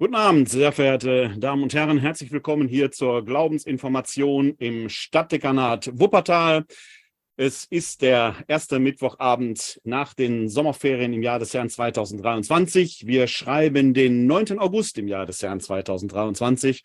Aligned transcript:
Guten 0.00 0.14
Abend, 0.14 0.48
sehr 0.48 0.72
verehrte 0.72 1.34
Damen 1.36 1.62
und 1.62 1.74
Herren. 1.74 1.98
Herzlich 1.98 2.32
willkommen 2.32 2.66
hier 2.66 2.90
zur 2.90 3.22
Glaubensinformation 3.22 4.54
im 4.56 4.88
Stadtdekanat 4.88 5.90
Wuppertal. 5.92 6.64
Es 7.36 7.66
ist 7.66 8.00
der 8.00 8.36
erste 8.48 8.78
Mittwochabend 8.78 9.78
nach 9.84 10.14
den 10.14 10.48
Sommerferien 10.48 11.12
im 11.12 11.22
Jahr 11.22 11.38
des 11.38 11.52
Herrn 11.52 11.68
2023. 11.68 13.06
Wir 13.06 13.26
schreiben 13.26 13.92
den 13.92 14.26
9. 14.26 14.58
August 14.58 14.96
im 14.96 15.06
Jahr 15.06 15.26
des 15.26 15.42
Herrn 15.42 15.60
2023. 15.60 16.82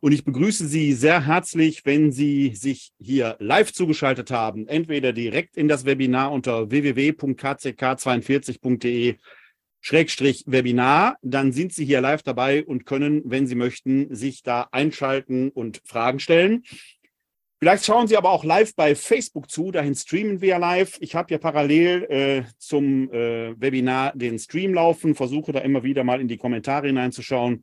Und 0.00 0.12
ich 0.12 0.24
begrüße 0.24 0.66
Sie 0.66 0.94
sehr 0.94 1.26
herzlich, 1.26 1.84
wenn 1.84 2.10
Sie 2.10 2.54
sich 2.54 2.92
hier 2.98 3.36
live 3.38 3.74
zugeschaltet 3.74 4.30
haben, 4.30 4.66
entweder 4.66 5.12
direkt 5.12 5.58
in 5.58 5.68
das 5.68 5.84
Webinar 5.84 6.32
unter 6.32 6.70
www.kck42.de 6.70 9.16
Schrägstrich 9.86 10.42
Webinar, 10.48 11.16
dann 11.22 11.52
sind 11.52 11.72
Sie 11.72 11.84
hier 11.84 12.00
live 12.00 12.24
dabei 12.24 12.64
und 12.64 12.86
können, 12.86 13.22
wenn 13.24 13.46
Sie 13.46 13.54
möchten, 13.54 14.12
sich 14.12 14.42
da 14.42 14.66
einschalten 14.72 15.50
und 15.50 15.80
Fragen 15.84 16.18
stellen. 16.18 16.64
Vielleicht 17.60 17.84
schauen 17.84 18.08
Sie 18.08 18.16
aber 18.16 18.30
auch 18.30 18.42
live 18.42 18.74
bei 18.74 18.96
Facebook 18.96 19.48
zu, 19.48 19.70
dahin 19.70 19.94
streamen 19.94 20.40
wir 20.40 20.58
live. 20.58 20.96
Ich 20.98 21.14
habe 21.14 21.32
ja 21.32 21.38
parallel 21.38 22.02
äh, 22.10 22.42
zum 22.58 23.12
äh, 23.12 23.54
Webinar 23.60 24.12
den 24.16 24.40
Stream 24.40 24.74
laufen, 24.74 25.14
versuche 25.14 25.52
da 25.52 25.60
immer 25.60 25.84
wieder 25.84 26.02
mal 26.02 26.20
in 26.20 26.26
die 26.26 26.36
Kommentare 26.36 26.88
hineinzuschauen. 26.88 27.62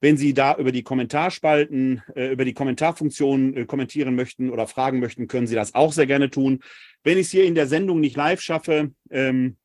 Wenn 0.00 0.16
Sie 0.16 0.32
da 0.32 0.56
über 0.56 0.72
die 0.72 0.84
Kommentarspalten, 0.84 2.02
äh, 2.16 2.32
über 2.32 2.46
die 2.46 2.54
Kommentarfunktion 2.54 3.54
äh, 3.54 3.66
kommentieren 3.66 4.14
möchten 4.14 4.48
oder 4.48 4.66
fragen 4.66 5.00
möchten, 5.00 5.26
können 5.26 5.46
Sie 5.46 5.54
das 5.54 5.74
auch 5.74 5.92
sehr 5.92 6.06
gerne 6.06 6.30
tun. 6.30 6.60
Wenn 7.04 7.18
ich 7.18 7.26
es 7.26 7.30
hier 7.30 7.44
in 7.44 7.54
der 7.54 7.66
Sendung 7.66 8.00
nicht 8.00 8.16
live 8.16 8.40
schaffe, 8.40 8.92
ähm, 9.10 9.58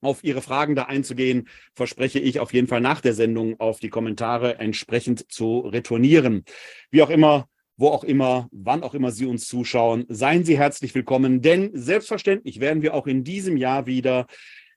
auf 0.00 0.24
Ihre 0.24 0.42
Fragen 0.42 0.74
da 0.74 0.84
einzugehen, 0.84 1.48
verspreche 1.74 2.18
ich 2.18 2.40
auf 2.40 2.52
jeden 2.52 2.68
Fall 2.68 2.80
nach 2.80 3.00
der 3.00 3.14
Sendung 3.14 3.58
auf 3.60 3.80
die 3.80 3.90
Kommentare 3.90 4.58
entsprechend 4.58 5.30
zu 5.30 5.60
retournieren. 5.60 6.44
Wie 6.90 7.02
auch 7.02 7.10
immer, 7.10 7.48
wo 7.76 7.88
auch 7.88 8.04
immer, 8.04 8.48
wann 8.52 8.82
auch 8.82 8.94
immer 8.94 9.10
Sie 9.10 9.26
uns 9.26 9.48
zuschauen, 9.48 10.04
seien 10.08 10.44
Sie 10.44 10.58
herzlich 10.58 10.94
willkommen, 10.94 11.42
denn 11.42 11.70
selbstverständlich 11.72 12.60
werden 12.60 12.82
wir 12.82 12.94
auch 12.94 13.06
in 13.06 13.24
diesem 13.24 13.56
Jahr 13.56 13.86
wieder 13.86 14.26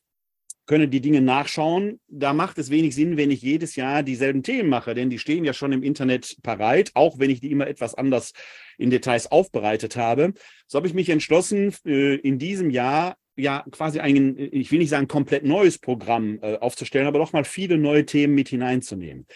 können 0.66 0.90
die 0.90 1.00
Dinge 1.00 1.22
nachschauen. 1.22 2.00
Da 2.06 2.34
macht 2.34 2.58
es 2.58 2.68
wenig 2.68 2.94
Sinn, 2.94 3.16
wenn 3.16 3.30
ich 3.30 3.40
jedes 3.40 3.76
Jahr 3.76 4.02
dieselben 4.02 4.42
Themen 4.42 4.68
mache, 4.68 4.94
denn 4.94 5.08
die 5.08 5.18
stehen 5.18 5.44
ja 5.44 5.54
schon 5.54 5.72
im 5.72 5.82
Internet 5.82 6.36
bereit, 6.42 6.90
auch 6.92 7.18
wenn 7.18 7.30
ich 7.30 7.40
die 7.40 7.50
immer 7.50 7.66
etwas 7.66 7.94
anders 7.94 8.32
in 8.76 8.90
Details 8.90 9.32
aufbereitet 9.32 9.96
habe. 9.96 10.34
So 10.66 10.76
habe 10.76 10.86
ich 10.86 10.94
mich 10.94 11.08
entschlossen, 11.08 11.74
äh, 11.86 12.16
in 12.16 12.38
diesem 12.38 12.68
Jahr 12.68 13.16
ja 13.40 13.64
quasi 13.70 14.00
ein, 14.00 14.36
ich 14.38 14.70
will 14.70 14.78
nicht 14.78 14.90
sagen 14.90 15.08
komplett 15.08 15.44
neues 15.44 15.78
Programm 15.78 16.38
äh, 16.42 16.58
aufzustellen, 16.58 17.06
aber 17.06 17.18
doch 17.18 17.32
mal 17.32 17.44
viele 17.44 17.78
neue 17.78 18.04
Themen 18.06 18.34
mit 18.34 18.48
hineinzunehmen. 18.48 19.26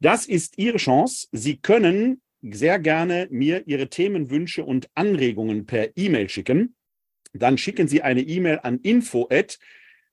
Das 0.00 0.26
ist 0.26 0.58
Ihre 0.58 0.78
Chance. 0.78 1.28
Sie 1.32 1.56
können 1.56 2.20
sehr 2.42 2.78
gerne 2.78 3.26
mir 3.30 3.62
Ihre 3.66 3.88
Themenwünsche 3.88 4.64
und 4.64 4.88
Anregungen 4.94 5.66
per 5.66 5.96
E-Mail 5.96 6.28
schicken. 6.28 6.76
Dann 7.32 7.58
schicken 7.58 7.88
Sie 7.88 8.02
eine 8.02 8.20
E-Mail 8.20 8.60
an 8.62 8.78
info 8.80 9.26
at 9.30 9.58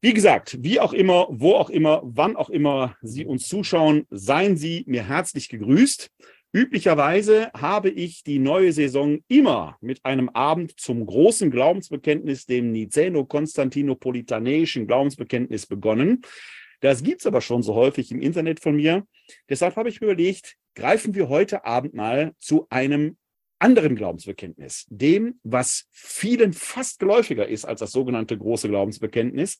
Wie 0.00 0.14
gesagt, 0.14 0.58
wie 0.60 0.78
auch 0.78 0.92
immer, 0.92 1.26
wo 1.28 1.54
auch 1.54 1.70
immer, 1.70 2.02
wann 2.04 2.36
auch 2.36 2.50
immer 2.50 2.96
Sie 3.02 3.26
uns 3.26 3.48
zuschauen, 3.48 4.06
seien 4.10 4.56
Sie 4.56 4.84
mir 4.86 5.08
herzlich 5.08 5.48
gegrüßt. 5.48 6.08
Üblicherweise 6.52 7.50
habe 7.52 7.90
ich 7.90 8.22
die 8.22 8.38
neue 8.38 8.72
Saison 8.72 9.18
immer 9.26 9.76
mit 9.80 10.04
einem 10.04 10.28
Abend 10.28 10.78
zum 10.78 11.04
großen 11.04 11.50
Glaubensbekenntnis, 11.50 12.46
dem 12.46 12.70
Niceno-Konstantinopolitanischen 12.70 14.86
Glaubensbekenntnis 14.86 15.66
begonnen. 15.66 16.22
Das 16.78 17.02
gibt 17.02 17.22
es 17.22 17.26
aber 17.26 17.40
schon 17.40 17.64
so 17.64 17.74
häufig 17.74 18.12
im 18.12 18.22
Internet 18.22 18.60
von 18.60 18.76
mir. 18.76 19.04
Deshalb 19.48 19.74
habe 19.74 19.88
ich 19.88 20.00
mir 20.00 20.06
überlegt, 20.06 20.54
greifen 20.76 21.16
wir 21.16 21.28
heute 21.28 21.64
Abend 21.64 21.94
mal 21.94 22.34
zu 22.38 22.68
einem 22.70 23.16
anderen 23.58 23.96
Glaubensbekenntnis, 23.96 24.86
dem, 24.88 25.40
was 25.42 25.86
vielen 25.90 26.52
fast 26.52 26.98
geläufiger 26.98 27.48
ist 27.48 27.64
als 27.64 27.80
das 27.80 27.92
sogenannte 27.92 28.36
große 28.38 28.68
Glaubensbekenntnis. 28.68 29.58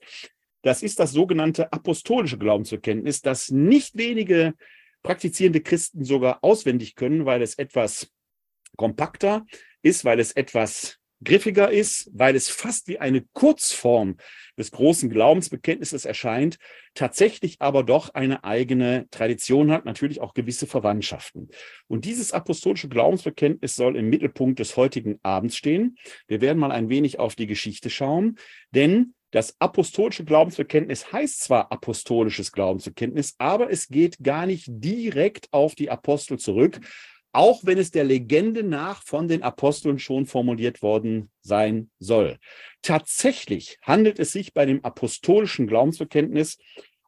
Das 0.63 0.83
ist 0.83 0.99
das 0.99 1.13
sogenannte 1.13 1.73
apostolische 1.73 2.39
Glaubensbekenntnis, 2.39 3.23
das 3.23 3.51
nicht 3.51 3.97
wenige 3.97 4.55
praktizierende 5.03 5.61
Christen 5.61 6.05
sogar 6.05 6.39
auswendig 6.43 6.95
können, 6.95 7.27
weil 7.27 7.43
es 7.43 7.57
etwas 7.57 8.13
kompakter 8.77 9.47
ist, 9.83 10.05
weil 10.05 10.21
es 10.21 10.33
etwas 10.33 10.98
griffiger 11.23 11.71
ist, 11.71 12.11
weil 12.13 12.37
es 12.37 12.49
fast 12.49 12.89
wie 12.89 12.99
eine 12.99 13.23
Kurzform 13.33 14.17
des 14.57 14.71
großen 14.71 15.11
Glaubensbekenntnisses 15.11 16.05
erscheint, 16.05 16.59
tatsächlich 16.95 17.57
aber 17.61 17.83
doch 17.83 18.15
eine 18.15 18.45
eigene 18.45 19.07
Tradition 19.11 19.71
hat, 19.71 19.85
natürlich 19.85 20.21
auch 20.21 20.35
gewisse 20.35 20.67
Verwandtschaften. 20.67 21.49
Und 21.87 22.05
dieses 22.05 22.33
apostolische 22.33 22.89
Glaubensbekenntnis 22.89 23.77
soll 23.77 23.97
im 23.97 24.09
Mittelpunkt 24.09 24.59
des 24.59 24.77
heutigen 24.77 25.19
Abends 25.23 25.57
stehen. 25.57 25.97
Wir 26.27 26.41
werden 26.41 26.59
mal 26.59 26.73
ein 26.73 26.89
wenig 26.89 27.19
auf 27.19 27.35
die 27.35 27.47
Geschichte 27.47 27.91
schauen, 27.91 28.39
denn 28.73 29.15
Das 29.31 29.61
apostolische 29.61 30.25
Glaubensbekenntnis 30.25 31.13
heißt 31.13 31.43
zwar 31.43 31.71
apostolisches 31.71 32.51
Glaubensbekenntnis, 32.51 33.35
aber 33.37 33.71
es 33.71 33.89
geht 33.89 34.17
gar 34.23 34.47
nicht 34.47 34.67
direkt 34.69 35.49
auf 35.53 35.75
die 35.75 35.91
Apostel 35.91 36.39
zurück, 36.39 36.81
auch 37.33 37.61
wenn 37.65 37.79
es 37.79 37.91
der 37.91 38.05
Legende 38.05 38.63
nach 38.63 39.03
von 39.03 39.29
den 39.29 39.43
Aposteln 39.43 39.99
schon 39.99 40.27
formuliert 40.27 40.83
worden 40.83 41.31
sein 41.41 41.91
soll. 41.99 42.39
Tatsächlich 42.83 43.79
handelt 43.83 44.19
es 44.19 44.33
sich 44.33 44.55
bei 44.55 44.67
dem 44.67 44.85
apostolischen 44.85 45.67
Glaubensbekenntnis 45.67 46.59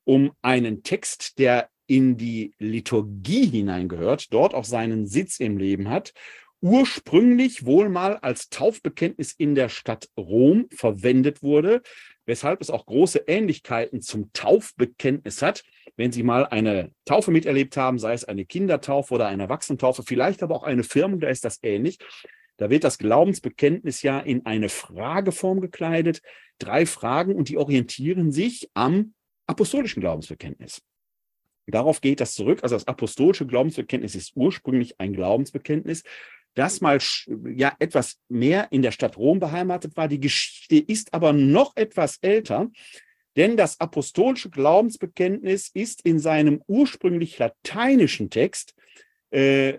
um 0.04 0.32
einen 0.42 0.82
Text, 0.82 1.38
der 1.38 1.68
in 1.86 2.16
die 2.16 2.54
Liturgie 2.58 3.46
hineingehört, 3.46 4.32
dort 4.32 4.54
auch 4.54 4.64
seinen 4.64 5.06
Sitz 5.06 5.40
im 5.40 5.58
Leben 5.58 5.88
hat 5.88 6.12
ursprünglich 6.60 7.64
wohl 7.64 7.88
mal 7.88 8.16
als 8.16 8.48
Taufbekenntnis 8.50 9.32
in 9.32 9.54
der 9.54 9.68
Stadt 9.68 10.08
Rom 10.16 10.66
verwendet 10.70 11.42
wurde, 11.42 11.82
weshalb 12.30 12.60
es 12.60 12.70
auch 12.70 12.86
große 12.86 13.24
Ähnlichkeiten 13.26 14.00
zum 14.00 14.32
Taufbekenntnis 14.32 15.42
hat. 15.42 15.64
Wenn 15.96 16.12
Sie 16.12 16.22
mal 16.22 16.46
eine 16.46 16.92
Taufe 17.04 17.32
miterlebt 17.32 17.76
haben, 17.76 17.98
sei 17.98 18.12
es 18.12 18.24
eine 18.24 18.46
Kindertaufe 18.46 19.12
oder 19.12 19.26
eine 19.26 19.42
Erwachsenentaufe, 19.42 20.04
vielleicht 20.04 20.42
aber 20.44 20.54
auch 20.54 20.62
eine 20.62 20.84
Firmung, 20.84 21.18
da 21.18 21.28
ist 21.28 21.44
das 21.44 21.58
ähnlich. 21.62 21.98
Da 22.56 22.70
wird 22.70 22.84
das 22.84 22.98
Glaubensbekenntnis 22.98 24.02
ja 24.02 24.20
in 24.20 24.46
eine 24.46 24.68
Frageform 24.68 25.60
gekleidet. 25.60 26.22
Drei 26.58 26.86
Fragen 26.86 27.34
und 27.34 27.48
die 27.48 27.58
orientieren 27.58 28.30
sich 28.30 28.70
am 28.74 29.14
apostolischen 29.48 30.00
Glaubensbekenntnis. 30.00 30.82
Darauf 31.66 32.00
geht 32.00 32.20
das 32.20 32.34
zurück. 32.34 32.60
Also 32.62 32.76
das 32.76 32.86
apostolische 32.86 33.46
Glaubensbekenntnis 33.46 34.14
ist 34.14 34.32
ursprünglich 34.36 35.00
ein 35.00 35.12
Glaubensbekenntnis, 35.12 36.04
das 36.54 36.80
mal 36.80 36.98
ja 37.54 37.74
etwas 37.78 38.18
mehr 38.28 38.68
in 38.70 38.82
der 38.82 38.92
Stadt 38.92 39.16
Rom 39.16 39.38
beheimatet 39.40 39.96
war. 39.96 40.08
Die 40.08 40.20
Geschichte 40.20 40.76
ist 40.76 41.14
aber 41.14 41.32
noch 41.32 41.76
etwas 41.76 42.18
älter, 42.20 42.70
denn 43.36 43.56
das 43.56 43.80
apostolische 43.80 44.50
Glaubensbekenntnis 44.50 45.70
ist 45.72 46.02
in 46.02 46.18
seinem 46.18 46.62
ursprünglich 46.66 47.38
lateinischen 47.38 48.30
Text 48.30 48.74
äh, 49.30 49.78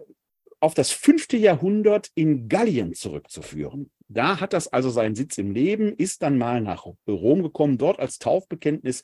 auf 0.59 0.73
das 0.73 0.91
fünfte 0.91 1.37
Jahrhundert 1.37 2.09
in 2.15 2.47
Gallien 2.47 2.93
zurückzuführen. 2.93 3.91
Da 4.07 4.39
hat 4.39 4.53
das 4.53 4.67
also 4.67 4.89
seinen 4.89 5.15
Sitz 5.15 5.37
im 5.37 5.51
Leben, 5.51 5.93
ist 5.95 6.21
dann 6.21 6.37
mal 6.37 6.61
nach 6.61 6.85
Rom 7.07 7.43
gekommen, 7.43 7.77
dort 7.77 7.99
als 7.99 8.19
Taufbekenntnis 8.19 9.03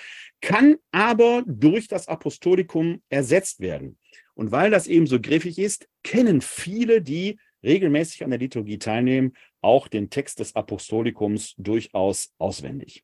kann 0.42 0.78
aber 0.92 1.44
durch 1.46 1.88
das 1.88 2.08
Apostolikum 2.08 3.02
ersetzt 3.10 3.60
werden. 3.60 3.98
Und 4.36 4.52
weil 4.52 4.72
das 4.72 4.88
eben 4.88 5.06
so 5.06 5.20
griffig 5.20 5.60
ist, 5.60 5.90
kennen 6.04 6.40
viele, 6.40 7.02
die 7.02 7.40
regelmäßig 7.62 8.24
an 8.24 8.30
der 8.30 8.40
Liturgie 8.40 8.80
teilnehmen, 8.80 9.34
auch 9.62 9.88
den 9.88 10.10
Text 10.10 10.40
des 10.40 10.56
Apostolikums 10.56 11.56
durchaus 11.58 12.34
auswendig. 12.38 13.04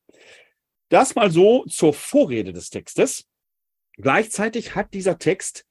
Das 0.90 1.16
mal 1.16 1.31
so 1.31 1.66
zur 1.66 1.94
Vorrede 1.94 2.54
des 2.54 2.69
Textes. 2.69 3.25
Gleichzeitig 3.94 4.75
hat 4.75 4.94
dieser 4.94 5.18
Text 5.18 5.66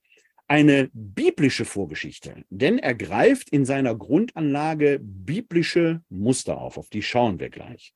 eine 0.47 0.91
biblische 0.93 1.65
Vorgeschichte, 1.65 2.45
denn 2.51 2.79
er 2.79 2.95
greift 2.95 3.51
in 3.51 3.65
seiner 3.65 3.95
Grundanlage 3.95 4.99
biblische 5.01 6.03
Muster 6.11 6.59
auf, 6.59 6.77
auf 6.77 6.91
die 6.91 7.03
schauen 7.03 7.41
wir 7.41 7.49
gleich. 7.49 7.95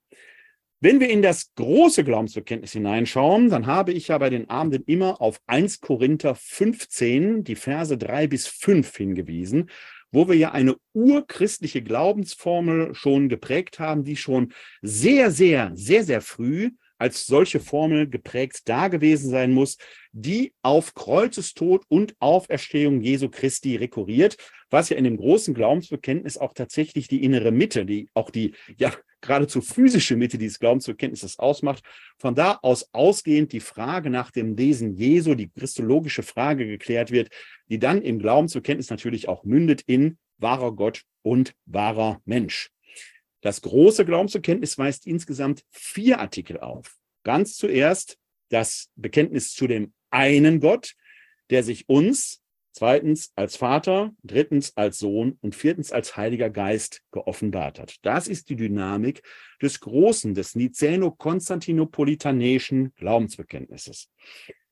Wenn 0.80 1.00
wir 1.00 1.10
in 1.10 1.22
das 1.22 1.52
große 1.56 2.04
Glaubensbekenntnis 2.04 2.72
hineinschauen, 2.72 3.50
dann 3.50 3.66
habe 3.66 3.92
ich 3.92 4.08
ja 4.08 4.18
bei 4.18 4.30
den 4.30 4.48
Abenden 4.48 4.84
immer 4.86 5.20
auf 5.20 5.40
1 5.46 5.80
Korinther 5.80 6.36
15, 6.36 7.42
die 7.42 7.56
Verse 7.56 7.98
3 7.98 8.28
bis 8.28 8.46
5 8.46 8.96
hingewiesen 8.96 9.70
wo 10.10 10.28
wir 10.28 10.36
ja 10.36 10.52
eine 10.52 10.76
urchristliche 10.92 11.82
Glaubensformel 11.82 12.94
schon 12.94 13.28
geprägt 13.28 13.78
haben, 13.78 14.04
die 14.04 14.16
schon 14.16 14.52
sehr, 14.82 15.30
sehr, 15.30 15.72
sehr, 15.74 16.04
sehr 16.04 16.20
früh 16.20 16.70
als 16.98 17.26
solche 17.26 17.60
Formel 17.60 18.08
geprägt 18.08 18.62
da 18.64 18.88
gewesen 18.88 19.30
sein 19.30 19.52
muss, 19.52 19.76
die 20.12 20.52
auf 20.62 20.94
Kreuzestod 20.94 21.84
und 21.88 22.14
Auferstehung 22.18 23.00
Jesu 23.00 23.28
Christi 23.28 23.76
rekurriert, 23.76 24.36
was 24.68 24.88
ja 24.88 24.96
in 24.96 25.04
dem 25.04 25.16
großen 25.16 25.54
Glaubensbekenntnis 25.54 26.38
auch 26.38 26.52
tatsächlich 26.52 27.08
die 27.08 27.22
innere 27.22 27.52
Mitte, 27.52 27.86
die 27.86 28.08
auch 28.14 28.30
die 28.30 28.54
ja 28.76 28.92
geradezu 29.20 29.60
physische 29.60 30.16
Mitte 30.16 30.38
dieses 30.38 30.58
Glaubensbekenntnisses 30.58 31.38
ausmacht. 31.38 31.84
Von 32.18 32.34
da 32.34 32.58
aus 32.62 32.88
ausgehend 32.92 33.52
die 33.52 33.60
Frage 33.60 34.10
nach 34.10 34.30
dem 34.30 34.58
Wesen 34.58 34.94
Jesu, 34.94 35.34
die 35.34 35.50
christologische 35.50 36.22
Frage 36.22 36.66
geklärt 36.66 37.10
wird, 37.10 37.30
die 37.68 37.78
dann 37.78 38.02
im 38.02 38.18
Glaubensbekenntnis 38.18 38.90
natürlich 38.90 39.28
auch 39.28 39.44
mündet 39.44 39.82
in 39.86 40.18
wahrer 40.38 40.72
Gott 40.72 41.02
und 41.22 41.54
wahrer 41.66 42.20
Mensch. 42.24 42.70
Das 43.40 43.60
große 43.62 44.04
Glaubensbekenntnis 44.04 44.78
weist 44.78 45.06
insgesamt 45.06 45.62
vier 45.70 46.18
Artikel 46.18 46.58
auf. 46.58 46.96
Ganz 47.24 47.56
zuerst 47.56 48.18
das 48.48 48.88
Bekenntnis 48.96 49.52
zu 49.52 49.66
dem 49.66 49.92
einen 50.10 50.60
Gott, 50.60 50.94
der 51.50 51.62
sich 51.62 51.88
uns 51.88 52.40
zweitens 52.72 53.32
als 53.36 53.56
Vater, 53.56 54.12
drittens 54.22 54.76
als 54.76 54.98
Sohn 54.98 55.38
und 55.40 55.54
viertens 55.54 55.92
als 55.92 56.16
Heiliger 56.16 56.50
Geist 56.50 57.02
geoffenbart 57.10 57.78
hat. 57.78 57.96
Das 58.02 58.28
ist 58.28 58.48
die 58.48 58.56
Dynamik 58.56 59.22
des 59.60 59.80
großen, 59.80 60.34
des 60.34 60.54
Nicäno-Konstantinopolitanischen 60.54 62.94
Glaubensbekenntnisses. 62.96 64.08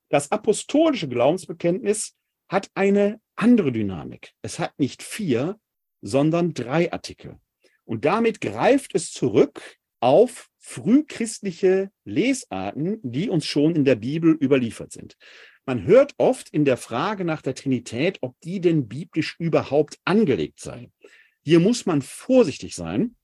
Das 0.08 0.30
apostolische 0.30 1.08
Glaubensbekenntnis 1.08 2.14
hat 2.48 2.70
eine 2.74 3.20
andere 3.34 3.72
Dynamik. 3.72 4.32
Es 4.42 4.58
hat 4.58 4.78
nicht 4.78 5.02
vier, 5.02 5.58
sondern 6.00 6.54
drei 6.54 6.92
Artikel. 6.92 7.38
Und 7.84 8.04
damit 8.04 8.40
greift 8.40 8.94
es 8.94 9.10
zurück 9.10 9.76
auf 10.00 10.48
frühchristliche 10.58 11.90
Lesarten, 12.04 12.98
die 13.02 13.28
uns 13.28 13.46
schon 13.46 13.74
in 13.74 13.84
der 13.84 13.96
Bibel 13.96 14.36
überliefert 14.40 14.92
sind. 14.92 15.16
Man 15.66 15.84
hört 15.84 16.14
oft 16.16 16.48
in 16.50 16.64
der 16.64 16.76
Frage 16.76 17.24
nach 17.24 17.42
der 17.42 17.56
Trinität, 17.56 18.18
ob 18.20 18.40
die 18.40 18.60
denn 18.60 18.86
biblisch 18.86 19.34
überhaupt 19.40 19.98
angelegt 20.04 20.60
sei. 20.60 20.92
Hier 21.44 21.58
muss 21.58 21.86
man 21.86 22.02
vorsichtig 22.02 22.76
sein, 22.76 23.16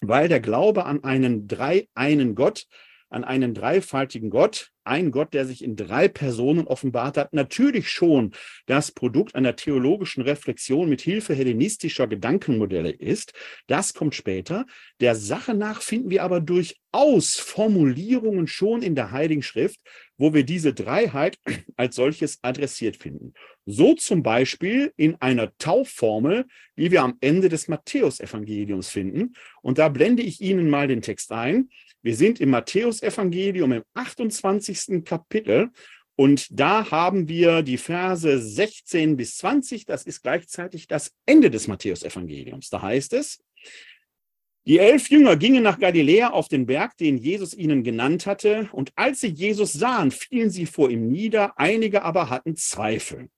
weil 0.00 0.28
der 0.28 0.40
Glaube 0.40 0.84
an 0.84 1.04
einen 1.04 1.46
dreieinen 1.46 2.34
Gott 2.34 2.66
an 3.08 3.24
einen 3.24 3.54
dreifaltigen 3.54 4.30
Gott, 4.30 4.70
ein 4.86 5.10
Gott, 5.10 5.34
der 5.34 5.46
sich 5.46 5.64
in 5.64 5.76
drei 5.76 6.08
Personen 6.08 6.66
offenbart 6.66 7.16
hat, 7.16 7.32
natürlich 7.32 7.90
schon 7.90 8.32
das 8.66 8.92
Produkt 8.92 9.34
einer 9.34 9.56
theologischen 9.56 10.22
Reflexion 10.22 10.88
mit 10.88 11.00
Hilfe 11.00 11.34
hellenistischer 11.34 12.06
Gedankenmodelle 12.06 12.90
ist. 12.90 13.32
Das 13.66 13.94
kommt 13.94 14.14
später. 14.14 14.64
Der 15.00 15.16
Sache 15.16 15.54
nach 15.54 15.82
finden 15.82 16.10
wir 16.10 16.22
aber 16.22 16.40
durchaus 16.40 17.36
Formulierungen 17.36 18.46
schon 18.46 18.82
in 18.82 18.94
der 18.94 19.10
Heiligen 19.10 19.42
Schrift, 19.42 19.80
wo 20.18 20.32
wir 20.32 20.44
diese 20.44 20.72
Dreiheit 20.72 21.38
als 21.76 21.96
solches 21.96 22.38
adressiert 22.42 22.96
finden. 22.96 23.34
So 23.66 23.94
zum 23.94 24.22
Beispiel 24.22 24.92
in 24.96 25.20
einer 25.20 25.56
Taufformel, 25.58 26.46
die 26.76 26.92
wir 26.92 27.02
am 27.02 27.16
Ende 27.20 27.48
des 27.48 27.66
Matthäusevangeliums 27.66 28.88
finden. 28.88 29.34
Und 29.62 29.78
da 29.78 29.88
blende 29.88 30.22
ich 30.22 30.40
Ihnen 30.40 30.70
mal 30.70 30.86
den 30.86 31.02
Text 31.02 31.32
ein. 31.32 31.70
Wir 32.06 32.14
sind 32.14 32.40
im 32.40 32.50
Matthäusevangelium 32.50 33.72
im 33.72 33.82
28. 33.94 35.04
Kapitel 35.04 35.72
und 36.14 36.46
da 36.52 36.88
haben 36.92 37.28
wir 37.28 37.62
die 37.62 37.78
Verse 37.78 38.38
16 38.38 39.16
bis 39.16 39.38
20. 39.38 39.86
Das 39.86 40.04
ist 40.04 40.22
gleichzeitig 40.22 40.86
das 40.86 41.10
Ende 41.26 41.50
des 41.50 41.66
Matthäusevangeliums. 41.66 42.70
Da 42.70 42.80
heißt 42.80 43.12
es, 43.14 43.42
die 44.68 44.78
elf 44.78 45.10
Jünger 45.10 45.34
gingen 45.34 45.64
nach 45.64 45.80
Galiläa 45.80 46.30
auf 46.30 46.46
den 46.46 46.66
Berg, 46.66 46.96
den 46.96 47.18
Jesus 47.18 47.52
ihnen 47.54 47.82
genannt 47.82 48.24
hatte, 48.26 48.68
und 48.70 48.92
als 48.94 49.22
sie 49.22 49.26
Jesus 49.26 49.72
sahen, 49.72 50.12
fielen 50.12 50.50
sie 50.50 50.66
vor 50.66 50.90
ihm 50.90 51.08
nieder, 51.08 51.58
einige 51.58 52.04
aber 52.04 52.30
hatten 52.30 52.54
Zweifel. 52.54 53.30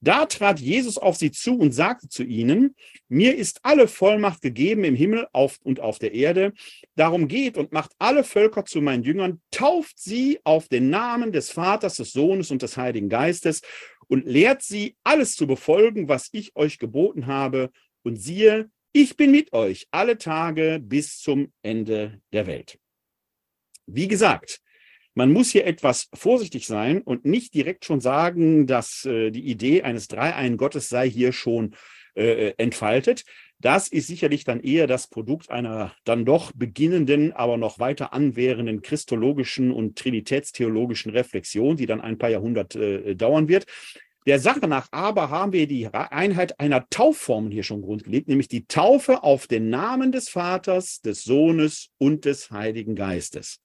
Da 0.00 0.26
trat 0.26 0.60
Jesus 0.60 0.96
auf 0.96 1.16
sie 1.16 1.32
zu 1.32 1.58
und 1.58 1.72
sagte 1.72 2.08
zu 2.08 2.22
ihnen, 2.22 2.76
mir 3.08 3.36
ist 3.36 3.60
alle 3.64 3.88
Vollmacht 3.88 4.42
gegeben 4.42 4.84
im 4.84 4.94
Himmel 4.94 5.26
auf 5.32 5.58
und 5.64 5.80
auf 5.80 5.98
der 5.98 6.14
Erde. 6.14 6.52
Darum 6.94 7.26
geht 7.26 7.56
und 7.56 7.72
macht 7.72 7.92
alle 7.98 8.22
Völker 8.22 8.64
zu 8.64 8.80
meinen 8.80 9.02
Jüngern, 9.02 9.40
tauft 9.50 9.98
sie 9.98 10.38
auf 10.44 10.68
den 10.68 10.90
Namen 10.90 11.32
des 11.32 11.50
Vaters, 11.50 11.96
des 11.96 12.12
Sohnes 12.12 12.50
und 12.50 12.62
des 12.62 12.76
Heiligen 12.76 13.08
Geistes 13.08 13.62
und 14.06 14.24
lehrt 14.24 14.62
sie, 14.62 14.96
alles 15.02 15.34
zu 15.34 15.46
befolgen, 15.46 16.08
was 16.08 16.28
ich 16.32 16.54
euch 16.56 16.78
geboten 16.78 17.26
habe. 17.26 17.70
Und 18.02 18.16
siehe, 18.16 18.70
ich 18.92 19.16
bin 19.16 19.32
mit 19.32 19.52
euch 19.52 19.86
alle 19.90 20.16
Tage 20.16 20.80
bis 20.82 21.18
zum 21.18 21.52
Ende 21.62 22.20
der 22.32 22.46
Welt. 22.46 22.78
Wie 23.86 24.08
gesagt, 24.08 24.60
man 25.18 25.32
muss 25.32 25.50
hier 25.50 25.66
etwas 25.66 26.08
vorsichtig 26.14 26.68
sein 26.68 27.02
und 27.02 27.24
nicht 27.24 27.52
direkt 27.52 27.84
schon 27.84 28.00
sagen, 28.00 28.68
dass 28.68 29.04
äh, 29.04 29.32
die 29.32 29.48
Idee 29.48 29.82
eines 29.82 30.06
Dreiein 30.06 30.56
Gottes 30.56 30.88
sei 30.88 31.10
hier 31.10 31.32
schon 31.32 31.74
äh, 32.14 32.54
entfaltet. 32.56 33.24
Das 33.58 33.88
ist 33.88 34.06
sicherlich 34.06 34.44
dann 34.44 34.60
eher 34.60 34.86
das 34.86 35.08
Produkt 35.08 35.50
einer 35.50 35.92
dann 36.04 36.24
doch 36.24 36.52
beginnenden, 36.54 37.32
aber 37.32 37.56
noch 37.56 37.80
weiter 37.80 38.12
anwährenden 38.12 38.80
christologischen 38.80 39.72
und 39.72 39.98
trinitätstheologischen 39.98 41.10
Reflexion, 41.10 41.76
die 41.76 41.86
dann 41.86 42.00
ein 42.00 42.18
paar 42.18 42.30
Jahrhunderte 42.30 43.04
äh, 43.04 43.16
dauern 43.16 43.48
wird. 43.48 43.66
Der 44.24 44.38
Sache 44.38 44.68
nach 44.68 44.86
aber 44.92 45.30
haben 45.30 45.52
wir 45.52 45.66
die 45.66 45.88
Einheit 45.88 46.60
einer 46.60 46.88
Taufformel 46.90 47.50
hier 47.52 47.64
schon 47.64 47.82
grundgelegt, 47.82 48.28
nämlich 48.28 48.46
die 48.46 48.68
Taufe 48.68 49.24
auf 49.24 49.48
den 49.48 49.68
Namen 49.68 50.12
des 50.12 50.28
Vaters, 50.28 51.00
des 51.00 51.24
Sohnes 51.24 51.88
und 51.98 52.24
des 52.24 52.52
Heiligen 52.52 52.94
Geistes. 52.94 53.60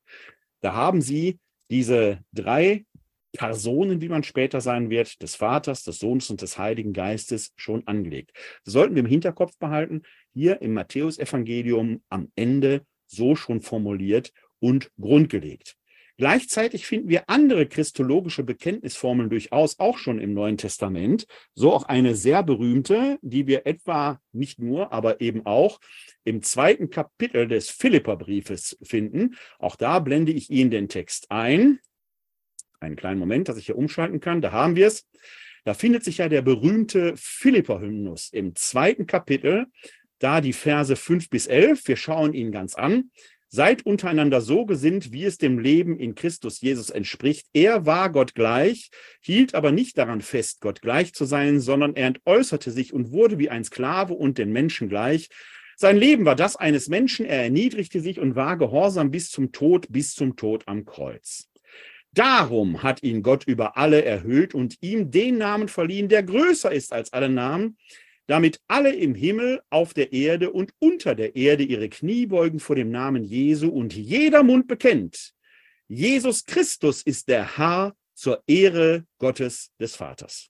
Da 0.64 0.74
haben 0.74 1.02
Sie 1.02 1.40
diese 1.70 2.20
drei 2.32 2.86
Personen, 3.34 4.00
wie 4.02 4.10
man 4.10 4.24
später 4.24 4.62
sein 4.62 4.90
wird, 4.90 5.22
des 5.22 5.36
Vaters, 5.36 5.84
des 5.84 6.00
Sohnes 6.00 6.30
und 6.30 6.42
des 6.42 6.58
Heiligen 6.58 6.94
Geistes 6.94 7.52
schon 7.56 7.86
angelegt. 7.88 8.32
Das 8.64 8.74
sollten 8.74 8.96
wir 8.96 9.02
im 9.02 9.10
Hinterkopf 9.10 9.58
behalten, 9.58 10.04
hier 10.34 10.62
im 10.62 10.74
Matthäusevangelium 10.74 12.04
am 12.10 12.32
Ende 12.36 12.86
so 13.08 13.36
schon 13.36 13.62
formuliert 13.62 14.32
und 14.60 14.92
grundgelegt. 15.00 15.76
Gleichzeitig 16.18 16.86
finden 16.86 17.10
wir 17.10 17.28
andere 17.28 17.66
christologische 17.66 18.44
Bekenntnisformeln 18.44 19.30
durchaus 19.30 19.80
auch 19.80 19.98
schon 19.98 20.20
im 20.20 20.34
Neuen 20.34 20.58
Testament. 20.58 21.26
So 21.56 21.74
auch 21.74 21.84
eine 21.86 22.16
sehr 22.16 22.44
berühmte, 22.44 23.18
die 23.22 23.48
wir 23.48 23.66
etwa 23.66 24.20
nicht 24.32 24.60
nur, 24.60 24.94
aber 24.94 25.22
eben 25.22 25.46
auch 25.46 25.80
im 26.24 26.44
zweiten 26.44 26.92
Kapitel 26.92 27.48
des 27.48 27.70
Philipperbriefes 27.72 28.78
finden. 28.84 29.36
Auch 29.58 29.76
da 29.76 30.00
blende 30.00 30.32
ich 30.32 30.52
Ihnen 30.52 30.70
den 30.70 30.88
Text 30.88 31.32
ein. 31.32 31.80
Einen 32.80 32.96
kleinen 32.96 33.20
Moment, 33.20 33.50
dass 33.50 33.58
ich 33.58 33.66
hier 33.66 33.78
umschalten 33.78 34.20
kann. 34.20 34.42
Da 34.42 34.52
haben 34.52 34.76
wir 34.76 34.88
es. 34.88 35.08
Da 35.64 35.74
findet 35.74 36.04
sich 36.04 36.18
ja 36.20 36.30
der 36.30 36.42
berühmte 36.42 37.14
Philipper-Hymnus 37.16 38.30
im 38.34 38.54
zweiten 38.56 39.08
Kapitel, 39.08 39.68
da 40.20 40.42
die 40.42 40.54
Verse 40.54 40.96
5 40.96 41.30
bis 41.30 41.48
11. 41.48 41.88
Wir 41.88 41.96
schauen 41.96 42.34
ihn 42.34 42.52
ganz 42.52 42.76
an. 42.76 43.12
Seid 43.56 43.86
untereinander 43.86 44.42
so 44.42 44.66
gesinnt, 44.66 45.12
wie 45.12 45.26
es 45.26 45.38
dem 45.38 45.60
Leben 45.60 46.00
in 46.00 46.16
Christus 46.16 46.60
Jesus 46.60 46.90
entspricht. 46.90 47.46
Er 47.54 47.86
war 47.86 48.12
Gott 48.12 48.34
gleich, 48.34 48.90
hielt 49.22 49.54
aber 49.54 49.72
nicht 49.72 49.96
daran 50.00 50.22
fest, 50.22 50.60
Gott 50.60 50.82
gleich 50.82 51.14
zu 51.14 51.26
sein, 51.26 51.60
sondern 51.60 51.96
er 51.96 52.08
entäußerte 52.08 52.72
sich 52.72 52.94
und 52.94 53.12
wurde 53.12 53.38
wie 53.38 53.52
ein 53.52 53.64
Sklave 53.64 54.16
und 54.16 54.40
den 54.40 54.52
Menschen 54.52 54.90
gleich. 54.90 55.30
Sein 55.76 55.98
Leben 55.98 56.26
war 56.26 56.36
das 56.36 56.56
eines 56.56 56.88
Menschen, 56.88 57.28
er 57.28 57.44
erniedrigte 57.44 58.00
sich 58.00 58.18
und 58.18 58.36
war 58.36 58.58
gehorsam 58.58 59.12
bis 59.12 59.30
zum 59.30 59.52
Tod, 59.52 59.86
bis 59.92 60.16
zum 60.16 60.36
Tod 60.36 60.64
am 60.66 60.84
Kreuz. 60.84 61.48
Darum 62.12 62.82
hat 62.82 63.04
ihn 63.04 63.22
Gott 63.22 63.44
über 63.44 63.78
alle 63.78 64.04
erhöht 64.04 64.56
und 64.56 64.78
ihm 64.82 65.12
den 65.12 65.38
Namen 65.38 65.68
verliehen, 65.68 66.10
der 66.10 66.24
größer 66.24 66.72
ist 66.72 66.92
als 66.92 67.14
alle 67.14 67.30
Namen, 67.30 67.78
damit 68.28 68.60
alle 68.68 68.96
im 68.96 69.16
Himmel, 69.16 69.62
auf 69.70 69.94
der 69.94 70.14
Erde 70.14 70.52
und 70.52 70.72
unter 70.80 71.16
der 71.16 71.36
Erde 71.36 71.64
ihre 71.64 71.90
Knie 71.90 72.26
beugen 72.26 72.60
vor 72.60 72.76
dem 72.76 72.90
Namen 72.90 73.24
Jesu 73.24 73.70
und 73.70 73.94
jeder 73.96 74.44
Mund 74.44 74.68
bekennt, 74.68 75.34
Jesus 75.88 76.46
Christus 76.46 77.02
ist 77.04 77.28
der 77.28 77.58
Herr 77.58 77.96
zur 78.14 78.42
Ehre 78.48 79.06
Gottes 79.20 79.72
des 79.80 79.96
Vaters. 79.96 80.50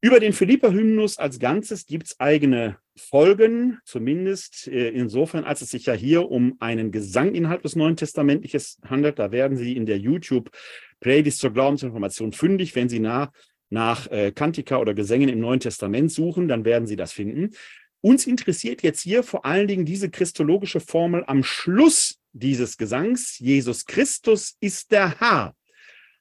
Über 0.00 0.20
den 0.20 0.32
Philipper-Hymnus 0.32 1.18
als 1.18 1.40
Ganzes 1.40 1.84
gibt 1.84 2.06
es 2.06 2.20
eigene 2.20 2.78
Folgen, 2.96 3.78
zumindest 3.84 4.68
äh, 4.68 4.90
insofern, 4.90 5.42
als 5.42 5.60
es 5.60 5.70
sich 5.70 5.86
ja 5.86 5.92
hier 5.92 6.30
um 6.30 6.56
einen 6.60 6.92
Gesang 6.92 7.34
innerhalb 7.34 7.62
des 7.62 7.74
Neuen 7.74 7.96
Testamentliches 7.96 8.78
handelt. 8.84 9.18
Da 9.18 9.32
werden 9.32 9.56
Sie 9.56 9.76
in 9.76 9.86
der 9.86 9.98
YouTube-Playlist 9.98 11.40
zur 11.40 11.52
Glaubensinformation 11.52 12.32
fündig, 12.32 12.76
wenn 12.76 12.88
Sie 12.88 13.00
nah 13.00 13.32
nach 13.70 14.10
äh, 14.10 14.32
Kantika 14.32 14.78
oder 14.78 14.94
Gesängen 14.94 15.28
im 15.28 15.40
Neuen 15.40 15.60
Testament 15.60 16.12
suchen, 16.12 16.48
dann 16.48 16.64
werden 16.64 16.86
Sie 16.86 16.96
das 16.96 17.12
finden. 17.12 17.54
Uns 18.00 18.26
interessiert 18.26 18.82
jetzt 18.82 19.00
hier 19.00 19.22
vor 19.22 19.44
allen 19.44 19.66
Dingen 19.66 19.84
diese 19.84 20.10
christologische 20.10 20.80
Formel 20.80 21.24
am 21.26 21.42
Schluss 21.42 22.18
dieses 22.32 22.76
Gesangs. 22.76 23.38
Jesus 23.38 23.86
Christus 23.86 24.56
ist 24.60 24.92
der 24.92 25.18
Herr. 25.18 25.54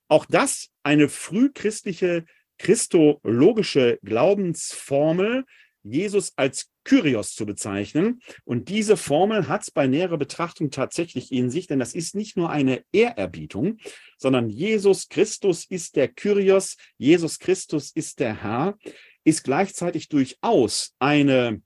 Auch 0.08 0.26
das 0.26 0.70
eine 0.84 1.10
frühchristliche 1.10 2.26
christologische 2.58 4.00
Glaubensformel, 4.04 5.46
Jesus 5.84 6.34
als 6.36 6.72
Kyrios 6.88 7.36
zu 7.36 7.46
bezeichnen. 7.46 8.22
Und 8.46 8.70
diese 8.70 8.96
Formel 8.96 9.50
hat 9.50 9.64
es 9.64 9.72
bei 9.72 9.88
näherer 9.88 10.18
Betrachtung 10.18 10.72
tatsächlich 10.72 11.34
in 11.34 11.50
sich, 11.50 11.68
denn 11.68 11.80
das 11.80 11.94
ist 11.94 12.16
nicht 12.16 12.38
nur 12.38 12.50
eine 12.50 12.82
Ehrerbietung, 12.94 13.78
sondern 14.18 14.50
Jesus 14.50 15.10
Christus 15.10 15.66
ist 15.66 15.98
der 15.98 16.08
Kyrios, 16.08 16.78
Jesus 16.98 17.40
Christus 17.40 17.92
ist 17.92 18.22
der 18.22 18.42
Herr, 18.42 18.78
ist 19.26 19.44
gleichzeitig 19.44 20.08
durchaus 20.08 20.96
eine 20.98 21.62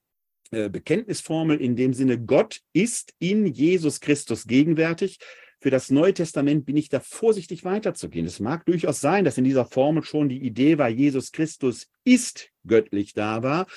äh, 0.50 0.70
Bekenntnisformel 0.70 1.62
in 1.62 1.75
dem 1.75 1.94
Sinne, 1.94 2.20
Gott 2.20 2.60
ist 2.74 3.13
in 3.20 3.46
Jesus 3.46 4.00
Christus 4.00 4.48
gegenwärtig. 4.48 5.20
Für 5.60 5.70
das 5.70 5.92
Neue 5.92 6.16
Testament 6.16 6.66
bin 6.66 6.78
ich 6.78 6.90
da 6.90 7.00
vorsichtig 7.00 7.63
weiterzugehen. 7.63 8.25
Es 8.25 8.40
mag 8.40 8.66
durchaus 8.66 9.00
sein, 9.00 9.24
dass 9.24 9.38
in 9.38 9.44
dieser 9.44 9.66
Formel 9.66 10.04
schon 10.04 10.30
die 10.30 10.42
Idee 10.42 10.80
war, 10.80 10.90
Jesus 10.90 11.32
Christus 11.32 11.88
ist 12.04 12.50
göttlich 12.66 13.13
da 13.13 13.44
war. 13.44 13.68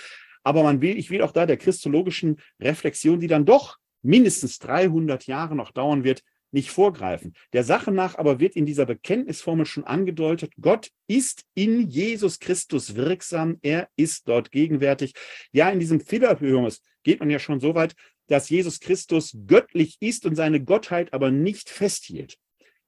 Aber 0.45 0.63
man 0.63 0.81
will, 0.81 0.97
ich 0.97 1.11
will 1.11 1.23
auch 1.23 1.33
da 1.33 1.47
der 1.47 1.57
christologischen 1.57 2.37
Reflexion, 2.61 3.19
die 3.19 3.27
dann 3.27 3.45
doch 3.45 3.79
mindestens 4.03 4.59
300 4.61 5.27
Jahre 5.27 5.57
noch 5.57 5.73
dauern 5.73 6.05
wird, 6.05 6.23
nicht 6.53 6.71
vorgreifen. 6.71 7.35
Der 7.53 7.65
Sache 7.65 7.91
nach 7.91 8.17
aber 8.17 8.39
wird 8.39 8.55
in 8.55 8.65
dieser 8.65 8.87
Bekenntnisformel 8.87 9.67
schon 9.67 9.85
angedeutet, 9.85 10.53
Gott 10.61 10.91
ist 11.09 11.45
in 11.55 11.91
Jesus 11.91 12.39
Christus 12.39 12.95
wirksam, 12.95 13.59
er 13.63 13.89
ist 13.97 14.29
dort 14.29 14.53
gegenwärtig. 14.53 15.15
Ja, 15.51 15.69
in 15.71 15.81
diesem 15.81 16.01
Philipperhörungs 16.01 16.81
geht 17.03 17.19
man 17.19 17.29
ja 17.29 17.41
schon 17.41 17.59
so 17.59 17.75
weit, 17.75 17.95
dass 18.29 18.49
Jesus 18.49 18.81
Christus 18.81 19.37
göttlich 19.47 19.97
ist 20.01 20.25
und 20.25 20.37
seine 20.37 20.63
Gottheit 20.63 21.13
aber 21.13 21.31
nicht 21.31 21.69
festhielt. 21.69 22.39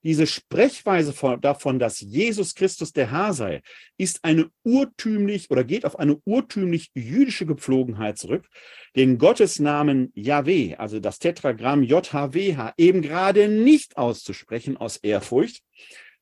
Diese 0.07 0.29
Sprechweise 0.29 1.13
von, 1.13 1.41
davon, 1.41 1.81
dass 1.81 1.99
Jesus 1.99 2.55
Christus 2.55 2.93
der 2.93 3.11
Herr 3.11 3.33
sei, 3.33 3.61
ist 3.99 4.23
eine 4.23 4.49
urtümlich 4.63 5.51
oder 5.51 5.65
geht 5.65 5.85
auf 5.85 5.99
eine 5.99 6.17
urtümlich 6.25 6.93
jüdische 6.95 7.45
Gepflogenheit 7.45 8.17
zurück, 8.17 8.47
den 8.95 9.19
Gottesnamen 9.19 10.13
Yahweh, 10.15 10.77
also 10.77 11.01
das 11.01 11.19
Tetragramm 11.19 11.83
JHWH, 11.83 12.75
eben 12.77 13.03
gerade 13.03 13.49
nicht 13.49 13.97
auszusprechen 13.97 14.77
aus 14.77 14.97
Ehrfurcht, 14.99 15.65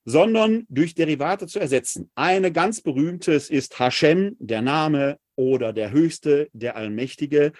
sondern 0.07 0.65
durch 0.71 0.95
Derivate 0.95 1.47
zu 1.47 1.59
ersetzen. 1.59 2.11
Eine 2.15 2.53
ganz 2.53 2.81
berühmte 2.81 3.33
ist 3.33 3.79
Hashem, 3.79 4.35
der 4.39 4.63
Name 4.63 5.19
oder 5.37 5.75
der 5.75 5.91
Höchste, 5.91 6.49
der 6.55 6.77
Allmächtige. 6.77 7.53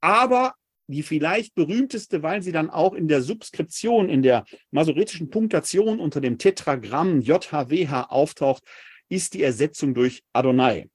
Aber 0.00 0.54
die 0.90 1.02
vielleicht 1.02 1.54
berühmteste, 1.54 2.22
weil 2.22 2.42
sie 2.42 2.52
dann 2.52 2.70
auch 2.70 2.94
in 2.94 3.08
der 3.08 3.22
Subskription, 3.22 4.08
in 4.08 4.22
der 4.22 4.44
masoretischen 4.70 5.30
Punktation 5.30 6.00
unter 6.00 6.20
dem 6.20 6.38
Tetragramm 6.38 7.20
JHWH 7.20 8.10
auftaucht, 8.10 8.64
ist 9.08 9.34
die 9.34 9.42
Ersetzung 9.42 9.94
durch 9.94 10.22
Adonai. 10.32 10.88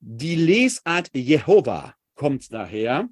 Die 0.00 0.36
Lesart 0.36 1.10
Jehova 1.14 1.94
kommt 2.14 2.52
daher, 2.52 3.08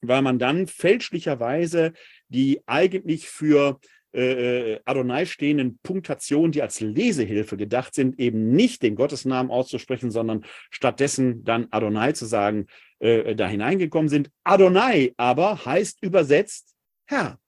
weil 0.00 0.22
man 0.22 0.38
dann 0.38 0.66
fälschlicherweise 0.66 1.92
die 2.28 2.62
eigentlich 2.66 3.28
für 3.28 3.78
äh, 4.12 4.72
äh, 4.72 4.80
Adonai 4.84 5.24
stehenden 5.24 5.78
Punktationen, 5.82 6.50
die 6.50 6.62
als 6.62 6.80
Lesehilfe 6.80 7.56
gedacht 7.56 7.94
sind, 7.94 8.18
eben 8.18 8.50
nicht 8.50 8.82
den 8.82 8.96
Gottesnamen 8.96 9.52
auszusprechen, 9.52 10.10
sondern 10.10 10.44
stattdessen 10.70 11.44
dann 11.44 11.68
Adonai 11.70 12.12
zu 12.12 12.26
sagen, 12.26 12.66
äh, 12.98 13.36
da 13.36 13.46
hineingekommen 13.46 14.08
sind. 14.08 14.30
Adonai 14.42 15.14
aber 15.16 15.64
heißt 15.64 16.02
übersetzt 16.02 16.74
Herr 17.06 17.38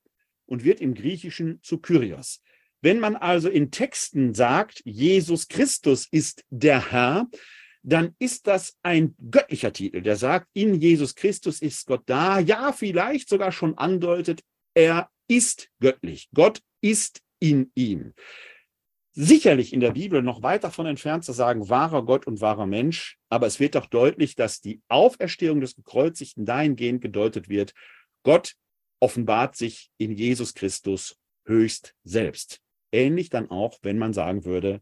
und 0.47 0.65
wird 0.65 0.81
im 0.81 0.95
Griechischen 0.95 1.61
zu 1.63 1.79
Kyrios. 1.79 2.43
Wenn 2.81 3.01
man 3.01 3.17
also 3.17 3.49
in 3.49 3.71
Texten 3.71 4.35
sagt, 4.35 4.83
Jesus 4.85 5.49
Christus 5.49 6.07
ist 6.11 6.45
der 6.51 6.93
Herr, 6.93 7.27
dann 7.83 8.15
ist 8.19 8.47
das 8.47 8.77
ein 8.83 9.17
göttlicher 9.31 9.73
Titel, 9.73 10.03
der 10.03 10.17
sagt, 10.17 10.49
in 10.53 10.75
Jesus 10.81 11.15
Christus 11.15 11.61
ist 11.61 11.87
Gott 11.87 12.03
da, 12.07 12.39
ja, 12.39 12.73
vielleicht 12.73 13.29
sogar 13.29 13.51
schon 13.51 13.77
andeutet, 13.77 14.43
er 14.75 15.09
ist 15.37 15.71
göttlich. 15.81 16.29
Gott 16.35 16.61
ist 16.81 17.23
in 17.39 17.71
ihm. 17.75 18.15
Sicherlich 19.15 19.73
in 19.73 19.81
der 19.81 19.93
Bibel 19.93 20.23
noch 20.23 20.43
weit 20.43 20.65
davon 20.65 20.87
entfernt 20.87 21.25
zu 21.25 21.33
sagen, 21.33 21.69
wahrer 21.69 22.05
Gott 22.05 22.27
und 22.27 22.41
wahrer 22.41 22.67
Mensch, 22.67 23.19
aber 23.29 23.47
es 23.47 23.61
wird 23.61 23.75
doch 23.75 23.87
deutlich, 23.87 24.37
dass 24.37 24.61
die 24.61 24.81
Auferstehung 24.89 25.61
des 25.61 25.77
Gekreuzigten 25.77 26.47
dahingehend 26.47 27.03
gedeutet 27.03 27.49
wird, 27.49 27.75
Gott 28.23 28.55
offenbart 29.01 29.57
sich 29.57 29.91
in 29.99 30.13
Jesus 30.13 30.55
Christus 30.55 31.19
höchst 31.47 31.95
selbst. 32.05 32.61
Ähnlich 32.91 33.29
dann 33.29 33.51
auch, 33.51 33.79
wenn 33.83 33.99
man 33.99 34.13
sagen 34.13 34.45
würde, 34.45 34.81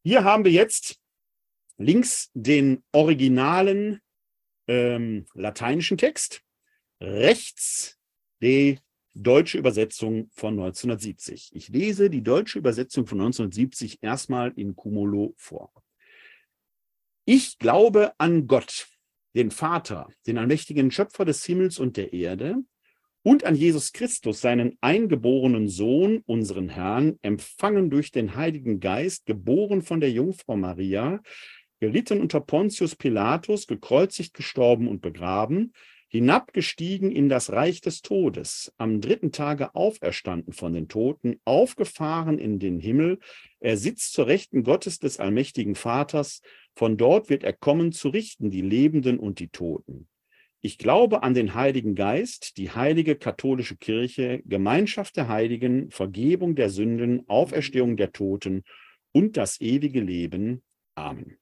hier 0.03 0.23
haben 0.23 0.43
wir 0.43 0.51
jetzt 0.51 0.99
links 1.77 2.31
den 2.33 2.81
originalen 2.91 4.01
ähm, 4.67 5.25
lateinischen 5.33 5.97
Text, 5.97 6.43
rechts 6.99 7.97
die 8.41 8.79
deutsche 9.13 9.57
Übersetzung 9.57 10.29
von 10.31 10.53
1970. 10.53 11.49
Ich 11.53 11.69
lese 11.69 12.09
die 12.09 12.21
deutsche 12.21 12.59
Übersetzung 12.59 13.07
von 13.07 13.19
1970 13.19 14.03
erstmal 14.03 14.51
in 14.55 14.75
Cumulo 14.75 15.33
vor. 15.37 15.71
Ich 17.25 17.57
glaube 17.57 18.13
an 18.19 18.47
Gott, 18.47 18.87
den 19.35 19.51
Vater, 19.51 20.07
den 20.25 20.37
allmächtigen 20.37 20.91
Schöpfer 20.91 21.25
des 21.25 21.43
Himmels 21.45 21.79
und 21.79 21.97
der 21.97 22.13
Erde, 22.13 22.63
und 23.27 23.43
an 23.43 23.55
Jesus 23.55 23.91
Christus, 23.91 24.39
seinen 24.39 24.77
eingeborenen 24.79 25.67
Sohn, 25.67 26.23
unseren 26.27 26.69
Herrn, 26.69 27.19
empfangen 27.21 27.89
durch 27.89 28.11
den 28.11 28.37
Heiligen 28.37 28.79
Geist, 28.79 29.25
geboren 29.25 29.81
von 29.81 29.99
der 29.99 30.11
Jungfrau 30.11 30.55
Maria, 30.55 31.21
gelitten 31.79 32.21
unter 32.21 32.39
Pontius 32.39 32.95
Pilatus, 32.95 33.67
gekreuzigt, 33.67 34.33
gestorben 34.33 34.87
und 34.87 35.01
begraben, 35.01 35.73
hinabgestiegen 36.09 37.11
in 37.11 37.27
das 37.27 37.51
Reich 37.51 37.81
des 37.81 38.01
Todes, 38.01 38.73
am 38.77 39.01
dritten 39.01 39.31
Tage 39.31 39.75
auferstanden 39.75 40.53
von 40.53 40.73
den 40.73 40.87
Toten, 40.87 41.39
aufgefahren 41.43 42.39
in 42.39 42.59
den 42.59 42.79
Himmel, 42.79 43.19
er 43.59 43.77
sitzt 43.77 44.13
zur 44.13 44.27
Rechten 44.27 44.63
Gottes 44.63 44.99
des 44.99 45.19
allmächtigen 45.19 45.75
Vaters, 45.75 46.41
von 46.75 46.95
dort 46.97 47.29
wird 47.29 47.43
er 47.43 47.53
kommen 47.53 47.91
zu 47.91 48.09
richten 48.09 48.49
die 48.49 48.61
Lebenden 48.61 49.19
und 49.19 49.39
die 49.39 49.49
Toten. 49.49 50.07
Ich 50.61 50.77
glaube 50.77 51.23
an 51.23 51.33
den 51.33 51.53
Heiligen 51.53 51.93
Geist, 51.93 52.57
die 52.57 52.71
heilige 52.71 53.15
katholische 53.15 53.77
Kirche, 53.77 54.41
Gemeinschaft 54.45 55.15
der 55.15 55.27
Heiligen, 55.27 55.91
Vergebung 55.91 56.55
der 56.55 56.69
Sünden, 56.69 57.27
Auferstehung 57.27 57.95
der 57.95 58.11
Toten 58.11 58.63
und 59.11 59.37
das 59.37 59.61
ewige 59.61 60.01
Leben. 60.01 60.63
Amen. 60.95 61.37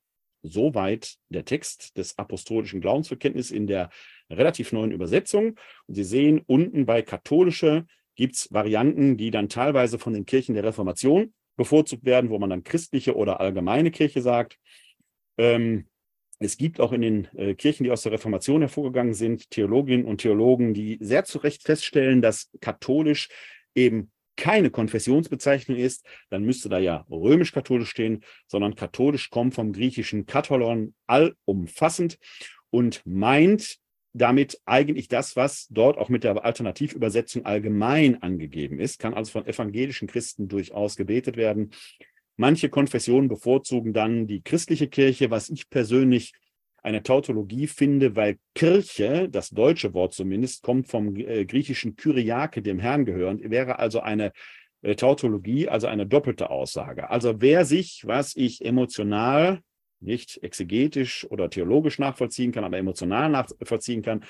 Soweit 0.47 1.15
der 1.29 1.45
Text 1.45 1.97
des 1.97 2.17
apostolischen 2.17 2.81
Glaubensbekenntnisses 2.81 3.51
in 3.51 3.67
der 3.67 3.89
relativ 4.29 4.71
neuen 4.71 4.91
Übersetzung. 4.91 5.59
Und 5.87 5.95
Sie 5.95 6.03
sehen 6.03 6.41
unten 6.45 6.85
bei 6.85 7.01
katholische 7.01 7.85
gibt 8.15 8.35
es 8.35 8.51
Varianten, 8.51 9.17
die 9.17 9.31
dann 9.31 9.49
teilweise 9.49 9.99
von 9.99 10.13
den 10.13 10.25
Kirchen 10.25 10.55
der 10.55 10.63
Reformation 10.63 11.33
bevorzugt 11.57 12.05
werden, 12.05 12.29
wo 12.29 12.39
man 12.39 12.49
dann 12.49 12.63
christliche 12.63 13.15
oder 13.15 13.39
allgemeine 13.39 13.91
Kirche 13.91 14.21
sagt. 14.21 14.57
Ähm, 15.37 15.87
es 16.39 16.57
gibt 16.57 16.81
auch 16.81 16.91
in 16.91 17.01
den 17.01 17.25
äh, 17.37 17.55
Kirchen, 17.55 17.85
die 17.85 17.91
aus 17.91 18.03
der 18.03 18.11
Reformation 18.11 18.61
hervorgegangen 18.61 19.13
sind, 19.13 19.49
Theologinnen 19.51 20.05
und 20.05 20.21
Theologen, 20.21 20.73
die 20.73 20.97
sehr 20.99 21.23
zu 21.23 21.39
Recht 21.39 21.63
feststellen, 21.63 22.21
dass 22.21 22.51
katholisch 22.59 23.29
eben 23.73 24.11
keine 24.35 24.69
Konfessionsbezeichnung 24.69 25.77
ist, 25.77 26.05
dann 26.29 26.43
müsste 26.43 26.69
da 26.69 26.79
ja 26.79 27.05
römisch-katholisch 27.09 27.89
stehen, 27.89 28.23
sondern 28.47 28.75
katholisch 28.75 29.29
kommt 29.29 29.55
vom 29.55 29.73
griechischen 29.73 30.25
Katholon 30.25 30.93
allumfassend 31.07 32.17
und 32.69 33.01
meint 33.05 33.77
damit 34.13 34.61
eigentlich 34.65 35.09
das, 35.09 35.35
was 35.35 35.67
dort 35.69 35.97
auch 35.97 36.07
mit 36.07 36.23
der 36.23 36.43
Alternativübersetzung 36.43 37.45
allgemein 37.45 38.21
angegeben 38.21 38.79
ist, 38.79 38.97
kann 38.97 39.13
also 39.13 39.31
von 39.31 39.45
evangelischen 39.45 40.07
Christen 40.07 40.47
durchaus 40.47 40.95
gebetet 40.95 41.35
werden. 41.35 41.71
Manche 42.37 42.69
Konfessionen 42.69 43.27
bevorzugen 43.27 43.93
dann 43.93 44.27
die 44.27 44.41
christliche 44.41 44.87
Kirche, 44.87 45.31
was 45.31 45.49
ich 45.49 45.69
persönlich 45.69 46.33
eine 46.85 47.01
Tautologie 47.01 47.67
finde, 47.67 48.15
weil 48.15 48.37
Kirche, 48.53 49.27
das 49.29 49.49
deutsche 49.49 49.93
Wort 49.93 50.13
zumindest, 50.13 50.61
kommt 50.61 50.87
vom 50.87 51.15
äh, 51.15 51.45
griechischen 51.45 51.95
Kyriake, 51.95 52.61
dem 52.61 52.79
Herrn 52.79 53.05
gehörend, 53.05 53.49
wäre 53.49 53.79
also 53.79 54.01
eine 54.01 54.31
äh, 54.83 54.95
Tautologie, 54.95 55.67
also 55.67 55.87
eine 55.87 56.05
doppelte 56.05 56.51
Aussage. 56.51 57.09
Also 57.09 57.41
wer 57.41 57.65
sich, 57.65 58.03
was 58.05 58.35
ich 58.35 58.63
emotional 58.63 59.61
nicht 59.99 60.43
exegetisch 60.43 61.25
oder 61.31 61.49
theologisch 61.49 61.97
nachvollziehen 61.97 62.51
kann, 62.51 62.63
aber 62.63 62.77
emotional 62.77 63.29
nachvollziehen 63.29 64.03
kann, 64.03 64.23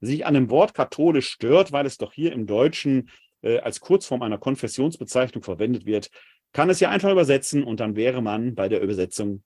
sich 0.00 0.26
an 0.26 0.34
dem 0.34 0.50
Wort 0.50 0.74
katholisch 0.74 1.28
stört, 1.28 1.70
weil 1.70 1.86
es 1.86 1.96
doch 1.96 2.12
hier 2.12 2.32
im 2.32 2.46
Deutschen 2.46 3.08
äh, 3.42 3.58
als 3.58 3.78
Kurzform 3.78 4.22
einer 4.22 4.38
Konfessionsbezeichnung 4.38 5.44
verwendet 5.44 5.86
wird, 5.86 6.10
kann 6.52 6.70
es 6.70 6.80
ja 6.80 6.90
einfach 6.90 7.12
übersetzen 7.12 7.62
und 7.62 7.78
dann 7.78 7.94
wäre 7.94 8.20
man 8.20 8.56
bei 8.56 8.68
der 8.68 8.80
Übersetzung 8.80 9.44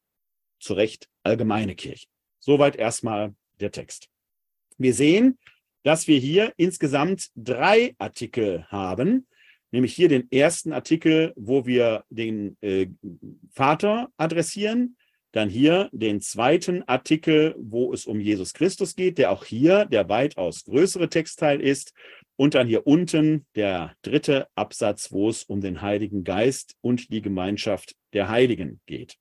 zu 0.61 0.73
Recht 0.73 1.09
allgemeine 1.23 1.75
Kirche. 1.75 2.07
Soweit 2.39 2.77
erstmal 2.77 3.35
der 3.61 3.71
Text. 3.71 4.09
Wir 4.79 4.95
sehen, 4.95 5.39
dass 5.83 6.07
wir 6.07 6.19
hier 6.19 6.53
insgesamt 6.57 7.31
drei 7.35 7.95
Artikel 7.99 8.65
haben, 8.69 9.27
nämlich 9.71 9.95
hier 9.95 10.09
den 10.09 10.31
ersten 10.31 10.73
Artikel, 10.73 11.33
wo 11.37 11.67
wir 11.67 12.05
den 12.11 12.57
äh, 12.61 12.89
Vater 13.53 14.11
adressieren, 14.17 14.97
dann 15.33 15.51
hier 15.51 15.91
den 15.93 16.21
zweiten 16.21 16.83
Artikel, 16.85 17.55
wo 17.59 17.93
es 17.93 18.07
um 18.07 18.21
Jesus 18.21 18.55
Christus 18.55 18.97
geht, 18.97 19.19
der 19.19 19.31
auch 19.31 19.45
hier 19.45 19.85
der 19.85 20.09
weitaus 20.09 20.65
größere 20.65 21.09
Textteil 21.09 21.61
ist. 21.61 21.93
Und 22.37 22.55
dann 22.55 22.67
hier 22.67 22.87
unten 22.87 23.47
der 23.57 23.95
dritte 24.03 24.47
Absatz, 24.55 25.13
wo 25.13 25.29
es 25.29 25.43
um 25.43 25.61
den 25.61 25.83
Heiligen 25.83 26.25
Geist 26.25 26.77
und 26.81 27.13
die 27.13 27.21
Gemeinschaft 27.21 27.95
der 28.13 28.29
Heiligen 28.29 28.81
geht. 28.87 29.17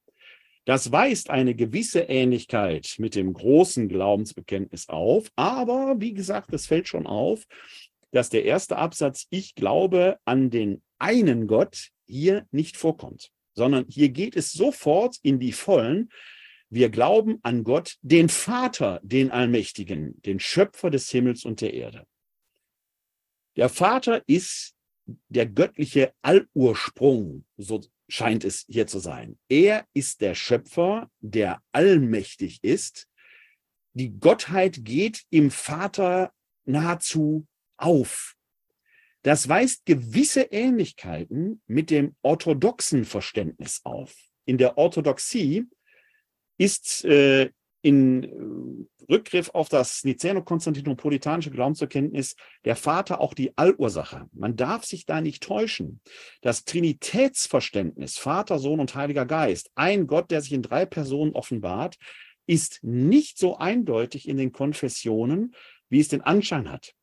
Das 0.68 0.92
weist 0.92 1.30
eine 1.30 1.56
gewisse 1.56 2.02
Ähnlichkeit 2.02 2.96
mit 2.98 3.16
dem 3.16 3.32
großen 3.32 3.88
Glaubensbekenntnis 3.88 4.90
auf, 4.90 5.32
aber 5.38 5.96
wie 6.00 6.14
gesagt, 6.14 6.54
es 6.54 6.68
fällt 6.68 6.88
schon 6.90 7.08
auf, 7.08 7.46
dass 8.12 8.30
der 8.30 8.44
erste 8.44 8.76
Absatz, 8.76 9.28
ich 9.30 9.56
glaube 9.56 10.18
an 10.26 10.50
den 10.50 10.82
einen 11.00 11.48
Gott, 11.48 11.90
hier 12.06 12.46
nicht 12.52 12.76
vorkommt 12.76 13.32
sondern 13.58 13.86
hier 13.90 14.10
geht 14.10 14.36
es 14.38 14.54
sofort 14.54 15.18
in 15.24 15.40
die 15.40 15.52
Vollen. 15.52 16.12
Wir 16.70 16.90
glauben 16.90 17.40
an 17.42 17.64
Gott, 17.64 17.98
den 18.02 18.30
Vater, 18.30 19.02
den 19.04 19.32
Allmächtigen, 19.32 20.22
den 20.22 20.40
Schöpfer 20.40 20.92
des 20.92 21.10
Himmels 21.10 21.44
und 21.44 21.60
der 21.62 21.74
Erde. 21.74 22.06
Der 23.56 23.70
Vater 23.70 24.22
ist 24.28 24.76
der 25.30 25.48
göttliche 25.48 26.14
Allursprung, 26.22 27.46
so 27.58 27.82
scheint 28.08 28.43
es 28.43 28.65
hier 28.67 28.88
zu 28.88 29.00
sein. 29.00 29.38
Er 29.50 29.86
ist 29.93 30.22
der 30.22 30.36
Schöpfer, 30.36 31.10
der 31.20 31.62
allmächtig 31.72 32.63
ist. 32.63 33.08
Die 33.93 34.12
Gottheit 34.20 34.86
geht 34.86 35.24
im 35.30 35.52
Vater 35.52 36.32
nahezu 36.65 37.48
auf. 37.78 38.36
Das 39.24 39.50
weist 39.50 39.86
gewisse 39.86 40.43
Ähnlichkeiten 40.43 41.62
mit 41.67 41.89
dem 41.89 42.15
orthodoxen 42.22 43.04
Verständnis 43.04 43.82
auf. 43.84 44.15
In 44.46 44.58
der 44.58 44.78
Orthodoxie 44.78 45.65
ist 46.58 47.04
äh, 47.04 47.52
in 47.88 48.23
äh, 48.23 49.10
Rückgriff 49.10 49.50
auf 49.54 49.69
das 49.69 50.04
Nicäno-Konstantinopolitanische 50.04 51.52
Glaubenserkenntnis 51.52 52.36
der 52.65 52.76
Vater 52.76 53.21
auch 53.21 53.34
die 53.34 53.58
Allursache. 53.58 54.28
Man 54.34 54.58
darf 54.58 54.84
sich 54.84 55.06
da 55.06 55.21
nicht 55.21 55.41
täuschen. 55.41 56.02
Das 56.41 56.65
Trinitätsverständnis, 56.65 58.17
Vater, 58.17 58.60
Sohn 58.60 58.82
und 58.82 58.93
Heiliger 58.93 59.26
Geist, 59.26 59.71
ein 59.76 60.06
Gott, 60.06 60.32
der 60.32 60.41
sich 60.41 60.52
in 60.52 60.63
drei 60.63 60.86
Personen 60.86 61.32
offenbart, 61.32 61.95
ist 62.45 62.80
nicht 62.82 63.38
so 63.38 63.58
eindeutig 63.58 64.28
in 64.28 64.36
den 64.36 64.52
Konfessionen, 64.52 65.56
wie 65.88 66.02
es 66.02 66.10
den 66.10 66.21
Anschein 66.21 66.69
hat. 66.69 66.93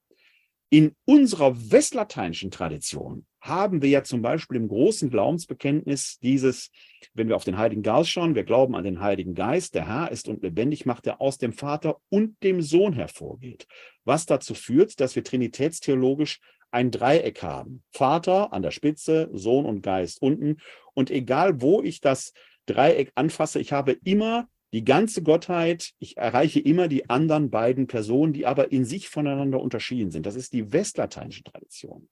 In 0.68 0.94
unserer 1.06 1.56
westlateinischen 1.70 2.50
Tradition 2.50 3.24
haben 3.44 3.83
wir 3.83 3.90
ja 3.90 4.02
zum 4.02 4.22
Beispiel 4.22 4.57
im 4.57 4.68
großen 4.68 5.11
Glaubensbekenntnis 5.11 6.18
dieses, 6.20 6.70
wenn 7.12 7.28
wir 7.28 7.37
auf 7.37 7.44
den 7.44 7.59
Heiligen 7.59 7.83
Geist 7.83 8.09
schauen, 8.09 8.35
wir 8.35 8.44
glauben 8.44 8.74
an 8.74 8.85
den 8.85 9.00
Heiligen 9.00 9.35
Geist, 9.35 9.74
der 9.74 9.87
Herr 9.87 10.11
ist 10.11 10.28
und 10.28 10.42
lebendig 10.42 10.87
macht, 10.87 11.04
der 11.04 11.20
aus 11.20 11.37
dem 11.37 11.52
Vater 11.52 11.98
und 12.09 12.42
dem 12.42 12.62
Sohn 12.62 12.94
hervorgeht. 12.94 13.66
Was 14.04 14.24
dazu 14.24 14.54
führt, 14.54 14.98
dass 14.98 15.14
wir 15.14 15.24
trinitätstheologisch 15.24 16.40
ein 16.70 16.90
Dreieck 16.90 17.42
haben. 17.42 17.83
Vater 17.92 18.52
an 18.52 18.62
der 18.62 18.70
Spitze, 18.70 19.28
Sohn 19.33 19.66
und 19.66 19.83
Geist 19.83 20.22
unten. 20.22 20.57
Und 20.94 21.11
egal, 21.11 21.61
wo 21.61 21.83
ich 21.83 22.00
das 22.00 22.33
Dreieck 22.66 23.12
anfasse, 23.14 23.61
ich 23.61 23.72
habe 23.72 23.92
immer 24.04 24.48
die 24.72 24.85
ganze 24.85 25.22
Gottheit, 25.22 25.92
ich 25.98 26.16
erreiche 26.16 26.61
immer 26.61 26.88
die 26.88 27.09
anderen 27.11 27.50
beiden 27.50 27.87
Personen, 27.87 28.33
die 28.33 28.46
aber 28.46 28.72
in 28.72 28.87
sich 28.87 29.09
voneinander 29.09 29.61
unterschieden 29.61 30.11
sind. 30.11 30.24
Das 30.24 30.35
ist 30.35 30.52
die 30.54 30.72
westlateinische 30.72 31.44
Tradition. 31.44 32.09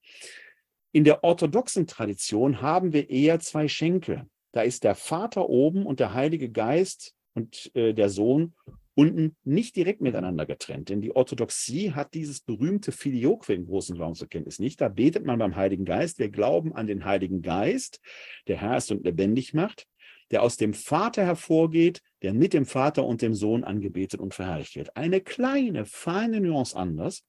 In 0.93 1.05
der 1.05 1.25
orthodoxen 1.25 1.87
Tradition 1.87 2.61
haben 2.61 2.93
wir 2.93 3.09
eher 3.09 3.41
zwei 3.41 3.67
Schenkel. 3.67 4.27
Da 4.53 4.61
ist 4.61 4.85
der 4.85 4.95
Vater 4.95 5.49
oben 5.49 5.87
und 5.87 6.01
der 6.01 6.13
Heilige 6.13 6.51
Geist 6.51 7.15
und 7.35 7.75
äh, 7.75 7.95
der 7.95 8.11
Sohn 8.11 8.55
unten 8.95 9.35
nicht 9.43 9.75
direkt 9.77 10.03
miteinander 10.03 10.45
getrennt. 10.45 10.91
Denn 10.91 11.01
die 11.01 11.17
Orthodoxie 11.17 11.93
hat 11.93 12.13
dieses 12.13 12.41
berühmte 12.41 12.93
Filioque 12.93 13.55
im 13.55 13.65
großen 13.65 13.97
Glaubenserkenntnis 13.97 14.59
nicht. 14.59 14.83
Da 14.83 14.91
betet 14.91 15.25
man 15.25 15.39
beim 15.39 15.57
Heiligen 15.57 15.87
Geist. 15.87 16.19
Wir 16.19 16.29
glauben 16.29 16.75
an 16.75 16.87
den 16.87 17.07
Heiligen 17.07 17.41
Geist, 17.41 18.01
der 18.47 18.59
Herr 18.59 18.77
ist 18.77 18.91
und 18.93 19.05
lebendig 19.05 19.55
macht 19.55 19.87
der 20.33 20.43
aus 20.43 20.57
dem 20.57 20.73
Vater 20.73 21.25
hervorgeht, 21.25 22.01
der 22.23 22.33
mit 22.33 22.55
dem 22.55 22.65
Vater 22.65 23.05
und 23.05 23.21
dem 23.21 23.35
Sohn 23.35 23.65
angebetet 23.65 24.19
und 24.19 24.35
verherrlicht 24.35 24.75
wird. 24.77 24.97
Eine 24.97 25.21
kleine, 25.21 25.85
feine 25.85 26.41
Nuance 26.41 26.75
anders, 26.75 27.23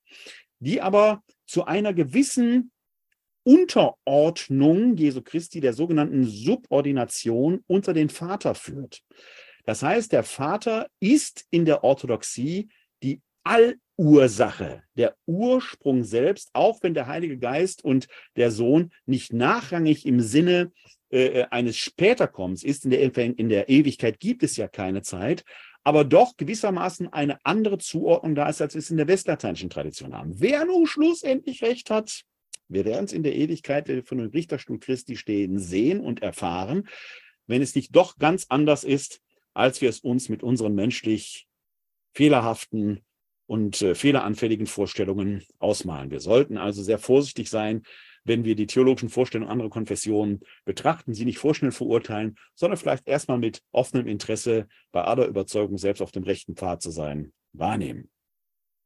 die 0.60 0.82
aber 0.82 1.22
zu 1.46 1.66
einer 1.66 1.94
gewissen 1.94 2.72
Unterordnung 3.44 4.96
Jesu 4.96 5.22
Christi, 5.22 5.60
der 5.60 5.74
sogenannten 5.74 6.24
Subordination 6.26 7.64
unter 7.68 7.94
den 7.94 8.10
Vater 8.10 8.56
führt. 8.56 9.02
Das 9.66 9.82
heißt, 9.82 10.12
der 10.12 10.24
Vater 10.24 10.88
ist 11.00 11.46
in 11.50 11.66
der 11.66 11.84
Orthodoxie 11.84 12.70
die 13.02 13.22
Allursache, 13.44 14.84
der 14.96 15.16
Ursprung 15.26 16.04
selbst, 16.04 16.50
auch 16.54 16.80
wenn 16.82 16.94
der 16.94 17.08
Heilige 17.08 17.38
Geist 17.38 17.84
und 17.84 18.08
der 18.36 18.52
Sohn 18.52 18.92
nicht 19.06 19.34
nachrangig 19.34 20.06
im 20.06 20.22
Sinne 20.22 20.72
äh, 21.12 21.42
äh, 21.42 21.46
eines 21.52 21.78
Späterkommens 21.78 22.64
ist. 22.64 22.86
In 22.86 22.92
der, 22.92 23.16
in 23.18 23.50
der 23.50 23.70
Ewigkeit 23.70 24.20
gibt 24.20 24.44
es 24.44 24.58
ja 24.58 24.68
keine 24.68 25.02
Zeit, 25.02 25.44
aber 25.84 26.06
doch 26.06 26.38
gewissermaßen 26.38 27.12
eine 27.12 27.38
andere 27.46 27.78
Zuordnung 27.78 28.36
da 28.36 28.50
ist, 28.50 28.62
als 28.62 28.74
wir 28.74 28.80
es 28.80 28.90
in 28.90 28.98
der 28.98 29.08
westlateinischen 29.08 29.70
Tradition 29.70 30.16
haben. 30.16 30.40
Wer 30.40 30.66
nun 30.66 30.88
schlussendlich 30.88 31.62
recht 31.62 31.90
hat, 31.90 32.24
wir 32.74 32.86
werden 32.86 33.06
es 33.06 33.14
in 33.14 33.24
der 33.24 33.36
Ewigkeit 33.36 33.90
von 34.06 34.18
dem 34.18 34.30
Richterstuhl 34.30 34.80
Christi 34.80 35.16
stehen, 35.16 35.60
sehen 35.60 36.00
und 36.00 36.22
erfahren, 36.22 36.88
wenn 37.48 37.62
es 37.62 37.76
nicht 37.76 37.96
doch 37.96 38.18
ganz 38.18 38.48
anders 38.50 38.84
ist, 38.84 39.22
als 39.54 39.82
wir 39.82 39.90
es 39.90 40.00
uns 40.00 40.30
mit 40.30 40.44
unseren 40.44 40.74
menschlich 40.74 41.48
fehlerhaften 42.14 43.02
und 43.46 43.82
äh, 43.82 43.96
fehleranfälligen 43.96 44.68
Vorstellungen 44.68 45.44
ausmalen. 45.60 46.12
Wir 46.12 46.20
sollten 46.20 46.58
also 46.58 46.82
sehr 46.82 47.00
vorsichtig 47.00 47.50
sein, 47.50 47.84
wenn 48.24 48.46
wir 48.46 48.56
die 48.56 48.68
theologischen 48.68 49.10
Vorstellungen 49.10 49.52
anderer 49.52 49.70
Konfessionen 49.70 50.42
betrachten, 50.66 51.14
sie 51.14 51.26
nicht 51.26 51.40
vorschnell 51.40 51.72
verurteilen, 51.72 52.38
sondern 52.56 52.78
vielleicht 52.78 53.08
erstmal 53.08 53.38
mit 53.38 53.62
offenem 53.72 54.08
Interesse 54.08 54.68
bei 54.92 55.04
aller 55.04 55.28
Überzeugung 55.28 55.78
selbst 55.78 56.02
auf 56.02 56.12
dem 56.12 56.24
rechten 56.24 56.56
Pfad 56.56 56.82
zu 56.82 56.90
sein, 56.90 57.34
wahrnehmen. 57.52 58.10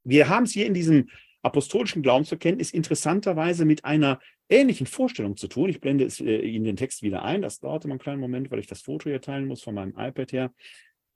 Wir 0.03 0.29
haben 0.29 0.43
es 0.43 0.53
hier 0.53 0.65
in 0.65 0.73
diesem 0.73 1.09
apostolischen 1.41 2.01
Glaubensverkenntnis 2.01 2.71
interessanterweise 2.71 3.65
mit 3.65 3.85
einer 3.85 4.19
ähnlichen 4.49 4.87
Vorstellung 4.87 5.37
zu 5.37 5.47
tun. 5.47 5.69
Ich 5.69 5.81
blende 5.81 6.05
es, 6.05 6.19
äh, 6.19 6.39
Ihnen 6.39 6.65
den 6.65 6.77
Text 6.77 7.01
wieder 7.01 7.23
ein. 7.23 7.41
Das 7.41 7.59
dauert 7.59 7.85
immer 7.85 7.93
einen 7.93 7.99
kleinen 7.99 8.21
Moment, 8.21 8.51
weil 8.51 8.59
ich 8.59 8.67
das 8.67 8.81
Foto 8.81 9.09
hier 9.09 9.21
teilen 9.21 9.47
muss 9.47 9.61
von 9.61 9.75
meinem 9.75 9.93
iPad 9.97 10.31
her. 10.31 10.53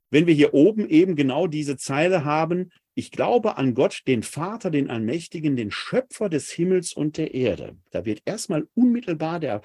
Wenn 0.09 0.27
wir 0.27 0.33
hier 0.33 0.53
oben 0.53 0.89
eben 0.89 1.15
genau 1.15 1.47
diese 1.47 1.77
Zeile 1.77 2.25
haben, 2.25 2.71
ich 2.93 3.11
glaube 3.11 3.57
an 3.57 3.73
Gott, 3.73 4.01
den 4.07 4.23
Vater, 4.23 4.69
den 4.69 4.89
Allmächtigen, 4.89 5.55
den 5.55 5.71
Schöpfer 5.71 6.27
des 6.27 6.51
Himmels 6.51 6.93
und 6.93 7.17
der 7.17 7.33
Erde. 7.33 7.77
Da 7.91 8.03
wird 8.03 8.21
erstmal 8.25 8.67
unmittelbar 8.73 9.39
der 9.39 9.61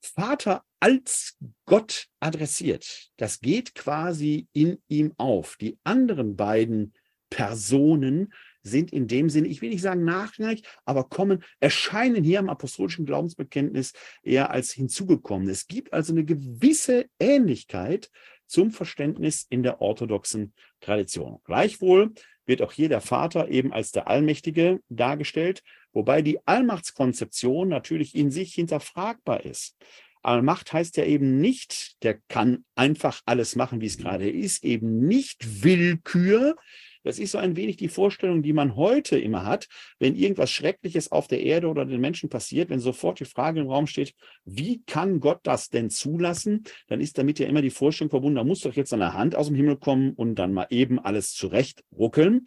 Vater 0.00 0.62
als 0.78 1.36
Gott 1.66 2.06
adressiert. 2.20 3.10
Das 3.16 3.40
geht 3.40 3.74
quasi 3.74 4.46
in 4.52 4.78
ihm 4.86 5.12
auf. 5.16 5.56
Die 5.56 5.76
anderen 5.82 6.36
beiden 6.36 6.94
Personen 7.30 8.32
sind 8.68 8.92
in 8.92 9.08
dem 9.08 9.28
Sinne, 9.30 9.48
ich 9.48 9.62
will 9.62 9.70
nicht 9.70 9.82
sagen 9.82 10.04
nachrangig, 10.04 10.62
aber 10.84 11.04
kommen, 11.04 11.42
erscheinen 11.60 12.22
hier 12.22 12.38
im 12.38 12.48
apostolischen 12.48 13.06
Glaubensbekenntnis 13.06 13.92
eher 14.22 14.50
als 14.50 14.70
hinzugekommen. 14.70 15.48
Es 15.48 15.66
gibt 15.66 15.92
also 15.92 16.12
eine 16.12 16.24
gewisse 16.24 17.06
Ähnlichkeit 17.18 18.10
zum 18.46 18.70
Verständnis 18.70 19.46
in 19.50 19.62
der 19.62 19.80
orthodoxen 19.80 20.54
Tradition. 20.80 21.40
Gleichwohl 21.44 22.12
wird 22.46 22.62
auch 22.62 22.72
hier 22.72 22.88
der 22.88 23.00
Vater 23.00 23.48
eben 23.48 23.72
als 23.72 23.92
der 23.92 24.08
Allmächtige 24.08 24.80
dargestellt, 24.88 25.62
wobei 25.92 26.22
die 26.22 26.46
Allmachtskonzeption 26.46 27.68
natürlich 27.68 28.14
in 28.14 28.30
sich 28.30 28.54
hinterfragbar 28.54 29.44
ist. 29.44 29.76
Allmacht 30.22 30.72
heißt 30.72 30.96
ja 30.96 31.04
eben 31.04 31.40
nicht, 31.40 32.02
der 32.02 32.18
kann 32.28 32.64
einfach 32.74 33.22
alles 33.24 33.54
machen, 33.56 33.80
wie 33.80 33.86
es 33.86 33.98
gerade 33.98 34.28
ist, 34.28 34.64
eben 34.64 35.06
nicht 35.06 35.62
Willkür, 35.62 36.56
Das 37.04 37.18
ist 37.18 37.32
so 37.32 37.38
ein 37.38 37.56
wenig 37.56 37.76
die 37.76 37.88
Vorstellung, 37.88 38.42
die 38.42 38.52
man 38.52 38.76
heute 38.76 39.18
immer 39.18 39.44
hat, 39.44 39.68
wenn 39.98 40.14
irgendwas 40.14 40.50
Schreckliches 40.50 41.12
auf 41.12 41.28
der 41.28 41.42
Erde 41.42 41.68
oder 41.68 41.84
den 41.84 42.00
Menschen 42.00 42.28
passiert, 42.28 42.70
wenn 42.70 42.80
sofort 42.80 43.20
die 43.20 43.24
Frage 43.24 43.60
im 43.60 43.68
Raum 43.68 43.86
steht, 43.86 44.14
wie 44.44 44.82
kann 44.84 45.20
Gott 45.20 45.40
das 45.42 45.68
denn 45.68 45.90
zulassen? 45.90 46.64
Dann 46.88 47.00
ist 47.00 47.18
damit 47.18 47.38
ja 47.38 47.46
immer 47.46 47.62
die 47.62 47.70
Vorstellung 47.70 48.10
verbunden, 48.10 48.36
da 48.36 48.44
muss 48.44 48.60
doch 48.60 48.74
jetzt 48.74 48.92
eine 48.92 49.14
Hand 49.14 49.36
aus 49.36 49.46
dem 49.46 49.56
Himmel 49.56 49.76
kommen 49.76 50.12
und 50.12 50.36
dann 50.36 50.52
mal 50.52 50.66
eben 50.70 50.98
alles 50.98 51.32
zurecht 51.32 51.84
ruckeln. 51.92 52.44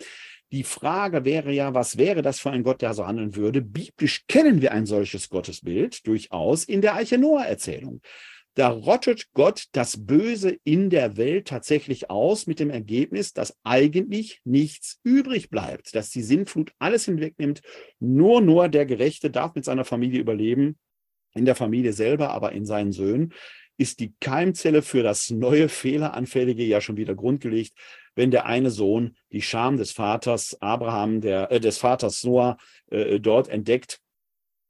Die 0.52 0.64
Frage 0.64 1.24
wäre 1.24 1.54
ja, 1.54 1.74
was 1.74 1.98
wäre 1.98 2.22
das 2.22 2.42
für 2.42 2.52
ein 2.52 2.64
Gott, 2.64 2.82
der 2.82 2.94
so 2.94 3.08
handeln 3.08 3.38
würde? 3.38 3.62
Biblisch 3.62 4.26
kennen 4.28 4.62
wir 4.62 4.74
ein 4.74 4.86
solches 4.86 5.30
Gottesbild 5.30 6.06
durchaus 6.06 6.66
in 6.66 6.82
der 6.82 6.96
Eiche 6.96 7.18
Noah-Erzählung. 7.18 8.02
Da 8.56 8.68
rottet 8.70 9.32
Gott 9.34 9.66
das 9.72 10.06
Böse 10.06 10.58
in 10.66 10.90
der 10.90 11.16
Welt 11.16 11.48
tatsächlich 11.48 12.10
aus 12.10 12.48
mit 12.48 12.60
dem 12.60 12.70
Ergebnis, 12.70 13.34
dass 13.34 13.58
eigentlich 13.64 14.42
nichts 14.44 15.00
übrig 15.04 15.50
bleibt, 15.50 15.96
dass 15.96 16.10
die 16.10 16.22
Sintflut 16.22 16.74
alles 16.78 17.06
hinwegnimmt. 17.06 17.62
Nur, 18.00 18.42
nur 18.42 18.68
der 18.68 18.86
Gerechte 18.86 19.32
darf 19.32 19.56
mit 19.56 19.64
seiner 19.64 19.86
Familie 19.86 20.20
überleben, 20.20 20.78
in 21.34 21.46
der 21.46 21.56
Familie 21.56 21.94
selber, 21.94 22.32
aber 22.32 22.52
in 22.52 22.66
seinen 22.66 22.92
Söhnen 22.92 23.34
ist 23.78 24.00
die 24.02 24.14
Keimzelle 24.20 24.82
für 24.82 25.02
das 25.02 25.30
neue 25.30 25.70
Fehleranfällige 25.70 26.64
ja 26.64 26.82
schon 26.82 26.98
wieder 26.98 27.16
grundgelegt, 27.16 27.74
wenn 28.16 28.32
der 28.32 28.46
eine 28.46 28.70
Sohn 28.70 29.16
die 29.32 29.42
Scham 29.42 29.78
des 29.78 29.92
Vaters 29.94 30.62
Abraham, 30.62 31.22
der, 31.22 31.52
äh, 31.52 31.60
des 31.62 31.78
Vaters 31.78 32.24
Noah 32.26 32.58
äh, 32.92 33.20
dort 33.20 33.48
entdeckt, 33.48 34.00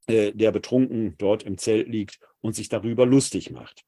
äh, 0.08 0.32
der 0.34 0.52
betrunken 0.52 1.15
dort 1.17 1.44
im 1.44 1.58
Zelt 1.58 1.88
liegt 1.88 2.20
und 2.42 2.54
sich 2.54 2.70
darüber 2.70 3.06
lustig 3.06 3.52
macht. 3.52 3.84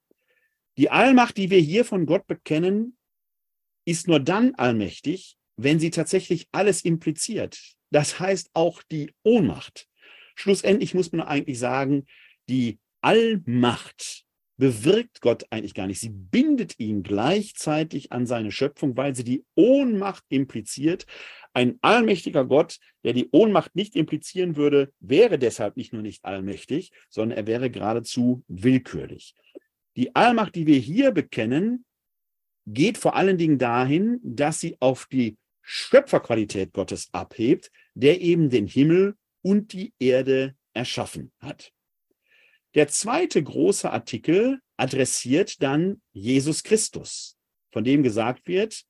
Die 0.77 0.89
Allmacht, 0.89 1.37
die 1.37 1.49
wir 1.49 1.59
hier 1.59 1.85
von 1.85 2.05
Gott 2.05 2.25
bekennen, 2.25 2.97
ist 3.85 4.07
nur 4.07 4.19
dann 4.19 4.55
allmächtig, 4.55 5.37
wenn 5.55 5.79
sie 5.79 5.91
tatsächlich 5.91 6.47
alles 6.51 6.83
impliziert. 6.83 7.59
Das 7.91 8.19
heißt 8.19 8.49
auch 8.53 8.81
die 8.83 9.13
Ohnmacht. 9.23 9.87
Schlussendlich 10.35 10.93
muss 10.93 11.11
man 11.11 11.21
eigentlich 11.21 11.59
sagen, 11.59 12.05
die 12.49 12.79
Allmacht 13.01 14.25
bewirkt 14.57 15.21
Gott 15.21 15.45
eigentlich 15.49 15.73
gar 15.73 15.87
nicht. 15.87 15.99
Sie 15.99 16.09
bindet 16.09 16.79
ihn 16.79 17.03
gleichzeitig 17.03 18.11
an 18.11 18.25
seine 18.25 18.51
Schöpfung, 18.51 18.95
weil 18.95 19.15
sie 19.15 19.23
die 19.23 19.43
Ohnmacht 19.55 20.23
impliziert. 20.29 21.05
Ein 21.53 21.77
allmächtiger 21.81 22.45
Gott, 22.45 22.77
der 23.03 23.13
die 23.13 23.29
Ohnmacht 23.31 23.75
nicht 23.75 23.95
implizieren 23.95 24.55
würde, 24.55 24.91
wäre 24.99 25.39
deshalb 25.39 25.77
nicht 25.77 25.93
nur 25.93 26.01
nicht 26.01 26.23
allmächtig, 26.23 26.91
sondern 27.09 27.37
er 27.37 27.47
wäre 27.47 27.69
geradezu 27.69 28.43
willkürlich. 28.47 29.35
Die 29.95 30.15
Allmacht, 30.15 30.55
die 30.55 30.67
wir 30.67 30.77
hier 30.77 31.11
bekennen, 31.11 31.85
geht 32.65 32.97
vor 32.97 33.15
allen 33.15 33.37
Dingen 33.37 33.57
dahin, 33.57 34.19
dass 34.23 34.59
sie 34.59 34.77
auf 34.79 35.07
die 35.07 35.37
Schöpferqualität 35.61 36.73
Gottes 36.73 37.09
abhebt, 37.11 37.71
der 37.93 38.21
eben 38.21 38.49
den 38.49 38.67
Himmel 38.67 39.15
und 39.41 39.73
die 39.73 39.93
Erde 39.99 40.55
erschaffen 40.73 41.31
hat. 41.39 41.72
Der 42.75 42.87
zweite 42.87 43.41
große 43.41 43.91
Artikel 43.91 44.59
adressiert 44.77 45.61
dann 45.61 46.01
Jesus 46.11 46.63
Christus, 46.63 47.37
von 47.71 47.83
dem 47.83 48.01
gesagt 48.01 48.47
wird, 48.47 48.83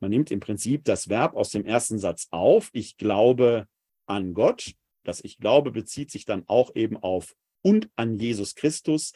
man 0.00 0.10
nimmt 0.10 0.30
im 0.30 0.40
Prinzip 0.40 0.84
das 0.84 1.08
Verb 1.08 1.34
aus 1.34 1.50
dem 1.50 1.66
ersten 1.66 1.98
Satz 1.98 2.28
auf, 2.30 2.70
ich 2.72 2.96
glaube 2.96 3.66
an 4.06 4.32
Gott. 4.32 4.72
Das 5.04 5.22
Ich 5.24 5.38
glaube 5.38 5.70
bezieht 5.70 6.10
sich 6.10 6.24
dann 6.24 6.44
auch 6.46 6.74
eben 6.74 6.96
auf 6.96 7.34
und 7.62 7.90
an 7.96 8.18
Jesus 8.18 8.54
Christus, 8.54 9.12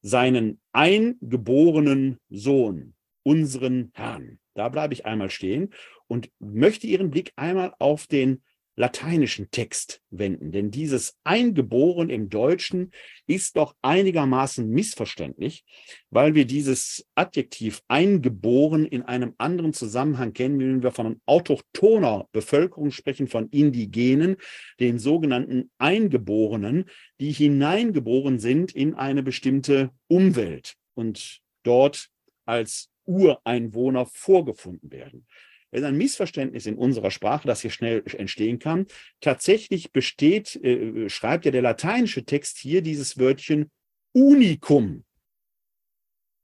seinen 0.00 0.60
eingeborenen 0.72 2.18
Sohn, 2.28 2.94
unseren 3.22 3.90
Herrn. 3.94 4.40
Da 4.54 4.68
bleibe 4.68 4.94
ich 4.94 5.06
einmal 5.06 5.30
stehen 5.30 5.72
und 6.06 6.30
möchte 6.38 6.86
Ihren 6.86 7.10
Blick 7.10 7.32
einmal 7.36 7.74
auf 7.78 8.06
den 8.06 8.42
lateinischen 8.76 9.50
Text 9.50 10.00
wenden. 10.10 10.50
Denn 10.50 10.70
dieses 10.70 11.16
Eingeboren 11.24 12.08
im 12.08 12.30
Deutschen 12.30 12.90
ist 13.26 13.56
doch 13.56 13.74
einigermaßen 13.82 14.68
missverständlich, 14.68 15.64
weil 16.10 16.34
wir 16.34 16.46
dieses 16.46 17.06
Adjektiv 17.14 17.82
eingeboren 17.88 18.86
in 18.86 19.02
einem 19.02 19.34
anderen 19.38 19.72
Zusammenhang 19.72 20.32
kennen, 20.32 20.58
wenn 20.58 20.82
wir 20.82 20.90
von 20.90 21.20
autochthoner 21.26 22.28
Bevölkerung 22.32 22.90
sprechen, 22.90 23.28
von 23.28 23.48
Indigenen, 23.50 24.36
den 24.80 24.98
sogenannten 24.98 25.70
Eingeborenen, 25.78 26.86
die 27.20 27.32
hineingeboren 27.32 28.38
sind 28.38 28.72
in 28.72 28.94
eine 28.94 29.22
bestimmte 29.22 29.90
Umwelt 30.08 30.76
und 30.94 31.40
dort 31.62 32.08
als 32.46 32.88
Ureinwohner 33.04 34.06
vorgefunden 34.06 34.90
werden 34.90 35.26
ist 35.72 35.84
ein 35.84 35.96
Missverständnis 35.96 36.66
in 36.66 36.76
unserer 36.76 37.10
Sprache, 37.10 37.48
das 37.48 37.62
hier 37.62 37.70
schnell 37.70 38.02
entstehen 38.18 38.58
kann. 38.58 38.86
Tatsächlich 39.20 39.92
besteht, 39.92 40.56
äh, 40.56 41.08
schreibt 41.08 41.44
ja 41.44 41.50
der 41.50 41.62
lateinische 41.62 42.24
Text 42.24 42.58
hier 42.58 42.82
dieses 42.82 43.18
Wörtchen 43.18 43.70
Unikum. 44.12 45.04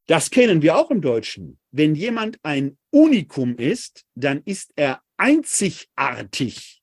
Das 0.07 0.31
kennen 0.31 0.63
wir 0.63 0.77
auch 0.77 0.91
im 0.91 1.03
Deutschen. 1.03 1.59
Wenn 1.71 1.95
jemand 1.95 2.39
ein 2.43 2.79
Unikum 2.91 3.57
ist, 3.59 4.07
dann 4.15 4.43
ist 4.47 4.73
er 4.75 5.03
einzigartig. 5.19 6.81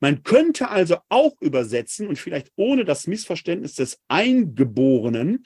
Man 0.00 0.24
könnte 0.24 0.68
also 0.68 0.98
auch 1.08 1.40
übersetzen 1.40 2.08
und 2.08 2.18
vielleicht 2.18 2.50
ohne 2.56 2.84
das 2.84 3.06
Missverständnis 3.06 3.74
des 3.74 4.00
Eingeborenen 4.08 5.44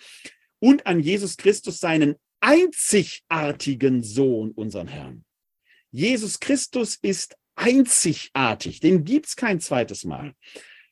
und 0.60 0.86
an 0.86 1.00
Jesus 1.00 1.36
Christus 1.36 1.78
seinen 1.78 2.16
einzigartigen 2.40 4.02
Sohn, 4.02 4.52
unseren 4.52 4.88
Herrn. 4.88 5.24
Jesus 5.90 6.40
Christus 6.40 6.96
ist 7.00 7.36
einzigartig, 7.56 8.80
den 8.80 9.04
gibt 9.04 9.26
es 9.26 9.36
kein 9.36 9.60
zweites 9.60 10.04
Mal. 10.04 10.34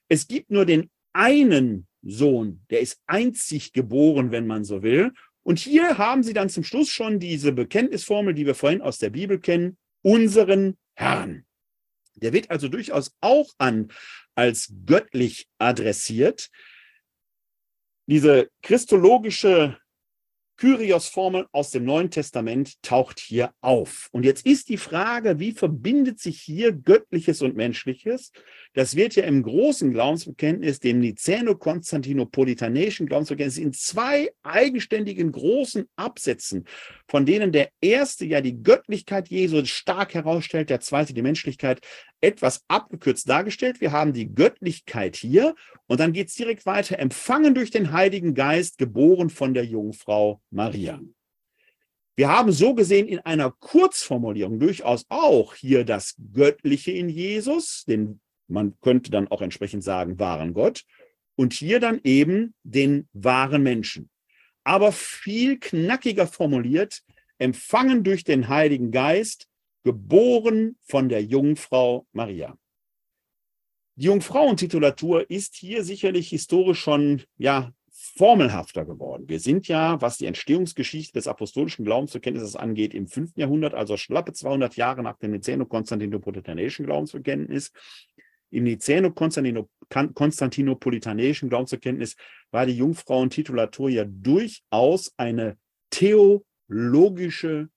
Es 0.09 0.27
gibt 0.27 0.51
nur 0.51 0.67
den 0.67 0.91
einen 1.13 1.87
Sohn, 2.03 2.65
der 2.71 2.81
ist 2.81 3.01
einzig 3.07 3.73
geboren, 3.73 4.31
wenn 4.31 4.47
man 4.47 4.65
so 4.65 4.83
will. 4.83 5.13
Und 5.43 5.59
hier 5.59 5.99
haben 5.99 6.23
Sie 6.23 6.33
dann 6.33 6.51
zum 6.51 6.65
Schluss 6.65 6.91
schon 6.91 7.21
diese 7.21 7.53
Bekenntnisformel, 7.53 8.35
die 8.35 8.47
wir 8.47 8.55
vorhin 8.55 8.83
aus 8.83 8.99
der 8.99 9.11
Bibel 9.11 9.39
kennen, 9.41 9.79
unseren 10.03 10.77
Herrn. 10.95 11.47
Der 12.17 12.33
wird 12.33 12.51
also 12.51 12.69
durchaus 12.69 13.17
auch 13.21 13.53
an 13.59 13.91
als 14.35 14.73
göttlich 14.85 15.49
adressiert. 15.59 16.51
Diese 18.07 18.51
christologische 18.63 19.79
Kyrios-Formel 20.59 21.47
aus 21.53 21.71
dem 21.71 21.85
Neuen 21.85 22.11
Testament 22.11 22.83
taucht 22.83 23.21
hier 23.21 23.53
auf. 23.61 24.09
Und 24.13 24.25
jetzt 24.25 24.45
ist 24.45 24.69
die 24.69 24.77
Frage, 24.77 25.39
wie 25.39 25.53
verbindet 25.53 26.19
sich 26.19 26.41
hier 26.41 26.73
Göttliches 26.73 27.43
und 27.43 27.57
Menschliches? 27.57 28.33
Das 28.75 28.97
wird 28.97 29.15
ja 29.15 29.25
im 29.25 29.43
großen 29.43 29.93
Glaubensbekenntnis, 29.93 30.81
dem 30.81 31.01
Nicäno-Konstantinopolitanischen 31.01 33.07
Glaubensbekenntnis, 33.07 33.59
in 33.59 33.73
zwei 33.73 34.31
eigenständigen 34.43 35.33
großen 35.33 35.87
Absätzen, 35.97 36.65
von 37.09 37.25
denen 37.25 37.53
der 37.53 37.71
erste 37.81 38.27
ja 38.27 38.41
die 38.41 38.63
Göttlichkeit 38.63 39.29
Jesu 39.29 39.65
stark 39.65 40.15
herausstellt, 40.15 40.71
der 40.71 40.81
zweite 40.81 41.15
die 41.15 41.23
Menschlichkeit, 41.23 41.81
etwas 42.21 42.65
abgekürzt 42.69 43.29
dargestellt. 43.29 43.81
Wir 43.81 43.93
haben 43.93 44.13
die 44.13 44.35
Göttlichkeit 44.35 45.17
hier 45.17 45.55
und 45.87 46.01
dann 46.01 46.13
geht 46.13 46.29
es 46.29 46.35
direkt 46.35 46.67
weiter. 46.67 46.99
Empfangen 46.99 47.55
durch 47.55 47.71
den 47.71 47.93
Heiligen 47.93 48.35
Geist, 48.35 48.79
geboren 48.79 49.31
von 49.31 49.55
der 49.55 49.65
Jungfrau 49.65 50.41
Maria. 50.51 51.01
Wir 52.17 52.29
haben 52.29 52.51
so 52.51 52.75
gesehen 52.75 53.07
in 53.07 53.21
einer 53.21 53.53
Kurzformulierung 53.53 54.59
durchaus 54.59 55.07
auch 55.09 55.55
hier 55.55 55.85
das 55.85 56.17
Göttliche 56.33 56.91
in 56.91 57.09
Jesus, 57.09 57.85
den 57.85 58.21
man 58.49 58.75
könnte 58.81 59.11
dann 59.11 59.29
auch 59.29 59.43
entsprechend 59.43 59.85
sagen, 59.85 60.19
wahren 60.19 60.55
Gott, 60.55 60.85
und 61.37 61.53
hier 61.53 61.79
dann 61.79 62.01
eben 62.03 62.55
den 62.65 63.09
wahren 63.13 63.63
Menschen. 63.63 64.11
Aber 64.65 64.91
viel 64.91 65.59
knackiger 65.59 66.27
formuliert, 66.27 67.03
empfangen 67.39 68.03
durch 68.03 68.25
den 68.25 68.49
Heiligen 68.49 68.91
Geist, 68.91 69.48
geboren 69.89 70.77
von 70.83 71.09
der 71.09 71.25
Jungfrau 71.25 72.07
Maria. 72.13 72.59
Die 73.95 74.05
Jungfrauentitulatur 74.05 75.31
ist 75.31 75.55
hier 75.55 75.83
sicherlich 75.83 76.29
historisch 76.29 76.81
schon 76.81 77.23
ja 77.39 77.73
formelhafter 77.91 78.85
geworden. 78.85 79.31
Wir 79.31 79.41
sind 79.41 79.67
ja, 79.67 79.99
was 80.03 80.19
die 80.19 80.27
Entstehungsgeschichte 80.27 81.15
des 81.15 81.27
apostolischen 81.27 81.87
Glaubensbekenntnisses 81.87 82.55
angeht, 82.55 82.93
im 82.93 83.07
5. 83.07 83.31
Jahrhundert, 83.37 83.73
also 83.73 83.97
schlappe 83.97 84.35
200 84.35 84.77
Jahre 84.77 85.03
nach 85.03 85.17
dem 85.17 85.31
Nicäno-Konstantinopolitanischen 85.31 86.85
Glaubensbekenntnis. 86.85 87.73
Im 88.51 88.65
Nicäno-Konstantinopolitanischen 88.65 91.49
Glaubensbekenntnis 91.49 92.15
war 92.51 92.67
die 92.67 92.77
Jungfrauentitulatur 92.77 93.89
ja 93.89 94.05
durchaus 94.05 95.15
eine 95.17 95.57
Theo 95.89 96.45
logische 96.69 97.71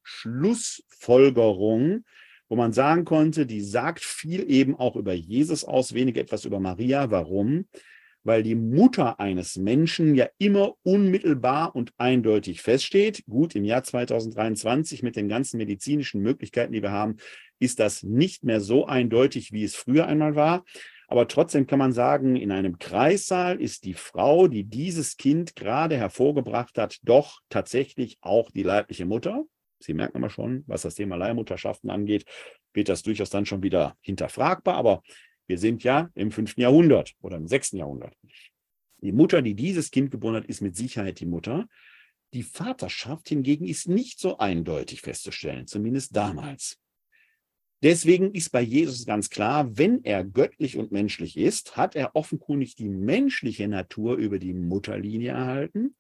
Schlussfolgerung, 1.02 2.06
wo 2.50 2.56
man 2.56 2.74
sagen 2.74 3.06
konnte, 3.06 3.46
die 3.46 3.62
sagt 3.62 4.04
viel 4.04 4.50
eben 4.50 4.76
auch 4.76 4.96
über 4.96 5.14
Jesus 5.14 5.64
aus, 5.64 5.94
weniger 5.94 6.22
etwas 6.22 6.46
über 6.46 6.60
Maria. 6.60 7.12
Warum? 7.12 7.66
weil 8.24 8.44
die 8.44 8.54
Mutter 8.54 9.20
eines 9.20 9.56
Menschen 9.56 10.14
ja 10.14 10.28
immer 10.38 10.76
unmittelbar 10.84 11.76
und 11.76 11.92
eindeutig 11.98 12.62
feststeht. 12.62 13.24
Gut, 13.28 13.56
im 13.56 13.64
Jahr 13.64 13.84
2023 13.84 15.02
mit 15.02 15.16
den 15.16 15.28
ganzen 15.28 15.58
medizinischen 15.58 16.22
Möglichkeiten, 16.22 16.72
die 16.72 16.84
wir 16.84 16.92
haben, 16.92 17.18
ist 17.58 17.80
das 17.80 18.04
nicht 18.04 18.44
mehr 18.44 18.62
so 18.62 18.86
eindeutig, 18.86 19.54
wie 19.54 19.64
es 19.64 19.76
früher 19.76 20.06
einmal 20.06 20.36
war. 20.36 20.64
Aber 21.08 21.28
trotzdem 21.28 21.66
kann 21.66 21.80
man 21.80 21.94
sagen, 21.94 22.36
in 22.36 22.52
einem 22.52 22.78
Kreissaal 22.78 23.60
ist 23.60 23.86
die 23.86 23.96
Frau, 23.96 24.48
die 24.48 24.66
dieses 24.66 25.18
Kind 25.18 25.56
gerade 25.56 25.98
hervorgebracht 25.98 26.78
hat, 26.78 27.00
doch 27.02 27.40
tatsächlich 27.50 28.20
auch 28.22 28.52
die 28.52 28.62
leibliche 28.62 29.08
Mutter. 29.08 29.46
Sie 29.84 29.94
merken 29.94 30.18
aber 30.18 30.30
schon, 30.30 30.64
was 30.68 30.84
das 30.84 30.96
Thema 30.96 31.16
Leihmutterschaften 31.16 31.90
angeht, 31.90 32.26
wird 32.74 32.90
das 32.90 33.04
durchaus 33.04 33.30
dann 33.30 33.46
schon 33.46 33.64
wieder 33.64 33.98
hinterfragbar. 34.02 34.76
Aber 34.76 35.04
wir 35.48 35.58
sind 35.58 35.84
ja 35.84 36.10
im 36.16 36.32
fünften 36.32 36.62
Jahrhundert 36.62 37.14
oder 37.22 37.38
im 37.38 37.48
sechsten 37.48 37.78
Jahrhundert. 37.78 38.16
Die 39.02 39.12
Mutter, 39.12 39.42
die 39.42 39.56
dieses 39.56 39.92
Kind 39.92 40.12
geboren 40.12 40.36
hat, 40.36 40.46
ist 40.46 40.62
mit 40.62 40.76
Sicherheit 40.76 41.20
die 41.20 41.26
Mutter. 41.26 41.68
Die 42.34 42.44
Vaterschaft 42.44 43.30
hingegen 43.30 43.68
ist 43.68 43.90
nicht 43.90 44.20
so 44.20 44.38
eindeutig 44.38 45.02
festzustellen, 45.02 45.68
zumindest 45.68 46.16
damals. 46.16 46.80
Deswegen 47.84 48.36
ist 48.36 48.52
bei 48.52 48.62
Jesus 48.62 49.08
ganz 49.08 49.32
klar, 49.32 49.76
wenn 49.76 50.04
er 50.04 50.24
göttlich 50.24 50.78
und 50.78 50.92
menschlich 50.92 51.36
ist, 51.36 51.76
hat 51.76 51.96
er 51.96 52.16
offenkundig 52.16 52.76
die 52.76 52.90
menschliche 52.90 53.68
Natur 53.68 54.18
über 54.18 54.38
die 54.38 54.54
Mutterlinie 54.54 55.32
erhalten. 55.32 55.96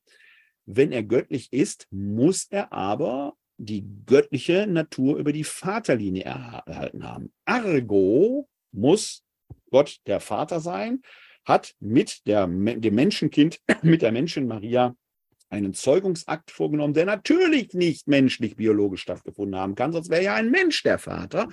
Wenn 0.67 0.91
er 0.91 1.02
göttlich 1.02 1.52
ist, 1.52 1.88
muss 1.89 2.46
er 2.46 2.72
aber 2.72 3.36
die 3.65 3.86
göttliche 4.06 4.65
Natur 4.67 5.17
über 5.17 5.32
die 5.32 5.43
Vaterlinie 5.43 6.24
erhalten 6.24 7.04
haben. 7.04 7.32
Ergo 7.45 8.47
muss 8.71 9.24
Gott 9.69 10.00
der 10.08 10.19
Vater 10.19 10.60
sein, 10.60 11.02
hat 11.45 11.74
mit 11.80 12.26
der, 12.28 12.47
dem 12.47 12.95
Menschenkind, 12.95 13.60
mit 13.84 14.02
der 14.02 14.12
Menschen 14.12 14.47
Maria 14.47 14.95
einen 15.50 15.74
Zeugungsakt 15.74 16.50
vorgenommen, 16.50 16.93
der 16.93 17.06
natürlich 17.06 17.74
nicht 17.74 18.08
menschlich 18.08 18.56
biologisch 18.56 19.02
stattgefunden 19.02 19.60
haben 19.60 19.76
kann, 19.76 19.91
sonst 19.91 20.10
wäre 20.10 20.24
ja 20.24 20.36
ein 20.36 20.50
Mensch 20.50 20.82
der 20.84 20.97
Vater. 20.97 21.50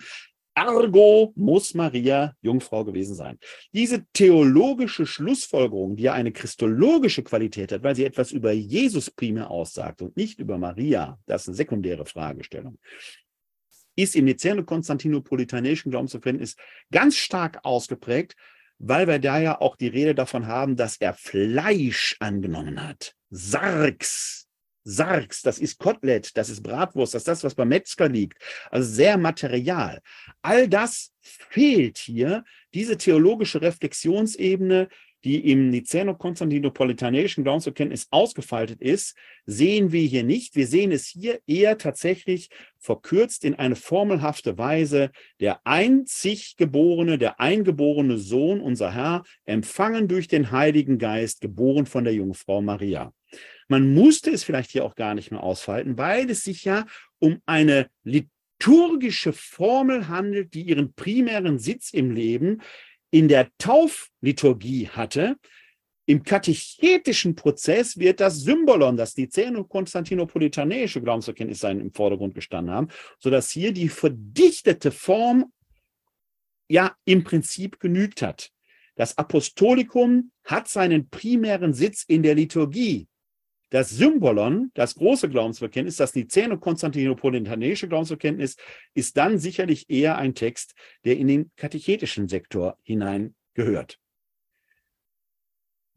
Ergo 0.67 1.33
muss 1.37 1.75
Maria 1.75 2.35
Jungfrau 2.41 2.85
gewesen 2.85 3.15
sein. 3.15 3.39
Diese 3.73 4.05
theologische 4.13 5.07
Schlussfolgerung, 5.07 5.97
die 5.97 6.05
ja 6.05 6.15
eine 6.15 6.33
christologische 6.33 7.23
Qualität 7.23 7.71
hat, 7.73 7.83
weil 7.83 7.95
sie 7.95 8.05
etwas 8.05 8.33
über 8.33 8.53
Jesus 8.53 9.11
primär 9.11 9.51
aussagt 9.51 10.03
und 10.03 10.17
nicht 10.17 10.41
über 10.41 10.59
Maria, 10.59 11.19
das 11.27 11.43
ist 11.43 11.49
eine 11.49 11.57
sekundäre 11.57 12.07
Fragestellung, 12.07 12.79
ist 13.95 14.17
im 14.17 14.25
Niceno-Konstantinopolitanischen 14.25 15.91
Glaubensverständnis 15.91 16.57
ganz 16.91 17.17
stark 17.17 17.61
ausgeprägt, 17.65 18.35
weil 18.79 19.07
wir 19.07 19.19
da 19.19 19.41
ja 19.41 19.61
auch 19.61 19.77
die 19.77 19.89
Rede 19.89 20.15
davon 20.15 20.47
haben, 20.47 20.77
dass 20.77 20.97
er 20.97 21.15
Fleisch 21.15 22.17
angenommen 22.21 22.83
hat. 22.83 23.15
Sarx, 23.31 24.48
Sargs, 24.89 25.43
das 25.43 25.59
ist 25.59 25.79
Kotelett, 25.79 26.37
das 26.37 26.49
ist 26.49 26.63
Bratwurst, 26.63 27.15
das 27.15 27.23
ist 27.23 27.29
das, 27.29 27.45
was 27.45 27.55
beim 27.55 27.69
Metzger 27.69 28.09
liegt. 28.09 28.43
Also 28.71 28.91
sehr 28.91 29.19
material. 29.19 30.01
All 30.41 30.67
das 30.67 31.13
fehlt 31.21 31.99
hier, 31.99 32.45
diese 32.73 32.97
theologische 32.97 33.61
Reflexionsebene, 33.61 34.89
die 35.25 35.51
im 35.51 35.71
Niceno-Konstantinopolitanischen 35.71 37.45
Glaubensbekenntnis 37.45 38.07
ausgefaltet 38.11 38.81
ist, 38.81 39.17
sehen 39.47 39.93
wir 39.93 40.03
hier 40.03 40.23
nicht. 40.23 40.55
Wir 40.55 40.67
sehen 40.67 40.93
es 40.93 41.07
hier 41.07 41.41
eher 41.47 41.77
tatsächlich 41.77 42.49
verkürzt 42.79 43.45
in 43.45 43.57
eine 43.57 43.77
formelhafte 43.77 44.59
Weise. 44.59 45.11
Der 45.41 45.61
einzig 45.67 46.57
geborene, 46.57 47.19
der 47.19 47.41
eingeborene 47.41 48.17
Sohn, 48.17 48.61
unser 48.61 48.95
Herr, 48.95 49.25
empfangen 49.45 50.09
durch 50.09 50.29
den 50.29 50.53
Heiligen 50.53 50.99
Geist, 50.99 51.41
geboren 51.41 51.87
von 51.87 52.05
der 52.05 52.15
Jungfrau 52.15 52.63
Maria. 52.63 53.13
Man 53.69 53.95
musste 53.95 54.31
es 54.31 54.45
vielleicht 54.45 54.71
hier 54.71 54.85
auch 54.85 54.95
gar 54.95 55.15
nicht 55.15 55.31
mehr 55.31 55.43
ausfalten, 55.43 55.99
weil 55.99 56.29
es 56.31 56.43
sich 56.43 56.65
ja 56.65 56.87
um 57.19 57.41
eine 57.47 57.89
liturgische 58.03 59.33
Formel 59.33 60.09
handelt, 60.09 60.55
die 60.55 60.63
ihren 60.63 60.95
primären 60.95 61.59
Sitz 61.59 61.93
im 61.93 62.11
Leben 62.11 62.63
in 63.11 63.29
der 63.29 63.49
Taufliturgie 63.59 64.89
hatte. 64.89 65.37
Im 66.07 66.23
katechetischen 66.23 67.35
Prozess 67.35 67.99
wird 67.99 68.21
das 68.21 68.41
Symbolon, 68.41 68.97
das 68.97 69.15
Niceno-Konstantinopolitanische 69.19 71.03
Glaubenserkenntnis 71.03 71.61
sein, 71.61 71.81
im 71.81 71.93
Vordergrund 71.93 72.35
gestanden 72.35 72.75
haben, 72.75 72.89
sodass 73.19 73.51
hier 73.51 73.73
die 73.73 73.91
verdichtete 73.91 74.91
Form 74.91 75.53
ja 76.67 76.97
im 77.05 77.25
Prinzip 77.25 77.79
genügt 77.79 78.23
hat. 78.23 78.51
Das 78.95 79.19
Apostolikum 79.19 80.33
hat 80.45 80.69
seinen 80.69 81.11
primären 81.11 81.75
Sitz 81.75 82.05
in 82.05 82.23
der 82.23 82.35
Liturgie. 82.35 83.07
Das 83.71 83.91
Symbolon, 83.91 84.71
das 84.75 84.95
große 84.95 85.29
Glaubensbekenntnis, 85.29 85.97
das 85.97 86.15
Niceno-Konstantinopolitanische 86.15 87.87
Glaubensbekenntnis, 87.89 88.57
ist 88.95 89.17
dann 89.17 89.39
sicherlich 89.39 89.91
eher 89.91 90.17
ein 90.17 90.35
Text, 90.35 90.75
der 91.05 91.19
in 91.19 91.29
den 91.29 91.51
katechetischen 91.57 92.29
Sektor 92.29 92.79
hineingehört. 92.83 93.99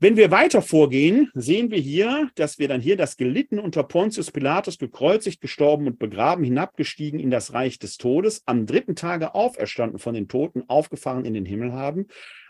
Wenn 0.03 0.17
wir 0.17 0.31
weiter 0.31 0.63
vorgehen, 0.63 1.29
sehen 1.35 1.69
wir 1.69 1.77
hier, 1.77 2.31
dass 2.33 2.57
wir 2.57 2.67
dann 2.67 2.81
hier 2.81 2.97
das 2.97 3.17
gelitten 3.17 3.59
unter 3.59 3.83
Pontius 3.83 4.31
Pilatus, 4.31 4.79
gekreuzigt, 4.79 5.39
gestorben 5.41 5.85
und 5.85 5.99
begraben, 5.99 6.43
hinabgestiegen 6.43 7.19
in 7.19 7.29
das 7.29 7.53
Reich 7.53 7.77
des 7.77 7.97
Todes, 7.97 8.41
am 8.47 8.65
dritten 8.65 8.95
Tage 8.95 9.35
auferstanden 9.35 9.99
von 9.99 10.15
den 10.15 10.27
Toten, 10.27 10.63
aufgefahren 10.67 11.23
in 11.23 11.35
den 11.35 11.45
Himmel 11.45 11.73
haben, 11.73 12.07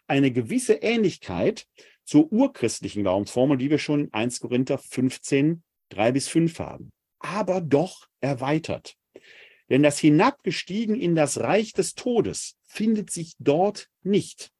eine 0.07 0.31
gewisse 0.31 0.75
Ähnlichkeit 0.75 1.67
zur 2.11 2.29
urchristlichen 2.29 3.03
Glaubensformel, 3.03 3.57
die 3.57 3.69
wir 3.69 3.77
schon 3.77 4.01
in 4.01 4.13
1 4.13 4.41
Korinther 4.41 4.77
15, 4.77 5.63
3 5.91 6.11
bis 6.11 6.27
5 6.27 6.59
haben. 6.59 6.91
Aber 7.19 7.61
doch 7.61 8.05
erweitert. 8.19 8.97
Denn 9.69 9.81
das 9.81 9.97
Hinabgestiegen 9.97 10.99
in 10.99 11.15
das 11.15 11.39
Reich 11.39 11.71
des 11.71 11.95
Todes 11.95 12.57
findet 12.67 13.11
sich 13.11 13.35
dort 13.39 13.87
nicht. 14.03 14.51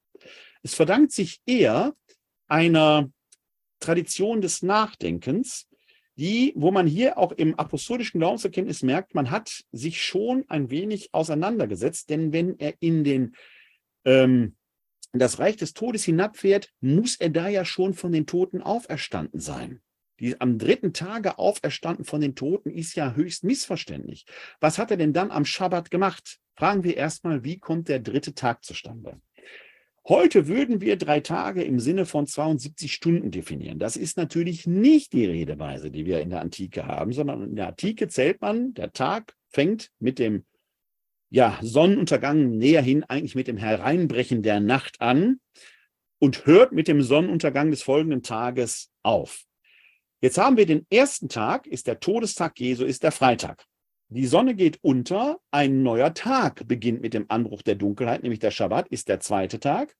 Es 0.63 0.75
verdankt 0.75 1.11
sich 1.11 1.41
eher 1.45 1.93
einer 2.47 3.11
Tradition 3.81 4.39
des 4.39 4.63
Nachdenkens, 4.63 5.67
die, 6.15 6.53
wo 6.55 6.71
man 6.71 6.87
hier 6.87 7.17
auch 7.17 7.33
im 7.33 7.59
apostolischen 7.59 8.21
Glaubenserkenntnis 8.21 8.81
merkt, 8.81 9.13
man 9.13 9.29
hat 9.29 9.65
sich 9.73 10.01
schon 10.01 10.45
ein 10.47 10.69
wenig 10.69 11.09
auseinandergesetzt, 11.11 12.11
denn 12.11 12.31
wenn 12.31 12.57
er 12.59 12.75
in 12.79 13.03
den 13.03 13.35
ähm, 14.05 14.55
das 15.19 15.39
Reich 15.39 15.57
des 15.57 15.73
Todes 15.73 16.03
hinabfährt, 16.03 16.69
muss 16.79 17.15
er 17.17 17.29
da 17.29 17.49
ja 17.49 17.65
schon 17.65 17.93
von 17.93 18.11
den 18.11 18.25
Toten 18.25 18.61
auferstanden 18.61 19.39
sein. 19.39 19.81
Die 20.19 20.39
am 20.39 20.57
dritten 20.57 20.93
Tage 20.93 21.39
auferstanden 21.39 22.05
von 22.05 22.21
den 22.21 22.35
Toten 22.35 22.69
ist 22.69 22.95
ja 22.95 23.15
höchst 23.15 23.43
missverständlich. 23.43 24.25
Was 24.59 24.77
hat 24.77 24.91
er 24.91 24.97
denn 24.97 25.13
dann 25.13 25.31
am 25.31 25.45
Schabbat 25.45 25.89
gemacht? 25.89 26.37
Fragen 26.55 26.83
wir 26.83 26.95
erstmal, 26.95 27.43
wie 27.43 27.57
kommt 27.57 27.89
der 27.89 27.99
dritte 27.99 28.35
Tag 28.35 28.63
zustande? 28.63 29.19
Heute 30.07 30.47
würden 30.47 30.81
wir 30.81 30.97
drei 30.97 31.19
Tage 31.19 31.63
im 31.63 31.79
Sinne 31.79 32.05
von 32.05 32.25
72 32.25 32.91
Stunden 32.91 33.31
definieren. 33.31 33.79
Das 33.79 33.95
ist 33.95 34.17
natürlich 34.17 34.65
nicht 34.65 35.13
die 35.13 35.25
Redeweise, 35.25 35.91
die 35.91 36.05
wir 36.05 36.21
in 36.21 36.31
der 36.31 36.41
Antike 36.41 36.87
haben, 36.87 37.13
sondern 37.13 37.43
in 37.43 37.55
der 37.55 37.67
Antike 37.67 38.07
zählt 38.07 38.41
man, 38.41 38.73
der 38.73 38.93
Tag 38.93 39.35
fängt 39.49 39.91
mit 39.99 40.17
dem 40.17 40.45
ja, 41.31 41.57
Sonnenuntergang 41.61 42.57
näher 42.57 42.81
hin 42.81 43.03
eigentlich 43.05 43.35
mit 43.35 43.47
dem 43.47 43.57
Hereinbrechen 43.57 44.43
der 44.43 44.59
Nacht 44.59 44.99
an 44.99 45.39
und 46.19 46.45
hört 46.45 46.73
mit 46.73 46.87
dem 46.87 47.01
Sonnenuntergang 47.01 47.71
des 47.71 47.81
folgenden 47.81 48.21
Tages 48.21 48.91
auf. 49.01 49.45
Jetzt 50.19 50.37
haben 50.37 50.57
wir 50.57 50.65
den 50.65 50.85
ersten 50.91 51.29
Tag, 51.29 51.65
ist 51.65 51.87
der 51.87 51.99
Todestag 51.99 52.59
Jesu, 52.59 52.83
ist 52.83 53.01
der 53.01 53.13
Freitag. 53.13 53.65
Die 54.09 54.27
Sonne 54.27 54.55
geht 54.55 54.77
unter, 54.81 55.39
ein 55.51 55.83
neuer 55.83 56.13
Tag 56.13 56.67
beginnt 56.67 57.01
mit 57.01 57.13
dem 57.13 57.25
Anbruch 57.29 57.61
der 57.61 57.75
Dunkelheit, 57.75 58.23
nämlich 58.23 58.39
der 58.39 58.51
Schabbat 58.51 58.89
ist 58.89 59.07
der 59.07 59.21
zweite 59.21 59.59
Tag. 59.59 59.95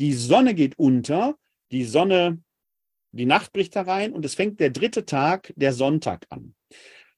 Die 0.00 0.12
Sonne 0.12 0.54
geht 0.54 0.76
unter, 0.76 1.36
die 1.70 1.84
Sonne, 1.84 2.42
die 3.12 3.26
Nacht 3.26 3.52
bricht 3.52 3.76
herein 3.76 4.12
und 4.12 4.24
es 4.24 4.34
fängt 4.34 4.58
der 4.58 4.70
dritte 4.70 5.06
Tag, 5.06 5.52
der 5.54 5.72
Sonntag 5.72 6.26
an. 6.30 6.56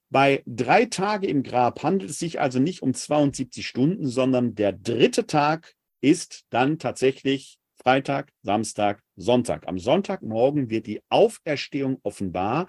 Bei 0.09 0.41
drei 0.45 0.85
Tage 0.85 1.27
im 1.27 1.43
Grab 1.43 1.83
handelt 1.83 2.11
es 2.11 2.19
sich 2.19 2.39
also 2.39 2.59
nicht 2.59 2.81
um 2.81 2.93
72 2.93 3.67
Stunden, 3.67 4.07
sondern 4.07 4.55
der 4.55 4.71
dritte 4.71 5.27
Tag 5.27 5.73
ist 6.01 6.45
dann 6.49 6.79
tatsächlich 6.79 7.57
Freitag, 7.75 8.31
Samstag, 8.41 9.01
Sonntag. 9.15 9.67
Am 9.67 9.79
Sonntagmorgen 9.79 10.69
wird 10.69 10.87
die 10.87 11.01
Auferstehung 11.09 11.99
offenbar, 12.03 12.67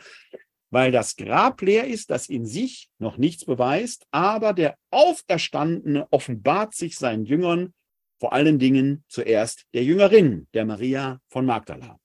weil 0.71 0.93
das 0.93 1.17
Grab 1.17 1.63
leer 1.63 1.87
ist, 1.87 2.11
das 2.11 2.29
in 2.29 2.45
sich 2.45 2.89
noch 2.99 3.17
nichts 3.17 3.45
beweist, 3.45 4.07
aber 4.11 4.53
der 4.53 4.77
Auferstandene 4.91 6.07
offenbart 6.11 6.75
sich 6.75 6.97
seinen 6.97 7.25
Jüngern, 7.25 7.73
vor 8.21 8.33
allen 8.33 8.59
Dingen 8.59 9.05
zuerst 9.09 9.65
der 9.75 9.85
Jüngerin, 9.85 10.49
der 10.55 10.65
Maria 10.67 11.21
von 11.29 11.47
Magdala. 11.47 11.99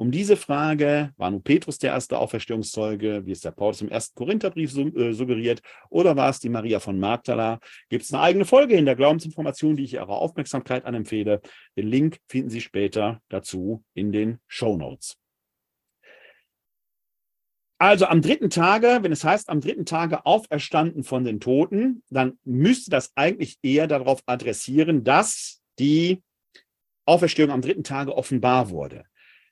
Um 0.00 0.10
diese 0.10 0.38
Frage, 0.38 1.12
war 1.18 1.30
nun 1.30 1.42
Petrus 1.42 1.76
der 1.76 1.90
erste 1.90 2.18
Auferstehungszeuge, 2.18 3.26
wie 3.26 3.32
es 3.32 3.42
der 3.42 3.50
Paulus 3.50 3.82
im 3.82 3.90
ersten 3.90 4.14
Korintherbrief 4.14 4.74
äh, 4.74 5.12
suggeriert, 5.12 5.60
oder 5.90 6.16
war 6.16 6.30
es 6.30 6.40
die 6.40 6.48
Maria 6.48 6.80
von 6.80 6.98
Magdala? 6.98 7.60
Gibt 7.90 8.04
es 8.04 8.14
eine 8.14 8.22
eigene 8.22 8.46
Folge 8.46 8.76
in 8.76 8.86
der 8.86 8.96
Glaubensinformation, 8.96 9.76
die 9.76 9.84
ich 9.84 9.92
Ihrer 9.92 10.08
Aufmerksamkeit 10.08 10.86
anempfehle. 10.86 11.42
Den 11.76 11.86
Link 11.86 12.16
finden 12.30 12.48
Sie 12.48 12.62
später 12.62 13.20
dazu 13.28 13.84
in 13.92 14.10
den 14.10 14.38
Show 14.46 14.78
Notes. 14.78 15.18
Also 17.76 18.06
am 18.06 18.22
dritten 18.22 18.48
Tage, 18.48 19.00
wenn 19.02 19.12
es 19.12 19.22
heißt, 19.22 19.50
am 19.50 19.60
dritten 19.60 19.84
Tage 19.84 20.24
auferstanden 20.24 21.04
von 21.04 21.24
den 21.24 21.40
Toten, 21.40 22.02
dann 22.08 22.38
müsste 22.44 22.90
das 22.90 23.12
eigentlich 23.16 23.58
eher 23.62 23.86
darauf 23.86 24.22
adressieren, 24.24 25.04
dass 25.04 25.60
die 25.78 26.22
Auferstehung 27.04 27.50
am 27.50 27.60
dritten 27.60 27.84
Tage 27.84 28.16
offenbar 28.16 28.70
wurde. 28.70 29.04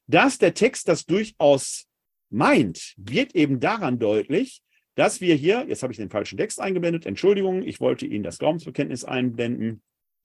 Dass 0.09 0.38
der 0.38 0.54
Text 0.54 0.88
das 0.88 1.04
durchaus 1.04 1.86
meint, 2.30 2.94
wird 2.96 3.34
eben 3.34 3.61
daran 3.61 3.98
deutlich, 3.98 4.62
dass 4.94 5.20
wir 5.20 5.34
hier, 5.34 5.64
jetzt 5.68 5.82
habe 5.82 5.92
ich 5.92 5.98
den 5.98 6.11
falschen 6.11 6.38
Text 6.38 6.61
eingeblendet, 6.61 7.06
Entschuldigung, 7.06 7.62
ich 7.62 7.78
wollte 7.78 8.06
Ihnen 8.06 8.24
das 8.24 8.38
Glaubensbekenntnis 8.38 9.04
einblenden, 9.04 9.82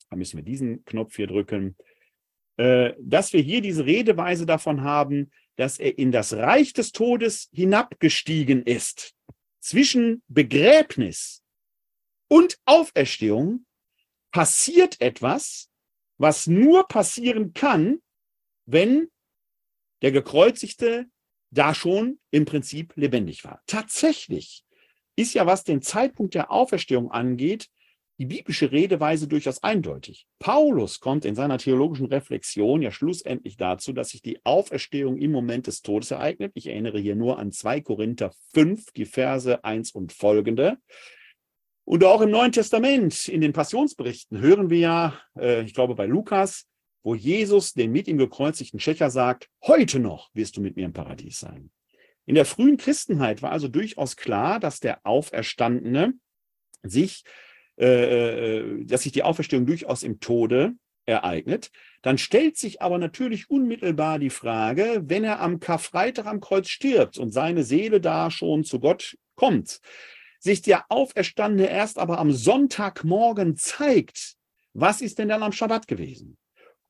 da 0.10 0.16
müssen 0.16 0.38
wir 0.38 0.44
diesen 0.44 0.84
Knopf 0.86 1.16
hier 1.16 1.28
drücken, 1.28 1.76
äh, 2.58 2.94
dass 3.00 3.34
wir 3.34 3.42
hier 3.42 3.62
diese 3.62 3.86
Redeweise 3.86 4.46
davon 4.46 4.82
haben, 4.82 5.32
dass 5.58 5.80
er 5.80 5.98
in 5.98 6.12
das 6.12 6.34
Reich 6.34 6.74
des 6.74 6.92
Todes 6.92 7.50
hinabgestiegen 7.52 8.64
ist. 8.64 9.14
Zwischen 9.60 10.24
Begräbnis 10.28 11.44
und 12.28 12.58
Auferstehung 12.66 13.66
passiert 14.32 15.00
etwas, 15.02 15.70
was 16.18 16.48
nur 16.48 16.88
passieren 16.88 17.54
kann, 17.54 18.00
wenn 18.66 19.10
der 20.04 20.12
Gekreuzigte 20.12 21.08
da 21.50 21.74
schon 21.74 22.20
im 22.30 22.46
Prinzip 22.46 22.94
lebendig 22.96 23.44
war. 23.44 23.62
Tatsächlich 23.66 24.64
ist 25.16 25.34
ja, 25.34 25.46
was 25.46 25.64
den 25.64 25.82
Zeitpunkt 25.82 26.36
der 26.36 26.52
Auferstehung 26.52 27.12
angeht, 27.12 27.70
die 28.20 28.26
biblische 28.26 28.72
Redeweise 28.72 29.28
durchaus 29.28 29.64
eindeutig. 29.64 30.28
Paulus 30.40 31.00
kommt 31.00 31.26
in 31.26 31.36
seiner 31.36 31.58
theologischen 31.58 32.06
Reflexion 32.08 32.82
ja 32.82 32.92
schlussendlich 32.92 33.58
dazu, 33.58 33.92
dass 33.92 34.10
sich 34.10 34.22
die 34.22 34.40
Auferstehung 34.46 35.18
im 35.18 35.32
Moment 35.32 35.68
des 35.68 35.82
Todes 35.82 36.12
ereignet. 36.12 36.52
Ich 36.54 36.68
erinnere 36.68 37.00
hier 37.00 37.16
nur 37.16 37.40
an 37.40 37.52
2 37.52 37.82
Korinther 37.82 38.32
5, 38.54 38.92
die 38.92 39.06
Verse 39.06 39.64
1 39.64 39.92
und 39.92 40.14
folgende. 40.14 40.78
Und 41.86 42.04
auch 42.04 42.22
im 42.22 42.30
Neuen 42.30 42.52
Testament, 42.52 43.28
in 43.28 43.42
den 43.42 43.52
Passionsberichten, 43.52 44.40
hören 44.40 44.70
wir 44.70 44.80
ja, 44.80 45.20
äh, 45.38 45.64
ich 45.64 45.74
glaube 45.74 45.96
bei 45.96 46.06
Lukas, 46.06 46.68
wo 47.04 47.16
Jesus 47.16 47.74
den 47.74 47.92
mit 47.92 48.08
ihm 48.08 48.18
gekreuzigten 48.18 48.80
Schächer 48.80 49.10
sagt, 49.10 49.50
heute 49.66 50.00
noch 50.00 50.30
wirst 50.34 50.58
du 50.58 50.62
mit 50.62 50.76
mir 50.76 50.86
im 50.86 50.94
Paradies 50.94 51.40
sein. 51.40 51.70
In 52.26 52.36
der 52.36 52.46
frühen 52.46 52.78
Christenheit 52.78 53.42
war 53.42 53.52
also 53.52 53.68
durchaus 53.68 54.16
klar, 54.16 54.60
dass 54.60 54.80
der 54.80 55.06
Auferstandene 55.06 56.14
sich 56.82 57.24
äh, 57.80 58.60
äh, 58.60 58.86
dass 58.86 59.02
sich 59.02 59.14
die 59.14 59.24
Auferstehung 59.24 59.66
durchaus 59.66 60.04
im 60.04 60.20
Tode 60.20 60.74
ereignet. 61.06 61.72
Dann 62.04 62.20
stellt 62.20 62.56
sich 62.56 62.84
aber 62.84 63.00
natürlich 63.00 63.50
unmittelbar 63.50 64.20
die 64.20 64.30
Frage, 64.30 65.02
wenn 65.06 65.24
er 65.24 65.40
am 65.40 65.60
Karfreitag 65.60 66.28
am 66.28 66.40
Kreuz 66.40 66.70
stirbt 66.70 67.18
und 67.18 67.32
seine 67.32 67.64
Seele 67.64 68.00
da 68.00 68.30
schon 68.30 68.64
zu 68.64 68.80
Gott 68.80 69.18
kommt, 69.36 69.80
sich 70.40 70.62
der 70.62 70.86
Auferstandene 70.90 71.68
erst 71.68 71.98
aber 71.98 72.20
am 72.20 72.32
Sonntagmorgen 72.32 73.58
zeigt, 73.58 74.36
was 74.74 75.02
ist 75.02 75.18
denn 75.18 75.30
dann 75.30 75.42
am 75.42 75.52
Schabbat 75.52 75.88
gewesen? 75.88 76.38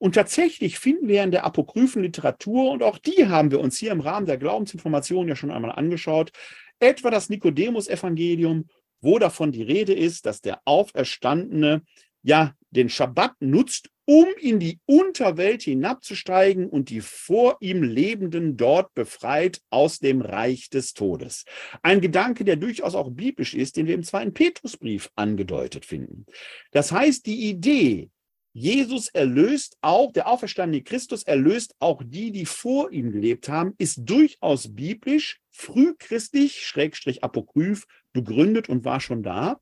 Und 0.04 0.16
tatsächlich 0.16 0.80
finden 0.80 1.08
wir 1.08 1.24
in 1.24 1.32
der 1.32 1.46
apokryphen 1.46 2.04
Literatur, 2.04 2.72
und 2.72 2.84
auch 2.84 2.98
die 2.98 3.28
haben 3.28 3.52
wir 3.52 3.62
uns 3.62 3.78
hier 3.78 3.94
im 3.94 4.02
Rahmen 4.02 4.26
der 4.26 4.38
Glaubensinformation 4.38 5.30
ja 5.30 5.38
schon 5.38 5.50
einmal 5.50 5.72
angeschaut, 5.72 6.34
etwa 6.82 7.10
das 7.10 7.30
Nikodemus-Evangelium 7.30 8.66
wo 9.00 9.20
davon 9.20 9.52
die 9.52 9.64
Rede 9.64 9.94
ist, 9.94 10.26
dass 10.26 10.42
der 10.42 10.62
Auferstandene 10.66 11.84
ja 12.22 12.54
den 12.72 12.90
Schabbat 12.90 13.34
nutzt, 13.42 13.90
um 14.06 14.26
in 14.42 14.60
die 14.60 14.80
Unterwelt 14.86 15.64
hinabzusteigen 15.64 16.68
und 16.68 16.90
die 16.90 17.02
vor 17.02 17.58
ihm 17.60 17.84
Lebenden 17.84 18.58
dort 18.58 18.94
befreit 18.94 19.62
aus 19.70 20.00
dem 20.00 20.22
Reich 20.22 20.70
des 20.70 20.94
Todes. 20.94 21.46
Ein 21.82 22.02
Gedanke, 22.02 22.44
der 22.44 22.56
durchaus 22.56 22.96
auch 22.96 23.12
biblisch 23.12 23.54
ist, 23.54 23.78
den 23.78 23.88
wir 23.88 23.96
im 23.96 24.04
zweiten 24.04 24.34
Petrusbrief 24.34 25.10
angedeutet 25.16 25.86
finden. 25.86 26.26
Das 26.72 26.92
heißt, 26.92 27.26
die 27.26 27.50
Idee, 27.50 28.10
Jesus 28.54 29.10
erlöst 29.10 29.78
auch, 29.82 30.14
der 30.14 30.28
auferstandene 30.28 30.84
Christus 30.84 31.24
erlöst 31.24 31.76
auch 31.80 32.04
die, 32.06 32.32
die 32.32 32.46
vor 32.46 32.92
ihm 32.92 33.12
gelebt 33.12 33.50
haben, 33.50 33.74
ist 33.80 34.02
durchaus 34.04 34.76
biblisch, 34.76 35.40
frühchristlich, 35.50 36.64
schrägstrich 36.66 37.24
apokryph, 37.24 37.88
begründet 38.14 38.70
und 38.70 38.86
war 38.86 39.00
schon 39.00 39.24
da, 39.24 39.60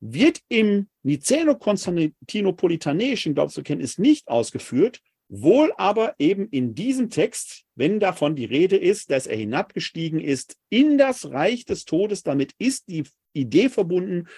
wird 0.00 0.42
im 0.48 0.88
Niceno-Konstantinopolitanischen 1.04 3.32
Glaubensbekenntnis 3.34 3.96
nicht 3.96 4.28
ausgeführt, 4.28 5.00
wohl 5.28 5.72
aber 5.78 6.14
eben 6.18 6.50
in 6.50 6.74
diesem 6.74 7.08
Text, 7.08 7.64
wenn 7.74 7.98
davon 7.98 8.36
die 8.36 8.44
Rede 8.44 8.76
ist, 8.76 9.10
dass 9.10 9.26
er 9.26 9.38
hinabgestiegen 9.38 10.20
ist 10.20 10.58
in 10.68 10.98
das 10.98 11.30
Reich 11.30 11.64
des 11.64 11.86
Todes, 11.86 12.22
damit 12.22 12.52
ist 12.58 12.88
die 12.88 13.04
Idee 13.32 13.70
verbunden, 13.70 14.28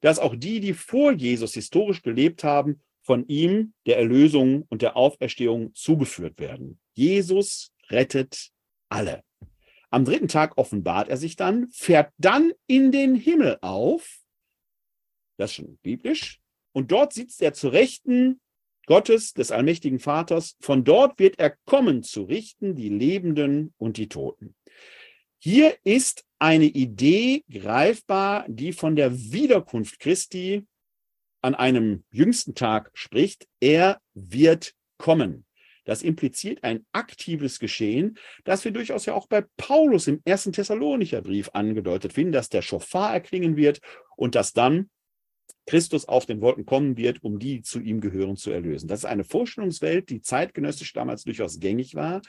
dass 0.00 0.18
auch 0.18 0.34
die, 0.36 0.60
die 0.60 0.74
vor 0.74 1.12
Jesus 1.12 1.54
historisch 1.54 2.02
gelebt 2.02 2.44
haben, 2.44 2.82
von 3.08 3.26
ihm 3.26 3.72
der 3.86 3.96
Erlösung 3.96 4.66
und 4.68 4.82
der 4.82 4.94
Auferstehung 4.94 5.74
zugeführt 5.74 6.38
werden. 6.38 6.78
Jesus 6.92 7.72
rettet 7.88 8.50
alle. 8.90 9.24
Am 9.88 10.04
dritten 10.04 10.28
Tag 10.28 10.58
offenbart 10.58 11.08
er 11.08 11.16
sich 11.16 11.34
dann, 11.34 11.70
fährt 11.70 12.12
dann 12.18 12.52
in 12.66 12.92
den 12.92 13.14
Himmel 13.14 13.56
auf. 13.62 14.18
Das 15.38 15.52
ist 15.52 15.54
schon 15.54 15.78
biblisch. 15.78 16.38
Und 16.72 16.92
dort 16.92 17.14
sitzt 17.14 17.40
er 17.40 17.54
zu 17.54 17.68
Rechten 17.68 18.42
Gottes, 18.84 19.32
des 19.32 19.52
allmächtigen 19.52 20.00
Vaters. 20.00 20.56
Von 20.60 20.84
dort 20.84 21.18
wird 21.18 21.38
er 21.38 21.56
kommen 21.64 22.02
zu 22.02 22.24
richten 22.24 22.76
die 22.76 22.90
Lebenden 22.90 23.72
und 23.78 23.96
die 23.96 24.10
Toten. 24.10 24.54
Hier 25.38 25.74
ist 25.82 26.26
eine 26.38 26.66
Idee 26.66 27.42
greifbar, 27.50 28.44
die 28.48 28.74
von 28.74 28.96
der 28.96 29.16
Wiederkunft 29.16 29.98
Christi 29.98 30.66
an 31.48 31.54
einem 31.54 32.04
jüngsten 32.10 32.54
Tag 32.54 32.90
spricht, 32.92 33.48
er 33.58 34.00
wird 34.12 34.74
kommen. 34.98 35.46
Das 35.86 36.02
impliziert 36.02 36.62
ein 36.62 36.84
aktives 36.92 37.58
Geschehen, 37.58 38.18
das 38.44 38.66
wir 38.66 38.72
durchaus 38.72 39.06
ja 39.06 39.14
auch 39.14 39.26
bei 39.26 39.46
Paulus 39.56 40.06
im 40.08 40.20
ersten 40.26 40.52
Thessalonicher 40.52 41.22
Brief 41.22 41.48
angedeutet 41.54 42.12
finden, 42.12 42.32
dass 42.32 42.50
der 42.50 42.60
Schofar 42.60 43.14
erklingen 43.14 43.56
wird 43.56 43.80
und 44.16 44.34
dass 44.34 44.52
dann 44.52 44.90
Christus 45.64 46.06
auf 46.06 46.26
den 46.26 46.42
Wolken 46.42 46.66
kommen 46.66 46.98
wird, 46.98 47.22
um 47.22 47.38
die 47.38 47.62
zu 47.62 47.80
ihm 47.80 48.02
gehören 48.02 48.36
zu 48.36 48.50
erlösen. 48.50 48.88
Das 48.88 49.00
ist 49.00 49.04
eine 49.06 49.24
Vorstellungswelt, 49.24 50.10
die 50.10 50.20
zeitgenössisch 50.20 50.92
damals 50.92 51.24
durchaus 51.24 51.58
gängig 51.60 51.94
war 51.94 52.20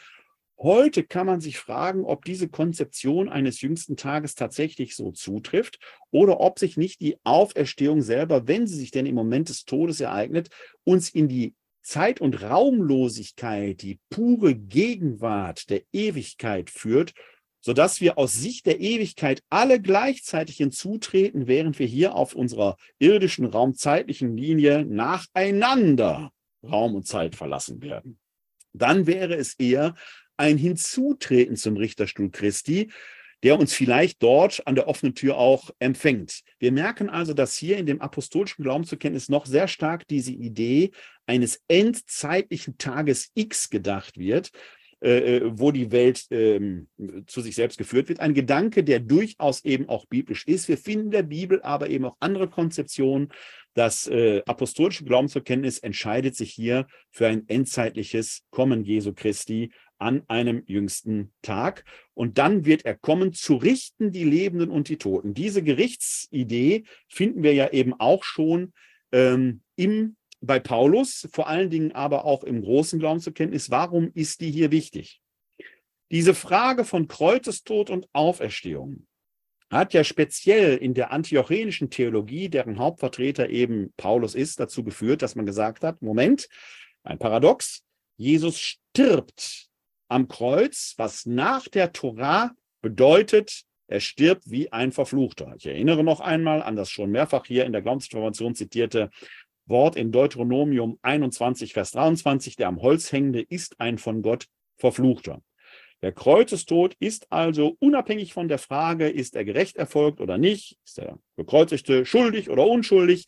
Heute 0.62 1.04
kann 1.04 1.26
man 1.26 1.40
sich 1.40 1.58
fragen, 1.58 2.04
ob 2.04 2.26
diese 2.26 2.50
Konzeption 2.50 3.30
eines 3.30 3.62
jüngsten 3.62 3.96
Tages 3.96 4.36
tatsächlich 4.36 4.94
so 4.94 5.12
zutrifft 5.12 5.80
oder 6.12 6.42
ob 6.42 6.60
sich 6.60 6.76
nicht 6.76 7.00
die 7.00 7.16
Auferstehung 7.24 8.02
selber, 8.02 8.46
wenn 8.46 8.68
sie 8.68 8.76
sich 8.76 8.92
denn 8.92 9.06
im 9.06 9.16
Moment 9.16 9.48
des 9.48 9.64
Todes 9.64 10.02
ereignet, 10.02 10.50
uns 10.84 11.10
in 11.12 11.30
die 11.30 11.56
Zeit- 11.82 12.20
und 12.20 12.42
Raumlosigkeit, 12.42 13.82
die 13.82 14.00
pure 14.10 14.54
Gegenwart 14.54 15.70
der 15.70 15.84
Ewigkeit 15.94 16.70
führt, 16.70 17.14
sodass 17.62 18.02
wir 18.02 18.18
aus 18.18 18.34
Sicht 18.34 18.66
der 18.66 18.82
Ewigkeit 18.82 19.42
alle 19.50 19.82
gleichzeitig 19.82 20.58
hinzutreten, 20.58 21.48
während 21.48 21.80
wir 21.80 21.88
hier 21.88 22.16
auf 22.16 22.36
unserer 22.36 22.76
irdischen 23.00 23.46
raumzeitlichen 23.46 24.36
Linie 24.36 24.86
nacheinander 24.86 26.34
Raum 26.64 26.96
und 26.96 27.08
Zeit 27.08 27.38
verlassen 27.38 27.82
werden. 27.82 28.20
Dann 28.74 29.08
wäre 29.08 29.36
es 29.36 29.54
eher 29.54 29.96
ein 30.40 30.58
Hinzutreten 30.58 31.56
zum 31.56 31.78
Richterstuhl 31.78 32.32
Christi, 32.32 32.90
der 33.44 33.60
uns 33.60 33.74
vielleicht 33.74 34.22
dort 34.22 34.66
an 34.68 34.76
der 34.76 34.88
offenen 34.88 35.16
Tür 35.16 35.38
auch 35.38 35.70
empfängt. 35.80 36.42
Wir 36.60 36.72
merken 36.72 37.10
also, 37.10 37.34
dass 37.34 37.56
hier 37.56 37.78
in 37.78 37.86
dem 37.86 38.02
apostolischen 38.02 38.64
Glaubensbekenntnis 38.64 39.30
noch 39.30 39.46
sehr 39.46 39.68
stark 39.68 40.08
diese 40.08 40.32
Idee 40.32 40.92
eines 41.26 41.62
endzeitlichen 41.68 42.78
Tages 42.78 43.32
X 43.36 43.70
gedacht 43.70 44.18
wird, 44.18 44.52
äh, 45.02 45.38
äh, 45.38 45.42
wo 45.54 45.72
die 45.72 45.92
Welt 45.94 46.26
ähm, 46.30 46.90
zu 47.28 47.40
sich 47.40 47.56
selbst 47.56 47.78
geführt 47.78 48.10
wird. 48.10 48.20
Ein 48.20 48.34
Gedanke, 48.34 48.84
der 48.84 49.00
durchaus 49.00 49.64
eben 49.64 49.88
auch 49.88 50.06
biblisch 50.08 50.46
ist. 50.46 50.68
Wir 50.68 50.78
finden 50.78 51.06
in 51.06 51.12
der 51.12 51.24
Bibel 51.24 51.62
aber 51.62 51.90
eben 51.90 52.04
auch 52.04 52.18
andere 52.20 52.50
Konzeptionen. 52.50 53.30
Das 53.74 54.08
äh, 54.08 54.42
apostolische 54.46 55.06
Glaubensbekenntnis 55.06 55.80
entscheidet 55.80 56.36
sich 56.36 56.52
hier 56.52 56.88
für 57.12 57.28
ein 57.28 57.48
endzeitliches 57.48 58.44
Kommen 58.50 58.84
Jesu 58.84 59.14
Christi 59.14 59.72
an 60.00 60.24
einem 60.28 60.64
jüngsten 60.66 61.32
Tag. 61.42 61.84
Und 62.14 62.38
dann 62.38 62.66
wird 62.66 62.86
er 62.86 62.96
kommen, 62.96 63.34
zu 63.34 63.56
richten 63.56 64.12
die 64.12 64.24
Lebenden 64.24 64.72
und 64.72 64.90
die 64.90 64.98
Toten. 64.98 65.34
Diese 65.34 65.62
Gerichtsidee 65.62 66.86
finden 67.08 67.44
wir 67.44 67.54
ja 67.54 67.70
eben 67.70 67.94
auch 68.00 68.24
schon 68.24 68.74
ähm, 69.12 69.62
im, 69.76 70.16
bei 70.42 70.60
Paulus, 70.60 71.28
vor 71.32 71.48
allen 71.48 71.70
Dingen 71.70 71.92
aber 71.92 72.26
auch 72.26 72.44
im 72.44 72.62
großen 72.62 73.00
Glaubensbekenntnis. 73.00 73.70
Warum 73.70 74.12
ist 74.14 74.42
die 74.42 74.52
hier 74.52 74.72
wichtig? 74.72 75.22
Diese 76.12 76.34
Frage 76.34 76.86
von 76.86 77.08
Kreuzestod 77.08 77.90
und 77.90 78.08
Auferstehung 78.14 79.06
hat 79.70 79.94
ja 79.94 80.04
speziell 80.04 80.78
in 80.78 80.96
der 80.96 81.12
antiochenischen 81.12 81.92
Theologie, 81.92 82.50
deren 82.50 82.80
Hauptvertreter 82.80 83.50
eben 83.50 83.94
Paulus 83.98 84.34
ist, 84.34 84.60
dazu 84.60 84.84
geführt, 84.84 85.22
dass 85.22 85.36
man 85.36 85.46
gesagt 85.46 85.84
hat, 85.84 86.02
Moment, 86.02 86.48
ein 87.04 87.20
Paradox, 87.20 87.84
Jesus 88.18 88.60
stirbt 88.60 89.69
am 90.10 90.28
Kreuz, 90.28 90.96
was 90.98 91.26
nach 91.26 91.68
der 91.68 91.94
Torah 91.94 92.52
bedeutet, 92.82 93.64
er 93.88 94.00
stirbt 94.00 94.50
wie 94.50 94.72
ein 94.72 94.92
Verfluchter. 94.92 95.56
Ich 95.58 95.66
erinnere 95.66 96.04
noch 96.04 96.20
einmal 96.20 96.62
an 96.62 96.76
das 96.76 96.90
schon 96.90 97.12
mehrfach 97.12 97.46
hier 97.46 97.66
in 97.66 97.72
der 97.72 97.82
Glaubensinformation 97.82 98.56
zitierte 98.56 99.10
Wort 99.66 99.96
in 99.96 100.12
Deuteronomium 100.12 101.00
21, 101.02 101.74
Vers 101.74 101.92
23, 101.92 102.56
der 102.56 102.68
am 102.68 102.82
Holz 102.82 103.12
hängende 103.12 103.42
ist 103.42 103.80
ein 103.80 103.98
von 103.98 104.22
Gott 104.22 104.48
Verfluchter. 104.78 105.42
Der 106.02 106.12
Kreuzestod 106.12 106.96
ist 107.00 107.32
also 107.32 107.76
unabhängig 107.80 108.34
von 108.34 108.48
der 108.48 108.58
Frage, 108.58 109.10
ist 109.10 109.36
er 109.36 109.44
gerecht 109.44 109.76
erfolgt 109.76 110.22
oder 110.22 110.38
nicht, 110.38 110.78
ist 110.86 110.98
der 110.98 111.20
Gekreuzigte 111.36 112.06
schuldig 112.06 112.50
oder 112.50 112.66
unschuldig. 112.66 113.26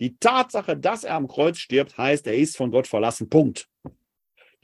Die 0.00 0.16
Tatsache, 0.16 0.76
dass 0.76 1.04
er 1.04 1.14
am 1.14 1.28
Kreuz 1.28 1.58
stirbt, 1.58 1.98
heißt, 1.98 2.26
er 2.26 2.36
ist 2.36 2.56
von 2.56 2.70
Gott 2.70 2.86
verlassen. 2.86 3.28
Punkt. 3.28 3.68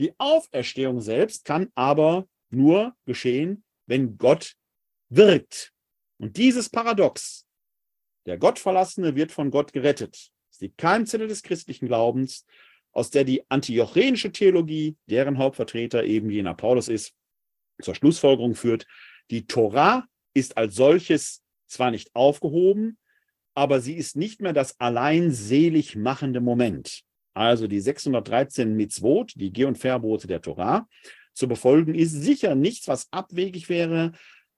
Die 0.01 0.14
Auferstehung 0.18 1.03
selbst 1.03 1.44
kann 1.44 1.70
aber 1.74 2.26
nur 2.48 2.96
geschehen, 3.05 3.64
wenn 3.86 4.16
Gott 4.16 4.55
wirkt. 5.11 5.74
Und 6.18 6.38
dieses 6.38 6.70
Paradox, 6.70 7.46
der 8.24 8.38
Gottverlassene 8.38 9.14
wird 9.14 9.30
von 9.30 9.51
Gott 9.51 9.74
gerettet, 9.74 10.30
ist 10.51 10.62
die 10.62 10.70
Keimzelle 10.70 11.26
des 11.26 11.42
christlichen 11.42 11.86
Glaubens, 11.86 12.46
aus 12.92 13.11
der 13.11 13.24
die 13.24 13.44
antiochenische 13.51 14.32
Theologie, 14.32 14.96
deren 15.05 15.36
Hauptvertreter 15.36 16.03
eben 16.05 16.30
jener 16.30 16.55
Paulus 16.55 16.88
ist, 16.88 17.14
zur 17.82 17.94
Schlussfolgerung 17.94 18.55
führt, 18.55 18.86
die 19.30 19.46
Torah 19.46 20.07
ist 20.32 20.57
als 20.57 20.76
solches 20.76 21.42
zwar 21.66 21.90
nicht 21.90 22.14
aufgehoben, 22.14 22.96
aber 23.55 23.80
sie 23.80 23.96
ist 23.96 24.16
nicht 24.16 24.40
mehr 24.40 24.55
das 24.55 24.80
allein 24.80 25.30
selig 25.30 25.94
machende 25.94 26.40
Moment. 26.40 27.05
Also 27.35 27.66
die 27.66 27.81
613 27.81 28.74
Mitzvot, 28.74 29.33
die 29.37 29.53
Geh- 29.53 29.64
und 29.64 29.78
Verbote 29.78 30.26
der 30.26 30.41
Torah, 30.41 30.87
zu 31.33 31.49
befolgen, 31.49 31.95
ist 31.95 32.12
sicher 32.12 32.55
nichts, 32.55 32.89
was 32.89 33.09
abwegig 33.12 33.68
wäre, 33.68 34.12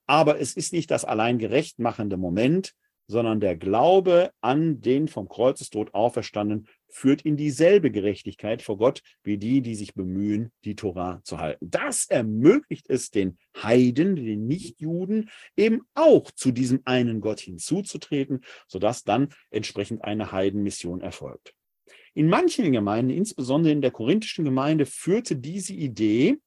aber 0.05 0.39
es 0.39 0.53
ist 0.53 0.73
nicht 0.73 0.91
das 0.91 1.05
allein 1.05 1.37
gerecht 1.37 1.79
machende 1.79 2.17
Moment, 2.17 2.73
sondern 3.07 3.39
der 3.39 3.57
Glaube 3.57 4.31
an 4.41 4.81
den 4.81 5.07
vom 5.07 5.27
Kreuzestod 5.27 5.93
auferstanden 5.93 6.67
führt 6.89 7.23
in 7.23 7.37
dieselbe 7.37 7.91
Gerechtigkeit 7.91 8.61
vor 8.61 8.77
Gott 8.77 9.01
wie 9.23 9.37
die, 9.37 9.61
die 9.61 9.75
sich 9.75 9.93
bemühen, 9.93 10.51
die 10.63 10.75
Tora 10.75 11.21
zu 11.23 11.39
halten. 11.39 11.67
Das 11.69 12.05
ermöglicht 12.05 12.89
es 12.89 13.09
den 13.09 13.37
Heiden, 13.61 14.15
den 14.15 14.47
Nichtjuden, 14.47 15.29
eben 15.57 15.81
auch 15.95 16.31
zu 16.31 16.51
diesem 16.51 16.81
einen 16.85 17.19
Gott 17.19 17.39
hinzuzutreten, 17.39 18.43
sodass 18.67 19.03
dann 19.03 19.29
entsprechend 19.49 20.03
eine 20.03 20.31
Heidenmission 20.31 21.01
erfolgt. 21.01 21.53
In 22.13 22.29
manchen 22.29 22.71
Gemeinden, 22.71 23.11
insbesondere 23.11 23.73
in 23.73 23.81
der 23.81 23.91
korinthischen 23.91 24.45
Gemeinde, 24.45 24.85
führte 24.85 25.35
diese 25.35 25.73
Idee, 25.73 26.37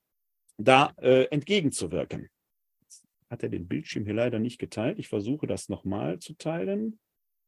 da 0.58 0.94
äh, 1.02 1.24
entgegenzuwirken. 1.26 2.30
Hat 3.30 3.44
er 3.44 3.50
den 3.50 3.68
Bildschirm 3.68 4.06
hier 4.06 4.14
leider 4.14 4.40
nicht 4.40 4.60
geteilt. 4.60 5.00
Ich 5.00 5.08
versuche 5.08 5.48
das 5.48 5.70
nochmal 5.70 6.20
zu 6.20 6.34
teilen. 6.34 7.00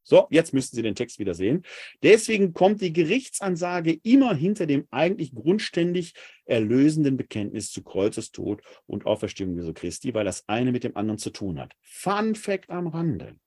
So, 0.03 0.27
jetzt 0.29 0.53
müssten 0.53 0.75
Sie 0.75 0.81
den 0.81 0.95
Text 0.95 1.17
wieder 1.17 1.33
sehen. 1.33 1.63
Deswegen 2.01 2.53
kommt 2.53 2.81
die 2.81 2.93
Gerichtsansage 2.93 3.99
immer 4.03 4.35
hinter 4.35 4.65
dem 4.65 4.85
eigentlich 4.91 5.33
grundständig 5.33 6.13
erlösenden 6.45 7.15
Bekenntnis 7.15 7.71
zu 7.71 7.83
Kreuzestod 7.83 8.61
und 8.85 9.05
Auferstehung 9.05 9.55
Jesu 9.55 9.73
Christi, 9.73 10.13
weil 10.13 10.25
das 10.25 10.47
eine 10.47 10.71
mit 10.71 10.83
dem 10.83 10.97
anderen 10.97 11.17
zu 11.17 11.29
tun 11.29 11.59
hat. 11.59 11.73
Fun 11.81 12.35
Fact 12.35 12.69
am 12.69 12.87
Rande. 12.87 13.37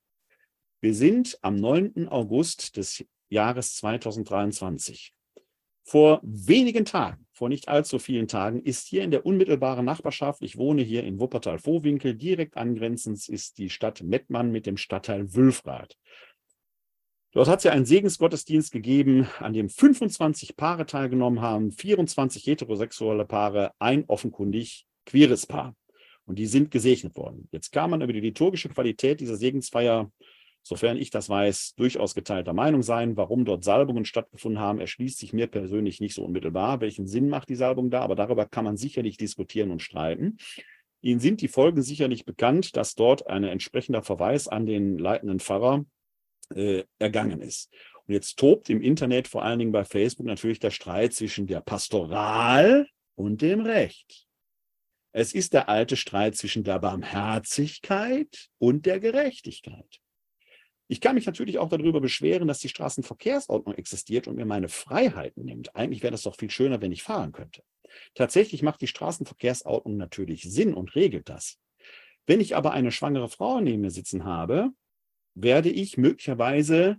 Wir 0.80 0.94
sind 0.94 1.38
am 1.42 1.56
9. 1.56 2.08
August 2.08 2.76
des 2.76 3.04
Jahres 3.28 3.76
2023. 3.76 5.12
Vor 5.88 6.20
wenigen 6.24 6.84
Tagen, 6.84 7.26
vor 7.32 7.48
nicht 7.48 7.68
allzu 7.68 8.00
vielen 8.00 8.26
Tagen, 8.26 8.60
ist 8.60 8.88
hier 8.88 9.04
in 9.04 9.12
der 9.12 9.24
unmittelbaren 9.24 9.84
Nachbarschaft, 9.84 10.42
ich 10.42 10.56
wohne 10.56 10.82
hier 10.82 11.04
in 11.04 11.20
Wuppertal-Vohwinkel, 11.20 12.16
direkt 12.16 12.56
angrenzend 12.56 13.28
ist 13.28 13.58
die 13.58 13.70
Stadt 13.70 14.02
Mettmann 14.02 14.50
mit 14.50 14.66
dem 14.66 14.76
Stadtteil 14.76 15.32
Wülfrath. 15.32 15.96
Dort 17.36 17.48
hat 17.48 17.58
es 17.58 17.64
ja 17.64 17.72
einen 17.72 17.84
Segensgottesdienst 17.84 18.72
gegeben, 18.72 19.28
an 19.40 19.52
dem 19.52 19.68
25 19.68 20.56
Paare 20.56 20.86
teilgenommen 20.86 21.42
haben, 21.42 21.70
24 21.70 22.46
heterosexuelle 22.46 23.26
Paare, 23.26 23.72
ein 23.78 24.04
offenkundig 24.06 24.86
queeres 25.04 25.44
Paar. 25.44 25.76
Und 26.24 26.38
die 26.38 26.46
sind 26.46 26.70
gesegnet 26.70 27.14
worden. 27.14 27.46
Jetzt 27.52 27.72
kann 27.72 27.90
man 27.90 28.00
über 28.00 28.14
die 28.14 28.20
liturgische 28.20 28.70
Qualität 28.70 29.20
dieser 29.20 29.36
Segensfeier, 29.36 30.10
sofern 30.62 30.96
ich 30.96 31.10
das 31.10 31.28
weiß, 31.28 31.74
durchaus 31.76 32.14
geteilter 32.14 32.54
Meinung 32.54 32.80
sein. 32.80 33.18
Warum 33.18 33.44
dort 33.44 33.64
Salbungen 33.64 34.06
stattgefunden 34.06 34.58
haben, 34.58 34.80
erschließt 34.80 35.18
sich 35.18 35.34
mir 35.34 35.46
persönlich 35.46 36.00
nicht 36.00 36.14
so 36.14 36.24
unmittelbar. 36.24 36.80
Welchen 36.80 37.06
Sinn 37.06 37.28
macht 37.28 37.50
die 37.50 37.54
Salbung 37.54 37.90
da? 37.90 38.00
Aber 38.00 38.14
darüber 38.14 38.46
kann 38.46 38.64
man 38.64 38.78
sicherlich 38.78 39.18
diskutieren 39.18 39.72
und 39.72 39.82
streiten. 39.82 40.38
Ihnen 41.02 41.20
sind 41.20 41.42
die 41.42 41.48
Folgen 41.48 41.82
sicherlich 41.82 42.24
bekannt, 42.24 42.78
dass 42.78 42.94
dort 42.94 43.26
ein 43.26 43.44
entsprechender 43.44 44.02
Verweis 44.02 44.48
an 44.48 44.64
den 44.64 44.96
leitenden 44.96 45.38
Pfarrer 45.38 45.84
äh, 46.54 46.84
ergangen 46.98 47.40
ist. 47.40 47.72
Und 48.06 48.14
jetzt 48.14 48.38
tobt 48.38 48.70
im 48.70 48.80
Internet, 48.80 49.28
vor 49.28 49.42
allen 49.42 49.58
Dingen 49.58 49.72
bei 49.72 49.84
Facebook, 49.84 50.26
natürlich 50.26 50.60
der 50.60 50.70
Streit 50.70 51.12
zwischen 51.12 51.46
der 51.46 51.60
Pastoral 51.60 52.86
und 53.16 53.42
dem 53.42 53.60
Recht. 53.60 54.26
Es 55.12 55.32
ist 55.32 55.54
der 55.54 55.68
alte 55.68 55.96
Streit 55.96 56.36
zwischen 56.36 56.62
der 56.62 56.78
Barmherzigkeit 56.78 58.48
und 58.58 58.86
der 58.86 59.00
Gerechtigkeit. 59.00 60.00
Ich 60.88 61.00
kann 61.00 61.16
mich 61.16 61.26
natürlich 61.26 61.58
auch 61.58 61.68
darüber 61.68 62.00
beschweren, 62.00 62.46
dass 62.46 62.60
die 62.60 62.68
Straßenverkehrsordnung 62.68 63.74
existiert 63.74 64.28
und 64.28 64.36
mir 64.36 64.44
meine 64.44 64.68
Freiheiten 64.68 65.44
nimmt. 65.44 65.74
Eigentlich 65.74 66.02
wäre 66.02 66.12
das 66.12 66.22
doch 66.22 66.36
viel 66.36 66.50
schöner, 66.50 66.80
wenn 66.80 66.92
ich 66.92 67.02
fahren 67.02 67.32
könnte. 67.32 67.62
Tatsächlich 68.14 68.62
macht 68.62 68.80
die 68.82 68.86
Straßenverkehrsordnung 68.86 69.96
natürlich 69.96 70.42
Sinn 70.42 70.74
und 70.74 70.94
regelt 70.94 71.28
das. 71.28 71.58
Wenn 72.26 72.40
ich 72.40 72.54
aber 72.54 72.72
eine 72.72 72.92
schwangere 72.92 73.28
Frau 73.28 73.60
neben 73.60 73.82
mir 73.82 73.90
sitzen 73.90 74.24
habe, 74.24 74.70
werde 75.36 75.70
ich 75.70 75.96
möglicherweise 75.96 76.96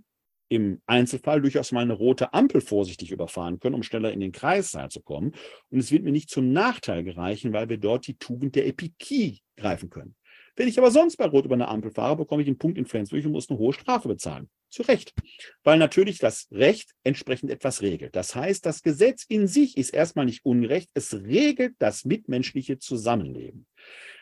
im 0.48 0.80
Einzelfall 0.86 1.42
durchaus 1.42 1.72
mal 1.72 1.82
eine 1.82 1.92
rote 1.92 2.32
Ampel 2.32 2.62
vorsichtig 2.62 3.10
überfahren 3.10 3.60
können, 3.60 3.74
um 3.74 3.82
schneller 3.82 4.12
in 4.12 4.20
den 4.20 4.32
Kreissaal 4.32 4.90
zu 4.90 5.02
kommen. 5.02 5.32
Und 5.68 5.78
es 5.78 5.92
wird 5.92 6.04
mir 6.04 6.12
nicht 6.12 6.30
zum 6.30 6.52
Nachteil 6.52 7.04
gereichen, 7.04 7.52
weil 7.52 7.68
wir 7.68 7.76
dort 7.76 8.06
die 8.06 8.16
Tugend 8.16 8.54
der 8.54 8.66
Epikie 8.66 9.40
greifen 9.56 9.90
können. 9.90 10.14
Wenn 10.56 10.68
ich 10.68 10.78
aber 10.78 10.90
sonst 10.90 11.16
bei 11.16 11.26
Rot 11.26 11.44
über 11.44 11.54
eine 11.54 11.68
Ampel 11.68 11.90
fahre, 11.90 12.16
bekomme 12.16 12.42
ich 12.42 12.48
einen 12.48 12.58
Punkt 12.58 12.78
in 12.78 12.86
Flensburg 12.86 13.24
und 13.24 13.32
muss 13.32 13.50
eine 13.50 13.58
hohe 13.58 13.72
Strafe 13.72 14.08
bezahlen. 14.08 14.48
Zu 14.70 14.82
Recht. 14.82 15.14
Weil 15.62 15.78
natürlich 15.78 16.18
das 16.18 16.48
Recht 16.50 16.94
entsprechend 17.04 17.50
etwas 17.50 17.80
regelt. 17.80 18.16
Das 18.16 18.34
heißt, 18.34 18.66
das 18.66 18.82
Gesetz 18.82 19.24
in 19.28 19.46
sich 19.46 19.76
ist 19.76 19.90
erstmal 19.90 20.26
nicht 20.26 20.44
ungerecht. 20.44 20.90
Es 20.94 21.14
regelt 21.14 21.74
das 21.78 22.04
mitmenschliche 22.04 22.78
Zusammenleben. 22.78 23.66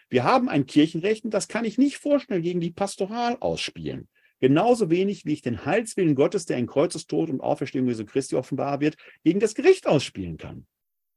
Wir 0.09 0.25
haben 0.25 0.49
ein 0.49 0.67
Kirchenrecht 0.67 1.25
und 1.25 1.35
das 1.35 1.49
kann 1.49 1.65
ich 1.65 1.79
nicht 1.79 1.99
vorschnell 1.99 2.41
gegen 2.41 2.61
die 2.61 2.71
Pastoral 2.71 3.37
ausspielen. 3.41 4.09
Genauso 4.39 4.91
wenig, 4.91 5.25
wie 5.25 5.33
ich 5.33 5.43
den 5.43 5.65
Heilswillen 5.65 6.15
Gottes, 6.15 6.45
der 6.45 6.59
in 6.59 6.67
Kreuzestod 6.67 7.31
und 7.31 7.41
Auferstehung 7.41 7.89
Jesu 7.89 8.05
Christi 8.05 8.37
offenbar 8.37 8.81
wird, 8.81 8.97
gegen 9.25 9.41
das 9.41 9.55
Gericht 9.55 9.87
ausspielen 9.87 10.37
kann. 10.37 10.67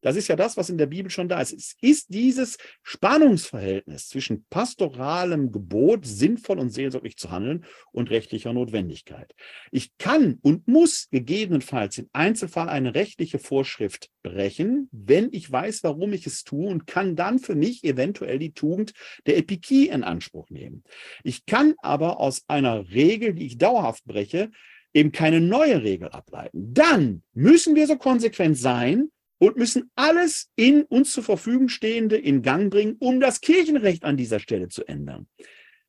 Das 0.02 0.16
ist 0.16 0.28
ja 0.28 0.36
das, 0.36 0.58
was 0.58 0.70
in 0.70 0.78
der 0.78 0.86
Bibel 0.86 1.10
schon 1.10 1.30
da 1.30 1.41
ist. 1.41 1.54
Es 1.54 1.76
ist 1.82 2.14
dieses 2.14 2.58
Spannungsverhältnis 2.84 4.08
zwischen 4.08 4.45
pastoralem 4.50 5.52
Gebot, 5.52 6.06
sinnvoll 6.06 6.60
und 6.60 6.70
seelsorglich 6.70 7.18
zu 7.18 7.32
handeln, 7.32 7.66
und 7.91 8.10
rechtlicher 8.10 8.54
Notwendigkeit. 8.54 9.34
Ich 9.72 9.97
kann 9.97 10.39
und 10.41 10.68
muss 10.68 11.08
gegebenenfalls 11.12 11.97
im 11.97 12.10
Einzelfall 12.14 12.70
eine 12.70 12.95
rechtliche 12.95 13.39
Vorschrift 13.39 14.10
brechen, 14.24 14.89
wenn 14.91 15.30
ich 15.32 15.52
weiß, 15.52 15.84
warum 15.84 16.14
ich 16.14 16.26
es 16.28 16.43
tue 16.43 16.70
und 16.70 16.88
kann 16.88 17.16
dann 17.16 17.39
für 17.39 17.56
mich 17.56 17.84
eventuell 17.84 18.39
die 18.39 18.54
Tugend 18.54 18.93
der 19.26 19.38
Epikie 19.38 19.89
in 19.89 20.04
Anspruch 20.04 20.50
nehmen. 20.50 20.84
Ich 21.24 21.45
kann 21.45 21.74
aber 21.80 22.20
aus 22.20 22.43
einer 22.47 22.89
Regel, 22.89 23.34
die 23.34 23.45
ich 23.45 23.58
dauerhaft 23.58 24.06
breche, 24.06 24.52
eben 24.93 25.12
keine 25.12 25.39
neue 25.41 25.84
Regel 25.84 26.10
ableiten. 26.10 26.74
Dann 26.74 27.24
müssen 27.34 27.76
wir 27.76 27.88
so 27.88 27.97
konsequent 27.97 28.58
sein, 28.58 29.10
und 29.40 29.58
müssen 29.58 29.90
alles 29.96 30.50
in 30.56 30.84
uns 30.84 31.12
zur 31.12 31.24
Verfügung 31.24 31.70
Stehende 31.70 32.18
in 32.18 32.42
Gang 32.42 32.70
bringen, 32.70 32.96
um 33.00 33.20
das 33.20 33.42
Kirchenrecht 33.42 34.04
an 34.04 34.18
dieser 34.18 34.40
Stelle 34.40 34.68
zu 34.68 34.88
ändern. 34.88 35.28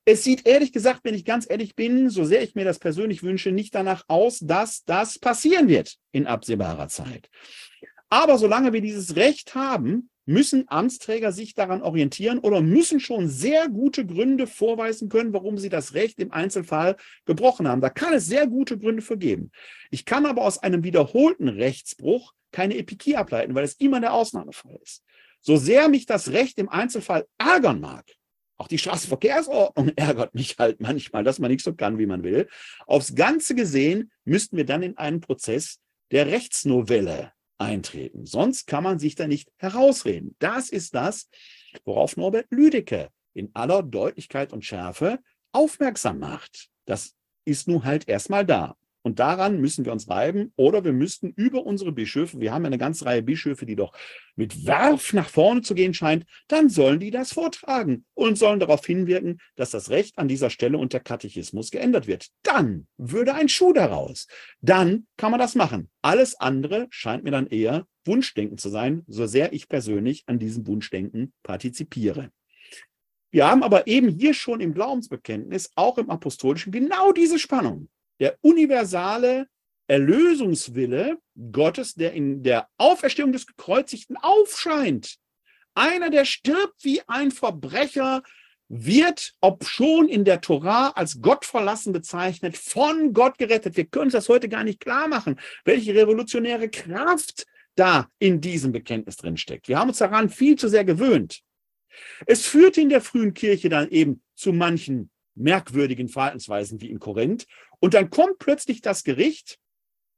Es 0.07 0.25
sieht 0.25 0.47
ehrlich 0.47 0.73
gesagt, 0.73 1.01
wenn 1.05 1.15
ich 1.15 1.25
ganz 1.25 1.49
ehrlich 1.49 1.77
bin, 1.77 2.09
so 2.09 2.25
sehr 2.25 2.43
ich 2.43 2.55
mir 2.55 2.65
das 2.65 2.79
persönlich 2.79 3.23
wünsche, 3.23 3.53
nicht 3.53 3.75
danach 3.75 4.05
aus, 4.09 4.39
dass 4.39 4.85
das 4.85 5.19
passieren 5.19 5.69
wird 5.69 5.97
in 6.13 6.27
absehbarer 6.27 6.89
Zeit. 6.89 7.29
Aber 8.09 8.39
solange 8.39 8.73
wir 8.73 8.81
dieses 8.81 9.15
Recht 9.17 9.55
haben, 9.55 10.10
müssen 10.27 10.69
Amtsträger 10.69 11.33
sich 11.33 11.55
daran 11.55 11.83
orientieren 11.83 12.39
oder 12.39 12.61
müssen 12.61 13.01
schon 13.01 13.29
sehr 13.29 13.69
gute 13.69 14.07
Gründe 14.07 14.47
vorweisen 14.47 15.09
können, 15.09 15.33
warum 15.33 15.59
sie 15.59 15.69
das 15.69 15.95
Recht 15.95 16.19
im 16.21 16.33
Einzelfall 16.33 16.97
gebrochen 17.25 17.67
haben. 17.67 17.81
Da 17.81 17.91
kann 17.91 18.13
es 18.13 18.27
sehr 18.27 18.47
gute 18.47 18.79
Gründe 18.79 19.03
für 19.03 19.19
geben. 19.19 19.51
Ich 19.91 20.05
kann 20.05 20.27
aber 20.27 20.43
aus 20.43 20.59
einem 20.59 20.85
wiederholten 20.85 21.49
Rechtsbruch 21.49 22.35
keine 22.53 22.77
Epikie 22.77 23.17
ableiten, 23.17 23.55
weil 23.55 23.65
es 23.65 23.75
immer 23.75 24.01
der 24.01 24.13
Ausnahmefall 24.13 24.79
ist. 24.83 25.03
So 25.41 25.57
sehr 25.57 25.89
mich 25.89 26.07
das 26.07 26.33
Recht 26.33 26.59
im 26.59 26.69
Einzelfall 26.69 27.27
ärgern 27.39 27.81
mag, 27.81 28.05
auch 28.61 28.69
die 28.69 28.77
Straßenverkehrsordnung 28.77 29.89
ärgert 29.97 30.35
mich 30.35 30.59
halt 30.59 30.83
manchmal, 30.83 31.25
dass 31.25 31.39
man 31.39 31.51
nicht 31.51 31.65
so 31.65 31.73
kann, 31.73 31.99
wie 31.99 32.05
man 32.05 32.23
will. 32.23 32.47
Aufs 32.87 33.15
Ganze 33.15 33.55
gesehen 33.55 34.13
müssten 34.27 34.59
wir 34.59 34.67
dann 34.67 34.83
in 34.83 34.99
einen 34.99 35.23
Prozess 35.23 35.79
der 36.11 36.27
Rechtsnovelle 36.27 37.33
eintreten. 37.61 38.27
Sonst 38.27 38.67
kann 38.67 38.83
man 38.83 38.99
sich 38.99 39.15
da 39.15 39.27
nicht 39.27 39.53
herausreden. 39.57 40.35
Das 40.39 40.71
ist 40.71 40.95
das, 40.95 41.29
worauf 41.85 42.17
Norbert 42.17 42.47
Lüdecke 42.51 43.11
in 43.35 43.51
aller 43.55 43.83
Deutlichkeit 43.83 44.53
und 44.53 44.65
Schärfe 44.65 45.21
aufmerksam 45.53 46.19
macht. 46.19 46.69
Das 46.87 47.15
ist 47.45 47.69
nun 47.69 47.85
halt 47.85 48.09
erstmal 48.09 48.45
da. 48.45 48.77
Und 49.03 49.19
daran 49.19 49.61
müssen 49.61 49.87
wir 49.87 49.93
uns 49.93 50.11
reiben 50.11 50.53
oder 50.57 50.85
wir 50.85 50.93
müssten 50.93 51.31
über 51.31 51.65
unsere 51.65 51.91
Bischöfe, 51.91 52.39
wir 52.39 52.53
haben 52.53 52.67
eine 52.67 52.77
ganze 52.77 53.07
Reihe 53.07 53.23
Bischöfe, 53.23 53.65
die 53.65 53.77
doch 53.77 53.93
mit 54.37 54.67
Werf 54.67 55.15
nach 55.15 55.29
vorne 55.29 55.63
zu 55.63 55.75
gehen 55.75 55.95
scheint, 55.95 56.27
dann 56.49 56.69
sollen 56.69 57.01
die 57.01 57.11
das 57.11 57.33
vortragen 57.33 58.05
und 58.13 58.37
sollen 58.37 58.61
darauf 58.61 58.85
hinwirken, 58.85 59.41
dass 59.57 59.71
das 59.71 59.89
Recht 59.89 60.19
an 60.19 60.29
dieser 60.29 60.51
Stelle 60.51 60.77
unter 60.77 61.01
Katechismus 61.01 61.71
geändert 61.71 62.07
wird. 62.07 62.29
Dann 62.43 62.87
würde 62.99 63.35
ein 63.35 63.49
Schuh 63.49 63.73
daraus. 63.73 64.27
Dann 64.61 65.07
kann 65.17 65.31
man 65.31 65.41
das 65.41 65.55
machen. 65.55 65.89
Alles 66.03 66.39
andere 66.39 66.87
scheint 66.91 67.25
mir 67.25 67.31
dann 67.31 67.47
eher 67.47 67.87
Wunschdenken 68.05 68.59
zu 68.59 68.69
sein, 68.69 69.03
so 69.07 69.27
sehr 69.27 69.53
ich 69.55 69.69
persönlich 69.69 70.25
an 70.27 70.39
diesem 70.39 70.67
Wunschdenken 70.67 71.33
partizipiere. 71.43 72.31
Wir 73.31 73.47
haben 73.47 73.63
aber 73.63 73.87
eben 73.87 74.09
hier 74.09 74.35
schon 74.35 74.61
im 74.61 74.75
Glaubensbekenntnis, 74.75 75.71
auch 75.77 75.99
im 75.99 76.11
Apostolischen, 76.11 76.73
genau 76.73 77.13
diese 77.13 77.39
Spannung 77.39 77.89
der 78.21 78.37
universale 78.43 79.49
Erlösungswille 79.89 81.19
Gottes, 81.51 81.95
der 81.95 82.13
in 82.13 82.43
der 82.43 82.69
Auferstehung 82.79 83.33
des 83.33 83.47
Gekreuzigten 83.47 84.17
aufscheint. 84.17 85.17
Einer, 85.75 86.11
der 86.11 86.25
stirbt 86.25 86.85
wie 86.85 87.01
ein 87.09 87.33
Verbrecher, 87.33 88.23
wird, 88.69 89.33
ob 89.41 89.65
schon 89.65 90.09
in 90.09 90.25
der 90.25 90.41
Torah 90.41 90.91
als 90.91 91.21
Gott 91.21 91.45
verlassen 91.45 91.93
bezeichnet, 91.93 92.57
von 92.57 93.13
Gott 93.13 93.37
gerettet. 93.37 93.77
Wir 93.77 93.85
können 93.85 94.05
uns 94.05 94.13
das 94.13 94.29
heute 94.29 94.49
gar 94.49 94.63
nicht 94.63 94.79
klar 94.79 95.09
machen, 95.09 95.41
welche 95.65 95.93
revolutionäre 95.93 96.69
Kraft 96.69 97.47
da 97.75 98.09
in 98.21 98.41
diesem 98.41 98.71
Bekenntnis 98.71 99.17
drin 99.17 99.37
steckt. 99.37 99.67
Wir 99.67 99.79
haben 99.79 99.89
uns 99.89 99.99
daran 99.99 100.29
viel 100.29 100.57
zu 100.57 100.69
sehr 100.69 100.85
gewöhnt. 100.85 101.41
Es 102.27 102.47
führte 102.47 102.81
in 102.81 102.91
der 102.91 103.01
frühen 103.01 103.35
Kirche 103.35 103.69
dann 103.69 103.89
eben 103.89 104.23
zu 104.37 104.53
manchen 104.53 105.11
merkwürdigen 105.35 106.09
Verhaltensweisen 106.09 106.81
wie 106.81 106.91
in 106.91 106.99
Korinth. 106.99 107.47
Und 107.79 107.95
dann 107.95 108.11
kommt 108.11 108.39
plötzlich 108.39 108.81
das 108.81 109.05
Gericht, 109.05 109.59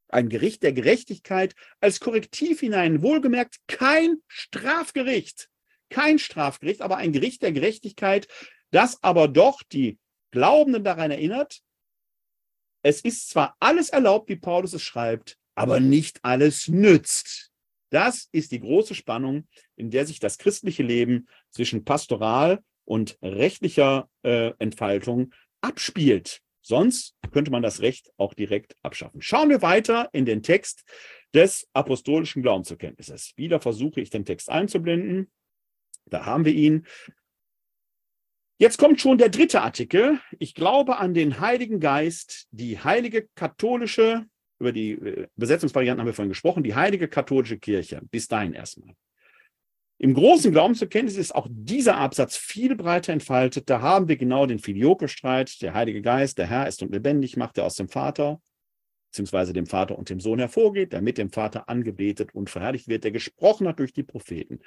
ein 0.08 0.28
Gericht 0.28 0.62
der 0.62 0.72
Gerechtigkeit, 0.72 1.54
als 1.80 2.00
Korrektiv 2.00 2.60
hinein. 2.60 3.02
Wohlgemerkt, 3.02 3.56
kein 3.66 4.16
Strafgericht, 4.26 5.48
kein 5.90 6.18
Strafgericht, 6.18 6.82
aber 6.82 6.96
ein 6.96 7.12
Gericht 7.12 7.42
der 7.42 7.52
Gerechtigkeit, 7.52 8.28
das 8.70 9.02
aber 9.02 9.28
doch 9.28 9.62
die 9.62 9.98
Glaubenden 10.30 10.84
daran 10.84 11.10
erinnert, 11.10 11.62
es 12.82 13.00
ist 13.00 13.30
zwar 13.30 13.56
alles 13.60 13.90
erlaubt, 13.90 14.28
wie 14.28 14.36
Paulus 14.36 14.72
es 14.72 14.82
schreibt, 14.82 15.38
aber 15.54 15.78
nicht 15.78 16.18
alles 16.24 16.68
nützt. 16.68 17.52
Das 17.90 18.28
ist 18.32 18.50
die 18.52 18.60
große 18.60 18.94
Spannung, 18.94 19.46
in 19.76 19.90
der 19.90 20.06
sich 20.06 20.18
das 20.18 20.38
christliche 20.38 20.82
Leben 20.82 21.28
zwischen 21.50 21.84
Pastoral 21.84 22.62
und 22.84 23.18
rechtlicher 23.22 24.08
äh, 24.22 24.52
Entfaltung 24.58 25.32
abspielt. 25.60 26.40
Sonst 26.60 27.16
könnte 27.32 27.50
man 27.50 27.62
das 27.62 27.80
Recht 27.80 28.12
auch 28.16 28.34
direkt 28.34 28.76
abschaffen. 28.82 29.20
Schauen 29.20 29.48
wir 29.48 29.62
weiter 29.62 30.08
in 30.12 30.24
den 30.24 30.42
Text 30.42 30.84
des 31.34 31.68
apostolischen 31.72 32.42
Glaubenserkenntnisses. 32.42 33.32
Wieder 33.36 33.60
versuche 33.60 34.00
ich 34.00 34.10
den 34.10 34.24
Text 34.24 34.48
einzublenden. 34.48 35.30
Da 36.06 36.24
haben 36.24 36.44
wir 36.44 36.52
ihn. 36.52 36.86
Jetzt 38.58 38.78
kommt 38.78 39.00
schon 39.00 39.18
der 39.18 39.28
dritte 39.28 39.62
Artikel. 39.62 40.20
Ich 40.38 40.54
glaube 40.54 40.98
an 40.98 41.14
den 41.14 41.40
Heiligen 41.40 41.80
Geist, 41.80 42.46
die 42.52 42.78
heilige 42.78 43.28
katholische, 43.34 44.26
über 44.60 44.70
die 44.70 44.92
äh, 44.92 45.26
Besetzungsvarianten 45.34 46.00
haben 46.00 46.06
wir 46.06 46.14
vorhin 46.14 46.30
gesprochen, 46.30 46.62
die 46.62 46.76
heilige 46.76 47.08
katholische 47.08 47.58
Kirche. 47.58 48.00
Bis 48.10 48.28
dahin 48.28 48.52
erstmal. 48.52 48.94
Im 50.02 50.14
großen 50.14 50.50
Glaubenserkenntnis 50.50 51.16
ist 51.16 51.32
auch 51.32 51.46
dieser 51.48 51.96
Absatz 51.96 52.36
viel 52.36 52.74
breiter 52.74 53.12
entfaltet. 53.12 53.70
Da 53.70 53.82
haben 53.82 54.08
wir 54.08 54.16
genau 54.16 54.46
den 54.46 54.58
Filioque-Streit. 54.58 55.62
Der 55.62 55.74
Heilige 55.74 56.02
Geist, 56.02 56.38
der 56.38 56.48
Herr 56.48 56.66
ist 56.66 56.82
und 56.82 56.90
lebendig, 56.90 57.36
macht 57.36 57.56
er 57.56 57.64
aus 57.66 57.76
dem 57.76 57.88
Vater, 57.88 58.42
beziehungsweise 59.12 59.52
dem 59.52 59.66
Vater 59.66 59.96
und 59.96 60.10
dem 60.10 60.18
Sohn 60.18 60.40
hervorgeht, 60.40 60.92
der 60.92 61.02
mit 61.02 61.18
dem 61.18 61.30
Vater 61.30 61.68
angebetet 61.68 62.34
und 62.34 62.50
verherrlicht 62.50 62.88
wird, 62.88 63.04
der 63.04 63.12
gesprochen 63.12 63.68
hat 63.68 63.78
durch 63.78 63.92
die 63.92 64.02
Propheten. 64.02 64.58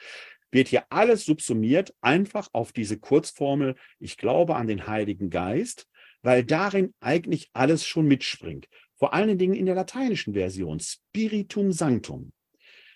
Wird 0.52 0.70
hier 0.70 0.86
alles 0.90 1.26
subsumiert, 1.26 1.94
einfach 2.00 2.48
auf 2.54 2.72
diese 2.72 2.98
Kurzformel, 2.98 3.76
ich 4.00 4.16
glaube 4.16 4.56
an 4.56 4.68
den 4.68 4.88
Heiligen 4.88 5.30
Geist, 5.30 5.86
weil 6.22 6.46
darin 6.46 6.94
eigentlich 7.02 7.50
alles 7.52 7.86
schon 7.86 8.08
mitspringt. 8.08 8.70
Vor 8.96 9.14
allen 9.14 9.38
Dingen 9.38 9.56
in 9.56 9.66
der 9.66 9.76
lateinischen 9.76 10.34
Version, 10.34 10.80
Spiritum 10.80 11.74
Sanctum. 11.74 12.32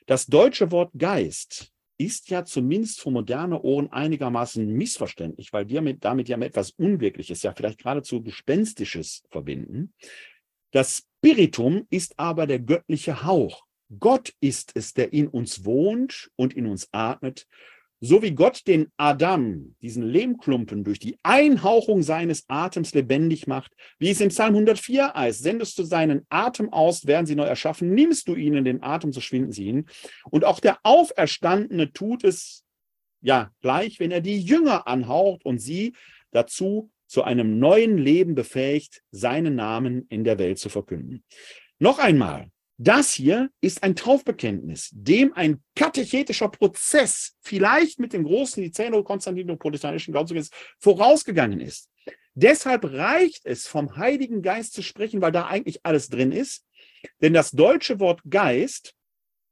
Das 0.05 0.25
deutsche 0.25 0.71
Wort 0.71 0.91
Geist 0.97 1.73
ist 1.99 2.29
ja 2.29 2.45
zumindest 2.45 3.01
für 3.01 3.11
moderne 3.11 3.61
Ohren 3.61 3.91
einigermaßen 3.91 4.65
missverständlich, 4.65 5.51
weil 5.51 5.67
wir 5.67 5.81
mit, 5.81 6.05
damit 6.05 6.29
ja 6.29 6.37
etwas 6.39 6.71
Unwirkliches, 6.71 7.43
ja 7.43 7.53
vielleicht 7.53 7.79
geradezu 7.79 8.23
Gespenstisches 8.23 9.23
verbinden. 9.29 9.93
Das 10.71 11.05
Spiritum 11.19 11.85
ist 11.89 12.17
aber 12.17 12.47
der 12.47 12.59
göttliche 12.59 13.23
Hauch. 13.25 13.65
Gott 13.99 14.33
ist 14.39 14.71
es, 14.75 14.93
der 14.93 15.11
in 15.13 15.27
uns 15.27 15.65
wohnt 15.65 16.31
und 16.35 16.55
in 16.55 16.67
uns 16.67 16.87
atmet. 16.91 17.47
So 18.01 18.21
wie 18.21 18.31
Gott 18.31 18.65
den 18.65 18.87
Adam, 18.95 19.75
diesen 19.81 20.03
Lehmklumpen, 20.03 20.85
durch 20.85 20.99
die 20.99 21.17
Einhauchung 21.21 22.01
seines 22.01 22.45
Atems 22.47 22.93
lebendig 22.93 23.45
macht, 23.45 23.73
wie 23.97 24.09
es 24.09 24.21
im 24.21 24.29
Psalm 24.29 24.55
104 24.55 25.13
heißt, 25.13 25.43
sendest 25.43 25.77
du 25.77 25.83
seinen 25.83 26.25
Atem 26.29 26.71
aus, 26.71 27.07
werden 27.07 27.25
sie 27.25 27.35
neu 27.35 27.43
erschaffen, 27.43 27.93
nimmst 27.93 28.29
du 28.29 28.35
ihnen 28.35 28.63
den 28.63 28.81
Atem, 28.83 29.11
so 29.11 29.19
schwinden 29.19 29.51
sie 29.51 29.65
hin. 29.65 29.85
Und 30.31 30.45
auch 30.45 30.61
der 30.61 30.77
Auferstandene 30.83 31.91
tut 31.91 32.23
es 32.23 32.63
ja 33.21 33.51
gleich, 33.61 33.99
wenn 33.99 34.11
er 34.11 34.21
die 34.21 34.39
Jünger 34.39 34.87
anhaucht 34.87 35.43
und 35.43 35.59
sie 35.59 35.93
dazu 36.31 36.89
zu 37.05 37.23
einem 37.23 37.59
neuen 37.59 37.97
Leben 37.97 38.33
befähigt, 38.33 39.01
seinen 39.11 39.55
Namen 39.55 40.05
in 40.09 40.23
der 40.23 40.39
Welt 40.39 40.59
zu 40.59 40.69
verkünden. 40.69 41.23
Noch 41.79 41.99
einmal, 41.99 42.49
das 42.82 43.11
hier 43.11 43.51
ist 43.59 43.84
ein 43.84 43.93
Taufbekenntnis, 43.93 44.89
dem 44.93 45.34
ein 45.34 45.61
katechetischer 45.75 46.47
Prozess, 46.47 47.36
vielleicht 47.41 47.99
mit 47.99 48.13
dem 48.13 48.23
großen 48.23 48.63
Niceno-Konstantinopolitanischen 48.63 50.13
Glaubensbekenntnis, 50.13 50.57
vorausgegangen 50.80 51.59
ist. 51.59 51.89
Deshalb 52.36 52.86
reicht 52.86 53.45
es, 53.45 53.67
vom 53.67 53.97
Heiligen 53.97 54.41
Geist 54.41 54.71
zu 54.71 54.82
sprechen, 54.82 55.21
weil 55.21 55.34
da 55.34 55.47
eigentlich 55.47 55.82
alles 55.84 56.07
drin 56.07 56.32
ist. 56.32 56.65
Denn 57.21 57.34
das 57.34 57.51
deutsche 57.51 57.99
Wort 57.99 58.21
Geist 58.30 58.93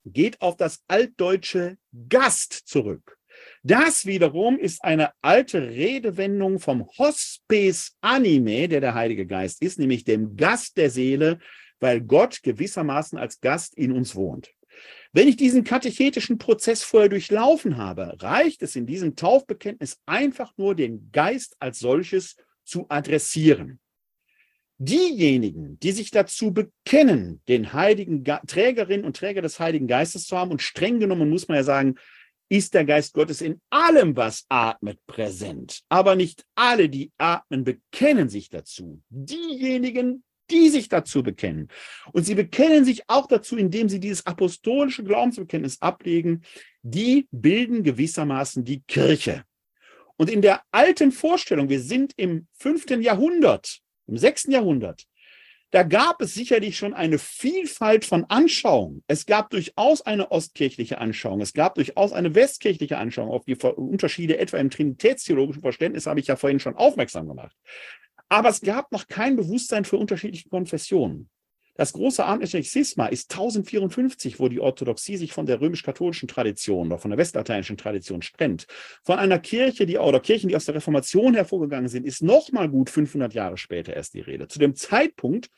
geht 0.06 0.42
auf 0.42 0.56
das 0.56 0.82
altdeutsche 0.88 1.78
Gast 2.08 2.54
zurück. 2.54 3.18
Das 3.62 4.06
wiederum 4.06 4.58
ist 4.58 4.82
eine 4.86 5.12
alte 5.22 5.62
Redewendung 5.70 6.60
vom 6.60 6.88
Hospes 6.98 7.98
Anime, 8.00 8.70
der 8.70 8.80
der 8.80 8.96
Heilige 8.96 9.26
Geist 9.26 9.62
ist, 9.62 9.80
nämlich 9.80 10.06
dem 10.06 10.38
Gast 10.38 10.78
der 10.78 10.90
Seele, 10.90 11.40
weil 11.80 12.02
Gott 12.02 12.44
gewissermaßen 12.44 13.18
als 13.18 13.40
Gast 13.42 13.76
in 13.76 13.92
uns 13.92 14.16
wohnt. 14.16 14.52
Wenn 15.14 15.28
ich 15.28 15.38
diesen 15.38 15.64
katechetischen 15.64 16.38
Prozess 16.38 16.84
vorher 16.84 17.10
durchlaufen 17.10 17.78
habe, 17.78 18.16
reicht 18.20 18.62
es 18.62 18.76
in 18.76 18.86
diesem 18.86 19.16
Taufbekenntnis 19.16 19.98
einfach 20.06 20.54
nur, 20.58 20.76
den 20.76 21.10
Geist 21.12 21.56
als 21.60 21.80
solches 21.80 22.36
zu 22.64 22.86
adressieren. 22.90 23.80
Diejenigen, 24.80 25.80
die 25.80 25.92
sich 25.92 26.12
dazu 26.12 26.54
bekennen, 26.54 27.42
den 27.48 27.74
heiligen 27.74 28.24
Ge 28.24 28.38
Trägerinnen 28.46 29.06
und 29.06 29.18
Träger 29.18 29.42
des 29.42 29.60
Heiligen 29.60 29.88
Geistes 29.88 30.28
zu 30.28 30.38
haben, 30.38 30.52
und 30.52 30.62
streng 30.62 31.00
genommen 31.00 31.30
muss 31.30 31.48
man 31.48 31.58
ja 31.58 31.64
sagen, 31.64 31.96
ist 32.50 32.74
der 32.76 32.86
Geist 32.86 33.14
Gottes 33.14 33.42
in 33.42 33.60
allem, 33.70 34.16
was 34.16 34.46
atmet, 34.50 35.00
präsent. 35.08 35.82
Aber 35.90 36.16
nicht 36.16 36.46
alle, 36.56 36.90
die 36.90 37.12
atmen, 37.18 37.64
bekennen 37.64 38.30
sich 38.30 38.50
dazu. 38.50 39.02
Diejenigen, 39.10 40.24
die 40.50 40.70
sich 40.70 40.90
dazu 40.90 41.24
bekennen. 41.24 41.70
Und 42.12 42.26
sie 42.26 42.36
bekennen 42.36 42.86
sich 42.86 43.04
auch 43.08 43.28
dazu, 43.28 43.58
indem 43.58 43.90
sie 43.90 44.00
dieses 44.00 44.26
apostolische 44.26 45.04
Glaubensbekenntnis 45.04 45.82
ablegen. 45.82 46.44
Die 46.84 47.28
bilden 47.32 47.84
gewissermaßen 47.84 48.64
die 48.64 48.82
Kirche. 48.82 49.44
Und 50.18 50.30
in 50.30 50.42
der 50.42 50.62
alten 50.72 51.12
Vorstellung, 51.12 51.70
wir 51.70 51.80
sind 51.80 52.14
im 52.18 52.48
fünften 52.54 53.02
Jahrhundert, 53.02 53.80
im 54.08 54.18
sechsten 54.18 54.52
Jahrhundert, 54.52 55.06
da 55.72 55.84
gab 55.84 56.22
es 56.22 56.34
sicherlich 56.34 56.78
schon 56.78 56.94
eine 56.94 57.20
Vielfalt 57.20 58.06
von 58.06 58.24
Anschauungen. 58.30 59.04
Es 59.08 59.26
gab 59.26 59.50
durchaus 59.50 60.02
eine 60.02 60.32
ostkirchliche 60.32 60.98
Anschauung. 61.00 61.42
Es 61.42 61.54
gab 61.54 61.76
durchaus 61.76 62.14
eine 62.14 62.34
westkirchliche 62.36 62.98
Anschauung. 62.98 63.32
Auf 63.32 63.44
die 63.44 63.56
Unterschiede 63.56 64.38
etwa 64.38 64.58
im 64.58 64.70
trinitätstheologischen 64.70 65.62
Verständnis 65.62 66.06
habe 66.06 66.22
ich 66.22 66.28
ja 66.28 66.38
vorhin 66.38 66.62
schon 66.62 66.76
aufmerksam 66.76 67.28
gemacht. 67.28 67.56
Aber 68.30 68.50
es 68.50 68.62
gab 68.62 68.92
noch 68.92 69.08
kein 69.08 69.36
Bewusstsein 69.36 69.86
für 69.86 69.98
unterschiedliche 69.98 70.50
Konfessionen. 70.50 71.30
Das 71.78 71.94
große 71.94 72.26
amtliche 72.26 72.64
Schisma 72.64 73.06
ist 73.06 73.32
1054, 73.32 74.40
wo 74.40 74.50
die 74.50 74.60
Orthodoxie 74.60 75.16
sich 75.16 75.32
von 75.32 75.46
der 75.46 75.62
römisch-katholischen 75.62 76.28
Tradition 76.28 76.88
oder 76.88 76.98
von 76.98 77.12
der 77.12 77.20
westlateinischen 77.20 77.78
Tradition 77.78 78.22
trennt. 78.22 78.66
Von 79.04 79.20
einer 79.20 79.38
Kirche, 79.38 79.86
die 79.86 79.98
oder 79.98 80.20
Kirchen, 80.20 80.50
die 80.50 80.56
aus 80.56 80.66
der 80.66 80.74
Reformation 80.74 81.36
hervorgegangen 81.36 81.88
sind, 81.88 82.08
ist 82.08 82.24
noch 82.24 82.52
mal 82.52 82.68
gut 82.68 82.90
500 82.90 83.36
Jahre 83.36 83.58
später 83.58 83.94
erst 83.94 84.16
die 84.16 84.22
Rede. 84.22 84.48
Zu 84.48 84.58
dem 84.58 84.76
Zeitpunkt, 84.76 85.52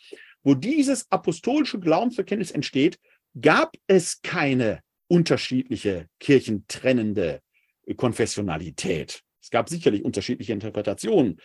wo 0.43 0.55
dieses 0.55 1.09
apostolische 1.09 1.80
Glaubensverkenntnis 1.80 2.51
entsteht, 2.51 2.99
gab 3.39 3.78
es 3.88 4.22
keine 4.22 4.82
unterschiedliche 5.07 6.07
kirchentrennende 6.20 7.39
Konfessionalität. 7.95 9.22
Es 9.41 9.49
gab 9.49 9.70
sicherlich 9.70 10.03
unterschiedliche 10.03 10.51
Interpretationen 10.51 11.39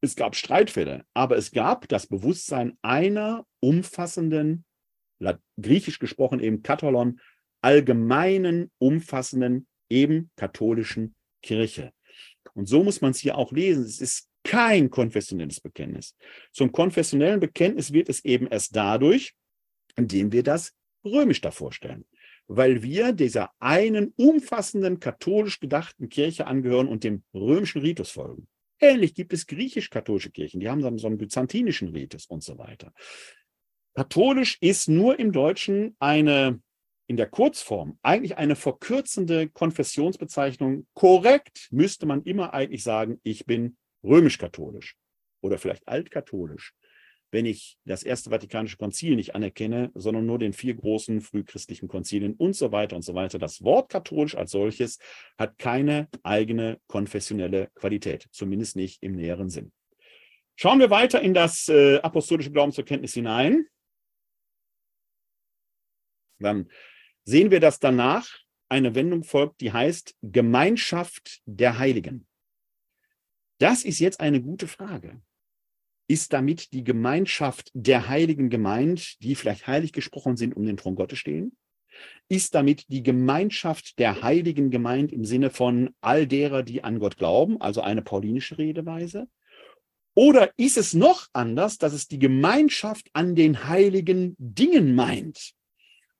es 0.00 0.16
gab 0.16 0.36
Streitfälle, 0.36 1.04
aber 1.14 1.36
es 1.36 1.50
gab 1.50 1.88
das 1.88 2.06
Bewusstsein 2.06 2.76
einer 2.82 3.46
umfassenden, 3.60 4.64
griechisch 5.60 5.98
gesprochen 5.98 6.40
eben 6.40 6.62
Katholon, 6.62 7.20
allgemeinen, 7.62 8.70
umfassenden, 8.78 9.66
eben 9.88 10.30
katholischen 10.36 11.14
Kirche. 11.42 11.92
Und 12.54 12.68
so 12.68 12.82
muss 12.84 13.00
man 13.00 13.12
es 13.12 13.18
hier 13.18 13.36
auch 13.36 13.52
lesen. 13.52 13.84
Es 13.84 14.00
ist 14.00 14.28
kein 14.44 14.90
konfessionelles 14.90 15.60
Bekenntnis. 15.60 16.14
Zum 16.52 16.70
konfessionellen 16.70 17.40
Bekenntnis 17.40 17.92
wird 17.92 18.08
es 18.08 18.24
eben 18.24 18.46
erst 18.46 18.76
dadurch, 18.76 19.34
indem 19.96 20.32
wir 20.32 20.42
das 20.42 20.74
römisch 21.04 21.40
davor 21.40 21.72
stellen. 21.72 22.04
Weil 22.46 22.82
wir 22.82 23.12
dieser 23.12 23.50
einen 23.58 24.12
umfassenden 24.16 25.00
katholisch 25.00 25.58
gedachten 25.58 26.08
Kirche 26.08 26.46
angehören 26.46 26.86
und 26.86 27.02
dem 27.02 27.24
römischen 27.34 27.80
Ritus 27.80 28.10
folgen. 28.10 28.46
Ähnlich 28.80 29.14
gibt 29.14 29.32
es 29.32 29.46
griechisch-katholische 29.46 30.30
Kirchen, 30.30 30.60
die 30.60 30.68
haben 30.68 30.82
dann 30.82 30.98
so 30.98 31.06
einen 31.06 31.18
byzantinischen 31.18 31.88
Ritus 31.88 32.26
und 32.26 32.42
so 32.42 32.58
weiter. 32.58 32.92
Katholisch 33.94 34.58
ist 34.60 34.88
nur 34.88 35.18
im 35.18 35.32
Deutschen 35.32 35.96
eine, 35.98 36.60
in 37.06 37.16
der 37.16 37.28
Kurzform, 37.28 37.98
eigentlich 38.02 38.36
eine 38.36 38.54
verkürzende 38.54 39.48
Konfessionsbezeichnung. 39.48 40.86
Korrekt 40.92 41.68
müsste 41.70 42.04
man 42.04 42.22
immer 42.24 42.52
eigentlich 42.52 42.82
sagen, 42.82 43.20
ich 43.22 43.46
bin 43.46 43.78
römisch-katholisch 44.02 44.96
oder 45.40 45.56
vielleicht 45.56 45.88
altkatholisch 45.88 46.74
wenn 47.36 47.44
ich 47.44 47.76
das 47.84 48.02
Erste 48.02 48.30
Vatikanische 48.30 48.78
Konzil 48.78 49.14
nicht 49.14 49.34
anerkenne, 49.34 49.90
sondern 49.94 50.24
nur 50.24 50.38
den 50.38 50.54
vier 50.54 50.74
großen 50.74 51.20
frühchristlichen 51.20 51.86
Konzilien 51.86 52.32
und 52.32 52.56
so 52.56 52.72
weiter 52.72 52.96
und 52.96 53.02
so 53.02 53.12
weiter. 53.12 53.38
Das 53.38 53.62
Wort 53.62 53.90
katholisch 53.90 54.34
als 54.34 54.52
solches 54.52 54.98
hat 55.36 55.58
keine 55.58 56.08
eigene 56.22 56.80
konfessionelle 56.86 57.68
Qualität, 57.74 58.26
zumindest 58.30 58.74
nicht 58.74 59.02
im 59.02 59.16
näheren 59.16 59.50
Sinn. 59.50 59.70
Schauen 60.58 60.78
wir 60.78 60.88
weiter 60.88 61.20
in 61.20 61.34
das 61.34 61.68
äh, 61.68 61.98
apostolische 61.98 62.50
Glaubensverkenntnis 62.50 63.12
hinein. 63.12 63.66
Dann 66.38 66.70
sehen 67.24 67.50
wir, 67.50 67.60
dass 67.60 67.78
danach 67.78 68.26
eine 68.70 68.94
Wendung 68.94 69.24
folgt, 69.24 69.60
die 69.60 69.74
heißt 69.74 70.16
Gemeinschaft 70.22 71.42
der 71.44 71.78
Heiligen. 71.78 72.26
Das 73.58 73.84
ist 73.84 73.98
jetzt 73.98 74.20
eine 74.20 74.40
gute 74.40 74.66
Frage 74.68 75.20
ist 76.08 76.32
damit 76.32 76.72
die 76.72 76.84
Gemeinschaft 76.84 77.70
der 77.74 78.08
Heiligen 78.08 78.50
gemeint, 78.50 79.22
die 79.22 79.34
vielleicht 79.34 79.66
heilig 79.66 79.92
gesprochen 79.92 80.36
sind, 80.36 80.56
um 80.56 80.64
den 80.64 80.76
Thron 80.76 80.94
Gottes 80.94 81.18
stehen? 81.18 81.56
Ist 82.28 82.54
damit 82.54 82.84
die 82.88 83.02
Gemeinschaft 83.02 83.98
der 83.98 84.22
Heiligen 84.22 84.70
gemeint 84.70 85.12
im 85.12 85.24
Sinne 85.24 85.50
von 85.50 85.94
all 86.00 86.26
derer, 86.26 86.62
die 86.62 86.84
an 86.84 86.98
Gott 86.98 87.16
glauben, 87.16 87.60
also 87.60 87.80
eine 87.80 88.02
paulinische 88.02 88.58
Redeweise? 88.58 89.28
Oder 90.14 90.50
ist 90.56 90.76
es 90.78 90.94
noch 90.94 91.28
anders, 91.32 91.78
dass 91.78 91.92
es 91.92 92.08
die 92.08 92.18
Gemeinschaft 92.18 93.08
an 93.12 93.34
den 93.34 93.68
heiligen 93.68 94.34
Dingen 94.38 94.94
meint? 94.94 95.52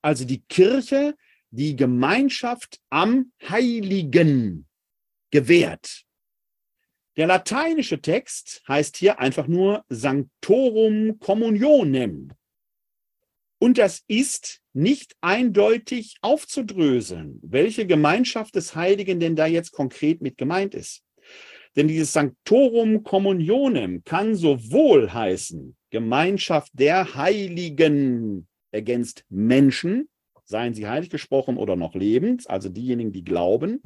Also 0.01 0.23
die 0.23 0.43
Kirche, 0.49 1.15
die 1.49 1.75
Gemeinschaft 1.75 2.79
am 2.89 3.31
Heiligen 3.49 4.67
gewährt. 5.31 6.06
Der 7.17 7.25
lateinische 7.25 7.99
Text 7.99 8.61
heißt 8.67 8.95
hier 8.95 9.19
einfach 9.19 9.47
nur 9.47 9.83
Sanctorum 9.89 11.17
Communionem. 11.19 12.31
Und 13.59 13.79
das 13.79 14.03
ist 14.07 14.61
nicht 14.73 15.15
eindeutig 15.21 16.17
aufzudröseln, 16.21 17.39
welche 17.41 17.87
Gemeinschaft 17.87 18.53
des 18.53 18.75
Heiligen 18.75 19.19
denn 19.19 19.35
da 19.35 19.47
jetzt 19.47 19.71
konkret 19.71 20.21
mit 20.21 20.37
gemeint 20.37 20.75
ist. 20.75 21.03
Denn 21.75 21.87
dieses 21.87 22.13
Sanctorum 22.13 23.03
Communionem 23.03 24.03
kann 24.03 24.35
sowohl 24.35 25.11
heißen 25.11 25.75
Gemeinschaft 25.89 26.71
der 26.73 27.15
Heiligen 27.15 28.47
ergänzt 28.71 29.25
Menschen, 29.29 30.07
seien 30.43 30.75
sie 30.75 30.87
heilig 30.87 31.09
gesprochen 31.09 31.57
oder 31.57 31.75
noch 31.75 31.95
lebend, 31.95 32.47
also 32.49 32.69
diejenigen, 32.69 33.11
die 33.11 33.23
glauben, 33.23 33.81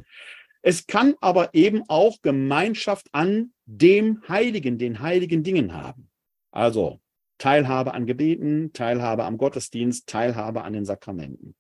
es 0.62 0.86
kann 0.88 1.16
aber 1.22 1.54
eben 1.54 1.84
auch 1.88 2.22
Gemeinschaft 2.22 3.08
an 3.12 3.54
dem 3.66 4.22
Heiligen, 4.28 4.78
den 4.78 5.02
heiligen 5.02 5.44
Dingen 5.44 5.74
haben. 5.74 6.10
Also 6.52 7.00
Teilhabe 7.38 7.94
an 7.94 8.06
Gebeten, 8.06 8.72
Teilhabe 8.74 9.24
am 9.24 9.38
Gottesdienst, 9.38 10.08
Teilhabe 10.08 10.62
an 10.64 10.74
den 10.74 10.86
Sakramenten. 10.86 11.56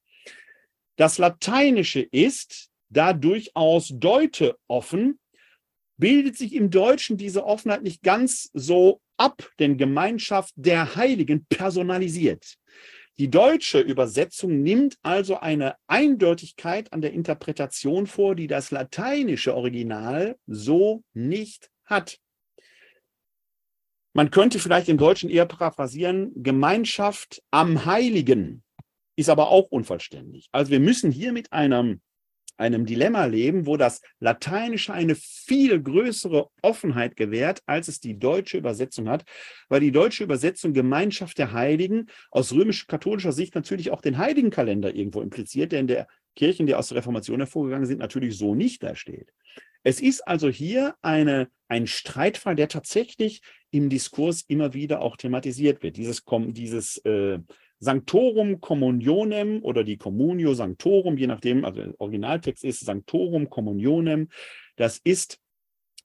Das 0.97 1.17
Lateinische 1.17 2.01
ist 2.01 2.69
da 2.89 3.13
durchaus 3.13 3.91
deute 3.95 4.57
offen, 4.67 5.19
bildet 5.97 6.37
sich 6.37 6.53
im 6.53 6.69
Deutschen 6.69 7.17
diese 7.17 7.45
Offenheit 7.45 7.81
nicht 7.81 8.03
ganz 8.03 8.51
so 8.53 9.01
ab, 9.17 9.49
denn 9.59 9.77
Gemeinschaft 9.77 10.53
der 10.55 10.95
Heiligen 10.95 11.45
personalisiert. 11.45 12.57
Die 13.17 13.29
deutsche 13.29 13.79
Übersetzung 13.79 14.61
nimmt 14.61 14.97
also 15.03 15.37
eine 15.37 15.75
Eindeutigkeit 15.87 16.91
an 16.93 17.01
der 17.01 17.13
Interpretation 17.13 18.07
vor, 18.07 18.35
die 18.35 18.47
das 18.47 18.71
lateinische 18.71 19.55
Original 19.55 20.37
so 20.47 21.03
nicht 21.13 21.69
hat. 21.85 22.19
Man 24.13 24.31
könnte 24.31 24.59
vielleicht 24.59 24.89
im 24.89 24.97
Deutschen 24.97 25.29
eher 25.29 25.45
paraphrasieren, 25.45 26.31
Gemeinschaft 26.35 27.41
am 27.51 27.85
Heiligen 27.85 28.63
ist 29.15 29.29
aber 29.29 29.49
auch 29.49 29.67
unvollständig. 29.69 30.49
Also 30.51 30.71
wir 30.71 30.79
müssen 30.79 31.11
hier 31.11 31.31
mit 31.31 31.53
einem 31.53 32.01
einem 32.61 32.85
Dilemma 32.85 33.25
leben, 33.25 33.65
wo 33.65 33.75
das 33.75 34.01
Lateinische 34.19 34.93
eine 34.93 35.15
viel 35.15 35.81
größere 35.81 36.47
Offenheit 36.61 37.15
gewährt, 37.15 37.61
als 37.65 37.87
es 37.87 37.99
die 37.99 38.17
deutsche 38.17 38.57
Übersetzung 38.57 39.09
hat, 39.09 39.25
weil 39.67 39.81
die 39.81 39.91
deutsche 39.91 40.23
Übersetzung 40.23 40.73
Gemeinschaft 40.73 41.37
der 41.37 41.51
Heiligen 41.51 42.07
aus 42.29 42.53
römisch-katholischer 42.53 43.31
Sicht 43.31 43.55
natürlich 43.55 43.91
auch 43.91 44.01
den 44.01 44.17
Heiligenkalender 44.17 44.95
irgendwo 44.95 45.21
impliziert, 45.21 45.71
der 45.71 45.79
in 45.79 45.87
der 45.87 46.07
Kirchen, 46.35 46.67
die 46.67 46.75
aus 46.75 46.87
der 46.87 46.97
Reformation 46.97 47.39
hervorgegangen 47.39 47.87
sind, 47.87 47.99
natürlich 47.99 48.37
so 48.37 48.55
nicht 48.55 48.83
da 48.83 48.95
steht. 48.95 49.33
Es 49.83 49.99
ist 49.99 50.21
also 50.27 50.47
hier 50.47 50.95
eine, 51.01 51.49
ein 51.67 51.87
Streitfall, 51.87 52.55
der 52.55 52.67
tatsächlich 52.67 53.41
im 53.71 53.89
Diskurs 53.89 54.43
immer 54.47 54.73
wieder 54.73 55.01
auch 55.01 55.17
thematisiert 55.17 55.81
wird. 55.81 55.97
Dieses, 55.97 56.23
dieses 56.49 56.97
äh, 56.97 57.39
Sanctorum 57.81 58.61
Communionem 58.61 59.63
oder 59.63 59.83
die 59.83 59.97
Communio 59.97 60.53
Sanctorum, 60.53 61.17
je 61.17 61.27
nachdem, 61.27 61.65
also 61.65 61.81
der 61.81 61.99
Originaltext 61.99 62.63
ist 62.63 62.81
Sanctorum 62.81 63.49
Communionem. 63.49 64.29
Das 64.75 64.99
ist 65.03 65.39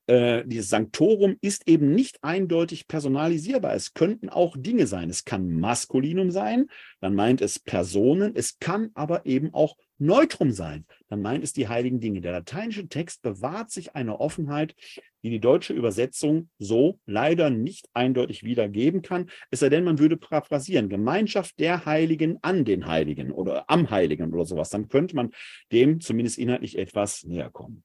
äh, 0.06 0.44
dieses 0.46 0.70
Sanctorum 0.70 1.36
ist 1.40 1.68
eben 1.68 1.94
nicht 1.94 2.22
eindeutig 2.22 2.88
personalisierbar. 2.88 3.74
Es 3.74 3.92
könnten 3.92 4.28
auch 4.28 4.56
Dinge 4.56 4.86
sein. 4.86 5.10
Es 5.10 5.24
kann 5.24 5.52
Maskulinum 5.52 6.30
sein, 6.30 6.66
dann 7.00 7.14
meint 7.14 7.40
es 7.42 7.58
Personen. 7.58 8.34
Es 8.34 8.58
kann 8.58 8.90
aber 8.94 9.26
eben 9.26 9.52
auch 9.52 9.76
Neutrum 9.98 10.52
sein, 10.52 10.84
dann 11.08 11.22
meint 11.22 11.42
es 11.42 11.52
die 11.52 11.68
heiligen 11.68 12.00
Dinge. 12.00 12.20
Der 12.20 12.32
lateinische 12.32 12.88
Text 12.88 13.22
bewahrt 13.22 13.70
sich 13.70 13.94
eine 13.94 14.20
Offenheit, 14.20 14.74
die 15.22 15.30
die 15.30 15.40
deutsche 15.40 15.72
Übersetzung 15.72 16.50
so 16.58 17.00
leider 17.06 17.50
nicht 17.50 17.88
eindeutig 17.94 18.44
wiedergeben 18.44 19.02
kann. 19.02 19.30
Es 19.50 19.60
sei 19.60 19.68
denn, 19.70 19.84
man 19.84 19.98
würde 19.98 20.16
paraphrasieren, 20.16 20.88
Gemeinschaft 20.88 21.58
der 21.58 21.86
Heiligen 21.86 22.38
an 22.42 22.64
den 22.64 22.86
Heiligen 22.86 23.32
oder 23.32 23.68
am 23.70 23.90
Heiligen 23.90 24.32
oder 24.32 24.44
sowas. 24.44 24.70
Dann 24.70 24.88
könnte 24.88 25.16
man 25.16 25.30
dem 25.72 26.00
zumindest 26.00 26.38
inhaltlich 26.38 26.78
etwas 26.78 27.24
näher 27.24 27.50
kommen. 27.50 27.82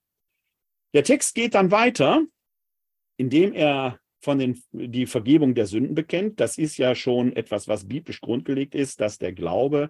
Der 0.93 1.03
Text 1.03 1.33
geht 1.35 1.55
dann 1.55 1.71
weiter, 1.71 2.25
indem 3.17 3.53
er 3.53 3.99
von 4.21 4.37
den, 4.37 4.61
die 4.71 5.07
Vergebung 5.07 5.55
der 5.55 5.65
Sünden 5.65 5.95
bekennt. 5.95 6.39
Das 6.39 6.57
ist 6.57 6.77
ja 6.77 6.93
schon 6.93 7.35
etwas, 7.35 7.67
was 7.67 7.87
biblisch 7.87 8.21
grundgelegt 8.21 8.75
ist, 8.75 9.01
dass 9.01 9.17
der 9.17 9.33
Glaube, 9.33 9.89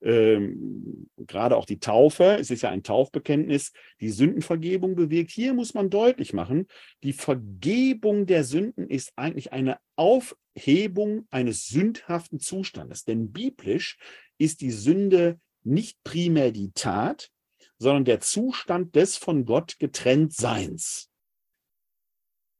ähm, 0.00 1.08
gerade 1.16 1.56
auch 1.56 1.64
die 1.64 1.80
Taufe, 1.80 2.36
es 2.38 2.50
ist 2.50 2.62
ja 2.62 2.70
ein 2.70 2.82
Taufbekenntnis, 2.82 3.72
die 4.00 4.10
Sündenvergebung 4.10 4.94
bewirkt. 4.94 5.30
Hier 5.30 5.54
muss 5.54 5.74
man 5.74 5.90
deutlich 5.90 6.32
machen, 6.32 6.66
die 7.02 7.12
Vergebung 7.12 8.26
der 8.26 8.44
Sünden 8.44 8.88
ist 8.88 9.12
eigentlich 9.16 9.52
eine 9.52 9.78
Aufhebung 9.96 11.26
eines 11.30 11.66
sündhaften 11.66 12.38
Zustandes. 12.38 13.04
Denn 13.04 13.32
biblisch 13.32 13.98
ist 14.38 14.60
die 14.60 14.70
Sünde 14.70 15.40
nicht 15.64 16.02
primär 16.04 16.52
die 16.52 16.70
Tat, 16.72 17.30
sondern 17.78 18.04
der 18.04 18.20
Zustand 18.20 18.94
des 18.94 19.16
von 19.16 19.44
Gott 19.44 19.78
getrennt 19.78 20.32
Seins. 20.32 21.10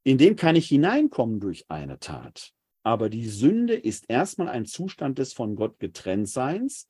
In 0.05 0.19
den 0.19 0.37
kann 0.37 0.57
ich 0.57 0.69
hineinkommen 0.69 1.41
durch 1.41 1.67
eine 1.69 1.99
Tat. 1.99 2.53
Aber 2.83 3.11
die 3.11 3.29
Sünde 3.29 3.75
ist 3.75 4.09
erstmal 4.09 4.49
ein 4.49 4.65
Zustand 4.65 5.19
des 5.19 5.33
von 5.33 5.57
Gott 5.57 5.79
getrennt 5.79 6.29
Seins, 6.29 6.89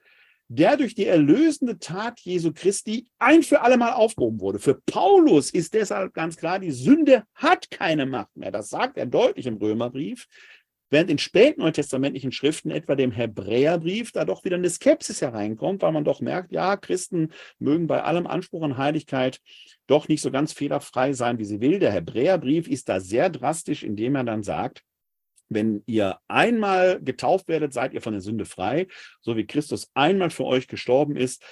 der 0.49 0.78
durch 0.78 0.94
die 0.94 1.07
erlösende 1.07 1.78
Tat 1.78 2.20
Jesu 2.20 2.53
Christi 2.53 3.07
ein 3.18 3.42
für 3.42 3.61
alle 3.61 3.76
Mal 3.76 3.92
aufgehoben 3.92 4.40
wurde. 4.40 4.59
Für 4.59 4.74
Paulus 4.74 5.51
ist 5.51 5.74
deshalb 5.74 6.14
ganz 6.14 6.36
klar, 6.36 6.59
die 6.59 6.70
Sünde 6.70 7.24
hat 7.34 7.70
keine 7.70 8.07
Macht 8.07 8.34
mehr. 8.34 8.51
Das 8.51 8.70
sagt 8.70 8.96
er 8.96 9.07
deutlich 9.07 9.46
im 9.46 9.59
Römerbrief. 9.59 10.26
Während 10.90 11.11
in 11.11 11.18
späten 11.18 11.61
neutestamentlichen 11.61 12.32
Schriften, 12.32 12.70
etwa 12.70 12.94
dem 12.94 13.12
Hebräerbrief, 13.12 14.11
da 14.12 14.24
doch 14.24 14.44
wieder 14.44 14.57
eine 14.57 14.70
Skepsis 14.70 15.20
hereinkommt, 15.20 15.82
weil 15.82 15.92
man 15.92 16.05
doch 16.05 16.22
merkt, 16.22 16.51
ja, 16.51 16.78
Christen 16.78 17.32
mögen 17.59 17.86
bei 17.86 18.03
allem 18.03 18.26
Anspruch 18.26 18.62
an 18.62 18.78
Heiligkeit 18.78 19.40
doch 19.86 20.09
nicht 20.09 20.22
so 20.22 20.30
ganz 20.30 20.55
fehlerfrei 20.55 21.12
sein, 21.12 21.38
wie 21.38 21.44
sie 21.44 21.61
will. 21.61 21.78
Der 21.78 21.92
Hebräerbrief 21.92 22.68
ist 22.68 22.88
da 22.88 23.01
sehr 23.01 23.28
drastisch, 23.28 23.82
indem 23.82 24.14
er 24.14 24.24
dann 24.24 24.42
sagt, 24.42 24.82
wenn 25.49 25.82
ihr 25.86 26.18
einmal 26.28 27.01
getauft 27.03 27.49
werdet, 27.49 27.72
seid 27.72 27.94
ihr 27.94 28.03
von 28.03 28.12
der 28.12 28.22
Sünde 28.22 28.44
frei, 28.44 28.86
so 29.20 29.36
wie 29.36 29.46
Christus 29.46 29.90
einmal 29.94 30.30
für 30.30 30.44
euch 30.44 30.68
gestorben 30.68 31.16
ist. 31.16 31.42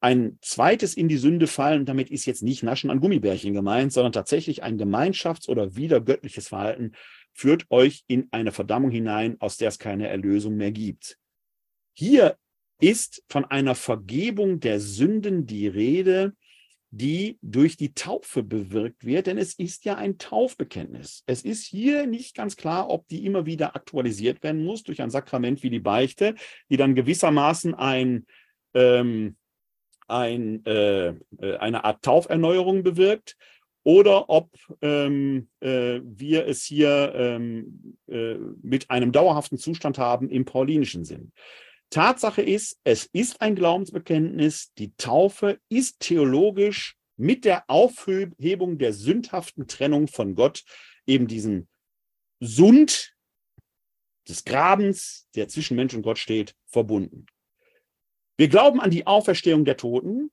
Ein 0.00 0.38
zweites 0.42 0.94
in 0.94 1.08
die 1.08 1.16
Sünde 1.16 1.46
fallen, 1.46 1.84
damit 1.84 2.10
ist 2.10 2.26
jetzt 2.26 2.42
nicht 2.42 2.62
Naschen 2.62 2.90
an 2.90 3.00
Gummibärchen 3.00 3.52
gemeint, 3.52 3.92
sondern 3.92 4.12
tatsächlich 4.12 4.62
ein 4.62 4.78
Gemeinschafts- 4.78 5.48
oder 5.48 5.74
wiedergöttliches 5.74 6.48
Verhalten, 6.48 6.92
führt 7.32 7.66
euch 7.70 8.04
in 8.06 8.28
eine 8.30 8.52
Verdammung 8.52 8.90
hinein, 8.90 9.36
aus 9.40 9.56
der 9.56 9.68
es 9.68 9.78
keine 9.78 10.08
Erlösung 10.08 10.56
mehr 10.56 10.72
gibt. 10.72 11.18
Hier 11.94 12.36
ist 12.80 13.24
von 13.28 13.44
einer 13.44 13.74
Vergebung 13.74 14.60
der 14.60 14.78
Sünden 14.78 15.46
die 15.46 15.66
Rede, 15.66 16.34
die 16.90 17.38
durch 17.42 17.76
die 17.76 17.92
Taufe 17.92 18.42
bewirkt 18.42 19.04
wird, 19.04 19.26
denn 19.26 19.36
es 19.36 19.54
ist 19.54 19.84
ja 19.84 19.96
ein 19.96 20.16
Taufbekenntnis. 20.16 21.22
Es 21.26 21.42
ist 21.42 21.64
hier 21.64 22.06
nicht 22.06 22.34
ganz 22.34 22.56
klar, 22.56 22.88
ob 22.88 23.06
die 23.08 23.26
immer 23.26 23.44
wieder 23.44 23.76
aktualisiert 23.76 24.42
werden 24.42 24.64
muss 24.64 24.84
durch 24.84 25.02
ein 25.02 25.10
Sakrament 25.10 25.62
wie 25.62 25.70
die 25.70 25.80
Beichte, 25.80 26.34
die 26.70 26.78
dann 26.78 26.94
gewissermaßen 26.94 27.74
ein, 27.74 28.26
ähm, 28.74 29.36
ein, 30.06 30.64
äh, 30.64 31.08
äh 31.08 31.56
eine 31.58 31.84
Art 31.84 32.02
Tauferneuerung 32.02 32.82
bewirkt 32.82 33.36
oder 33.84 34.28
ob 34.30 34.50
ähm, 34.80 35.48
äh, 35.60 36.00
wir 36.02 36.46
es 36.46 36.64
hier 36.64 37.12
ähm, 37.14 37.96
äh, 38.06 38.34
mit 38.62 38.90
einem 38.90 39.12
dauerhaften 39.12 39.58
Zustand 39.58 39.98
haben 39.98 40.30
im 40.30 40.46
paulinischen 40.46 41.04
Sinn. 41.04 41.32
Tatsache 41.90 42.42
ist, 42.42 42.78
es 42.84 43.06
ist 43.12 43.40
ein 43.40 43.54
Glaubensbekenntnis, 43.54 44.72
die 44.74 44.92
Taufe 44.96 45.60
ist 45.68 46.00
theologisch 46.00 46.96
mit 47.16 47.44
der 47.44 47.68
Aufhebung 47.68 48.78
der 48.78 48.92
sündhaften 48.92 49.66
Trennung 49.66 50.06
von 50.06 50.34
Gott, 50.34 50.64
eben 51.06 51.26
diesen 51.26 51.68
Sund 52.40 53.14
des 54.28 54.44
Grabens, 54.44 55.28
der 55.34 55.48
zwischen 55.48 55.76
Mensch 55.76 55.94
und 55.94 56.02
Gott 56.02 56.18
steht, 56.18 56.54
verbunden. 56.66 57.26
Wir 58.36 58.48
glauben 58.48 58.80
an 58.80 58.90
die 58.90 59.06
Auferstehung 59.06 59.64
der 59.64 59.76
Toten. 59.76 60.30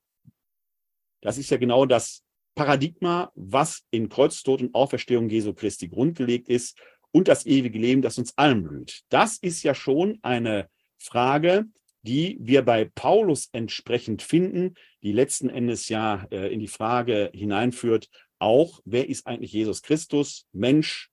Das 1.22 1.38
ist 1.38 1.50
ja 1.50 1.56
genau 1.56 1.86
das 1.86 2.22
Paradigma, 2.54 3.32
was 3.34 3.84
in 3.90 4.08
Kreuztod 4.08 4.62
und 4.62 4.74
Auferstehung 4.74 5.28
Jesu 5.28 5.54
Christi 5.54 5.88
grundgelegt 5.88 6.48
ist 6.48 6.78
und 7.10 7.28
das 7.28 7.46
ewige 7.46 7.78
Leben, 7.78 8.02
das 8.02 8.18
uns 8.18 8.36
allen 8.36 8.62
blüht. 8.62 9.02
Das 9.08 9.38
ist 9.38 9.62
ja 9.62 9.74
schon 9.74 10.18
eine 10.22 10.68
Frage, 10.98 11.66
die 12.02 12.38
wir 12.40 12.62
bei 12.62 12.84
Paulus 12.84 13.48
entsprechend 13.52 14.22
finden, 14.22 14.74
die 15.02 15.12
letzten 15.12 15.48
Endes 15.48 15.88
ja 15.88 16.26
äh, 16.30 16.52
in 16.52 16.60
die 16.60 16.68
Frage 16.68 17.30
hineinführt, 17.34 18.08
auch 18.38 18.80
wer 18.84 19.08
ist 19.08 19.26
eigentlich 19.26 19.52
Jesus 19.52 19.82
Christus, 19.82 20.46
Mensch 20.52 21.10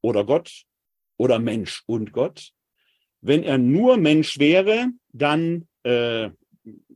oder 0.00 0.24
Gott 0.24 0.64
oder 1.16 1.38
Mensch 1.38 1.82
und 1.86 2.12
Gott? 2.12 2.52
Wenn 3.20 3.42
er 3.42 3.58
nur 3.58 3.96
Mensch 3.96 4.38
wäre, 4.38 4.88
dann 5.12 5.68
äh, 5.82 6.30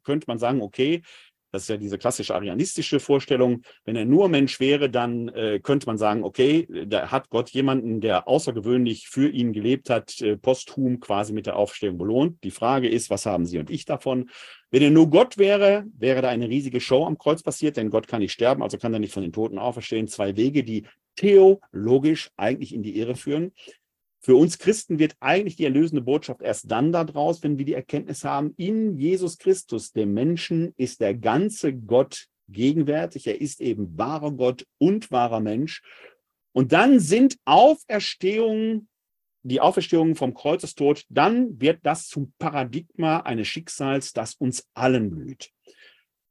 könnte 0.02 0.26
man 0.26 0.38
sagen, 0.38 0.60
okay, 0.62 1.02
das 1.52 1.62
ist 1.62 1.68
ja 1.68 1.76
diese 1.76 1.98
klassische 1.98 2.34
arianistische 2.34 3.00
Vorstellung. 3.00 3.62
Wenn 3.84 3.96
er 3.96 4.04
nur 4.04 4.28
Mensch 4.28 4.60
wäre, 4.60 4.90
dann 4.90 5.28
äh, 5.28 5.60
könnte 5.60 5.86
man 5.86 5.98
sagen, 5.98 6.24
okay, 6.24 6.66
da 6.86 7.10
hat 7.10 7.28
Gott 7.30 7.50
jemanden, 7.50 8.00
der 8.00 8.28
außergewöhnlich 8.28 9.08
für 9.08 9.28
ihn 9.28 9.52
gelebt 9.52 9.90
hat, 9.90 10.20
äh, 10.20 10.36
posthum 10.36 11.00
quasi 11.00 11.32
mit 11.32 11.46
der 11.46 11.56
Aufstehung 11.56 11.98
belohnt. 11.98 12.42
Die 12.44 12.50
Frage 12.50 12.88
ist, 12.88 13.10
was 13.10 13.26
haben 13.26 13.46
Sie 13.46 13.58
und 13.58 13.70
ich 13.70 13.84
davon? 13.84 14.30
Wenn 14.70 14.82
er 14.82 14.90
nur 14.90 15.10
Gott 15.10 15.36
wäre, 15.38 15.84
wäre 15.98 16.22
da 16.22 16.28
eine 16.28 16.48
riesige 16.48 16.80
Show 16.80 17.04
am 17.04 17.18
Kreuz 17.18 17.42
passiert, 17.42 17.76
denn 17.76 17.90
Gott 17.90 18.06
kann 18.06 18.20
nicht 18.20 18.32
sterben, 18.32 18.62
also 18.62 18.78
kann 18.78 18.92
er 18.92 19.00
nicht 19.00 19.12
von 19.12 19.22
den 19.22 19.32
Toten 19.32 19.58
auferstehen. 19.58 20.06
Zwei 20.06 20.36
Wege, 20.36 20.62
die 20.62 20.86
theologisch 21.16 22.30
eigentlich 22.36 22.74
in 22.74 22.82
die 22.82 22.96
Irre 22.96 23.16
führen. 23.16 23.52
Für 24.22 24.36
uns 24.36 24.58
Christen 24.58 24.98
wird 24.98 25.16
eigentlich 25.20 25.56
die 25.56 25.64
erlösende 25.64 26.02
Botschaft 26.02 26.42
erst 26.42 26.70
dann 26.70 26.92
daraus, 26.92 27.42
wenn 27.42 27.56
wir 27.56 27.64
die 27.64 27.74
Erkenntnis 27.74 28.22
haben, 28.22 28.52
in 28.58 28.98
Jesus 28.98 29.38
Christus, 29.38 29.92
dem 29.92 30.12
Menschen, 30.12 30.74
ist 30.76 31.00
der 31.00 31.14
ganze 31.14 31.74
Gott 31.74 32.26
gegenwärtig. 32.48 33.26
Er 33.26 33.40
ist 33.40 33.62
eben 33.62 33.96
wahrer 33.96 34.32
Gott 34.32 34.66
und 34.78 35.10
wahrer 35.10 35.40
Mensch. 35.40 35.82
Und 36.52 36.72
dann 36.72 37.00
sind 37.00 37.38
Auferstehungen, 37.46 38.88
die 39.42 39.60
Auferstehungen 39.60 40.16
vom 40.16 40.34
Kreuzestod, 40.34 41.04
dann 41.08 41.58
wird 41.58 41.78
das 41.82 42.06
zum 42.08 42.34
Paradigma 42.38 43.20
eines 43.20 43.48
Schicksals, 43.48 44.12
das 44.12 44.34
uns 44.34 44.68
allen 44.74 45.10
blüht 45.10 45.50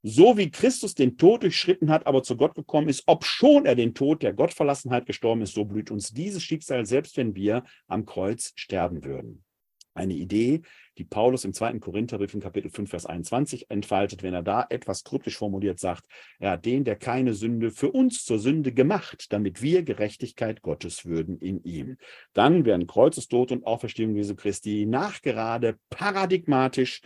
so 0.01 0.37
wie 0.37 0.51
Christus 0.51 0.95
den 0.95 1.17
Tod 1.17 1.43
durchschritten 1.43 1.89
hat, 1.89 2.07
aber 2.07 2.23
zu 2.23 2.37
Gott 2.37 2.55
gekommen 2.55 2.89
ist, 2.89 3.03
ob 3.05 3.25
schon 3.25 3.65
er 3.65 3.75
den 3.75 3.93
Tod 3.93 4.23
der 4.23 4.33
Gottverlassenheit 4.33 5.05
gestorben 5.05 5.41
ist, 5.41 5.53
so 5.53 5.65
blüht 5.65 5.91
uns 5.91 6.11
dieses 6.11 6.43
Schicksal, 6.43 6.85
selbst 6.85 7.17
wenn 7.17 7.35
wir 7.35 7.63
am 7.87 8.05
Kreuz 8.05 8.53
sterben 8.55 9.03
würden. 9.03 9.43
Eine 9.95 10.13
Idee, 10.13 10.61
die 10.97 11.03
Paulus 11.03 11.43
im 11.43 11.51
zweiten 11.51 11.81
Korintherbrief 11.81 12.33
in 12.33 12.39
Kapitel 12.39 12.69
5, 12.71 12.89
Vers 12.89 13.05
21 13.05 13.69
entfaltet, 13.69 14.23
wenn 14.23 14.33
er 14.33 14.43
da 14.43 14.65
etwas 14.69 15.03
kryptisch 15.03 15.37
formuliert 15.37 15.79
sagt, 15.79 16.05
er 16.39 16.51
hat 16.51 16.65
den, 16.65 16.85
der 16.85 16.95
keine 16.95 17.33
Sünde 17.33 17.71
für 17.71 17.91
uns 17.91 18.23
zur 18.23 18.39
Sünde 18.39 18.71
gemacht, 18.71 19.25
damit 19.33 19.61
wir 19.61 19.83
Gerechtigkeit 19.83 20.61
Gottes 20.61 21.05
würden 21.05 21.37
in 21.39 21.63
ihm. 21.63 21.97
Dann 22.33 22.63
werden 22.63 22.87
Kreuzestod 22.87 23.51
und 23.51 23.65
Auferstehung 23.65 24.15
Jesu 24.15 24.35
Christi 24.35 24.85
nachgerade 24.85 25.77
paradigmatisch 25.89 27.01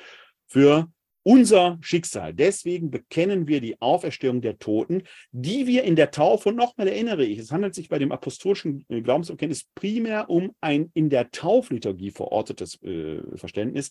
für 0.45 0.91
unser 1.23 1.77
Schicksal. 1.81 2.33
Deswegen 2.33 2.91
bekennen 2.91 3.47
wir 3.47 3.61
die 3.61 3.81
Auferstehung 3.81 4.41
der 4.41 4.59
Toten, 4.59 5.03
die 5.31 5.67
wir 5.67 5.83
in 5.83 5.95
der 5.95 6.11
Taufe, 6.11 6.49
und 6.49 6.57
nochmal 6.57 6.87
erinnere 6.87 7.23
ich, 7.23 7.39
es 7.39 7.51
handelt 7.51 7.73
sich 7.73 7.89
bei 7.89 7.97
dem 7.97 8.11
apostolischen 8.11 8.85
äh, 8.89 9.01
Glaubensbekenntnis 9.01 9.65
primär 9.73 10.29
um 10.29 10.53
ein 10.61 10.91
in 10.93 11.09
der 11.09 11.31
Taufliturgie 11.31 12.11
verortetes 12.11 12.81
äh, 12.83 13.21
Verständnis, 13.35 13.89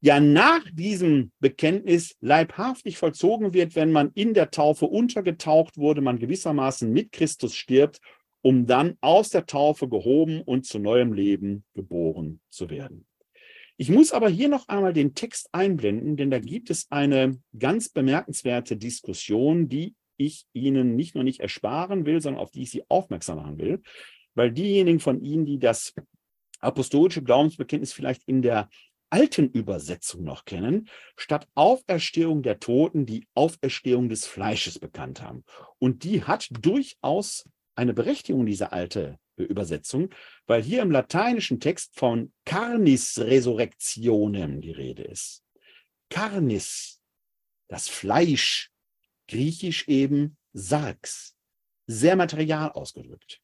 ja 0.00 0.18
nach 0.20 0.62
diesem 0.72 1.32
Bekenntnis 1.40 2.16
leibhaftig 2.20 2.98
vollzogen 2.98 3.54
wird, 3.54 3.76
wenn 3.76 3.92
man 3.92 4.10
in 4.14 4.34
der 4.34 4.50
Taufe 4.50 4.86
untergetaucht 4.86 5.76
wurde, 5.76 6.00
man 6.00 6.18
gewissermaßen 6.18 6.90
mit 6.92 7.12
Christus 7.12 7.54
stirbt, 7.54 8.00
um 8.40 8.66
dann 8.66 8.96
aus 9.00 9.30
der 9.30 9.46
Taufe 9.46 9.88
gehoben 9.88 10.42
und 10.42 10.66
zu 10.66 10.78
neuem 10.78 11.12
Leben 11.12 11.64
geboren 11.74 12.40
zu 12.50 12.68
werden. 12.70 13.06
Ich 13.82 13.90
muss 13.90 14.12
aber 14.12 14.28
hier 14.28 14.48
noch 14.48 14.68
einmal 14.68 14.92
den 14.92 15.16
Text 15.16 15.48
einblenden, 15.50 16.16
denn 16.16 16.30
da 16.30 16.38
gibt 16.38 16.70
es 16.70 16.86
eine 16.90 17.40
ganz 17.58 17.88
bemerkenswerte 17.88 18.76
Diskussion, 18.76 19.68
die 19.68 19.96
ich 20.16 20.46
Ihnen 20.52 20.94
nicht 20.94 21.16
nur 21.16 21.24
nicht 21.24 21.40
ersparen 21.40 22.06
will, 22.06 22.20
sondern 22.20 22.40
auf 22.40 22.52
die 22.52 22.62
ich 22.62 22.70
Sie 22.70 22.84
aufmerksam 22.88 23.38
machen 23.38 23.58
will, 23.58 23.82
weil 24.36 24.52
diejenigen 24.52 25.00
von 25.00 25.20
Ihnen, 25.20 25.46
die 25.46 25.58
das 25.58 25.94
apostolische 26.60 27.24
Glaubensbekenntnis 27.24 27.92
vielleicht 27.92 28.22
in 28.28 28.40
der 28.40 28.68
alten 29.10 29.50
Übersetzung 29.50 30.22
noch 30.22 30.44
kennen, 30.44 30.88
statt 31.16 31.48
Auferstehung 31.56 32.44
der 32.44 32.60
Toten 32.60 33.04
die 33.04 33.26
Auferstehung 33.34 34.08
des 34.08 34.26
Fleisches 34.26 34.78
bekannt 34.78 35.22
haben. 35.22 35.42
Und 35.80 36.04
die 36.04 36.22
hat 36.22 36.50
durchaus 36.52 37.48
eine 37.74 37.94
Berechtigung, 37.94 38.46
diese 38.46 38.70
alte 38.70 39.18
Übersetzung, 39.36 40.10
weil 40.46 40.62
hier 40.62 40.82
im 40.82 40.90
lateinischen 40.90 41.60
Text 41.60 41.96
von 41.96 42.32
Carnis 42.44 43.18
Resurrectionem 43.18 44.60
die 44.60 44.72
Rede 44.72 45.02
ist. 45.02 45.42
Carnis, 46.10 47.00
das 47.68 47.88
Fleisch, 47.88 48.70
griechisch 49.28 49.88
eben 49.88 50.36
Sarx, 50.52 51.34
sehr 51.86 52.16
material 52.16 52.70
ausgedrückt. 52.72 53.40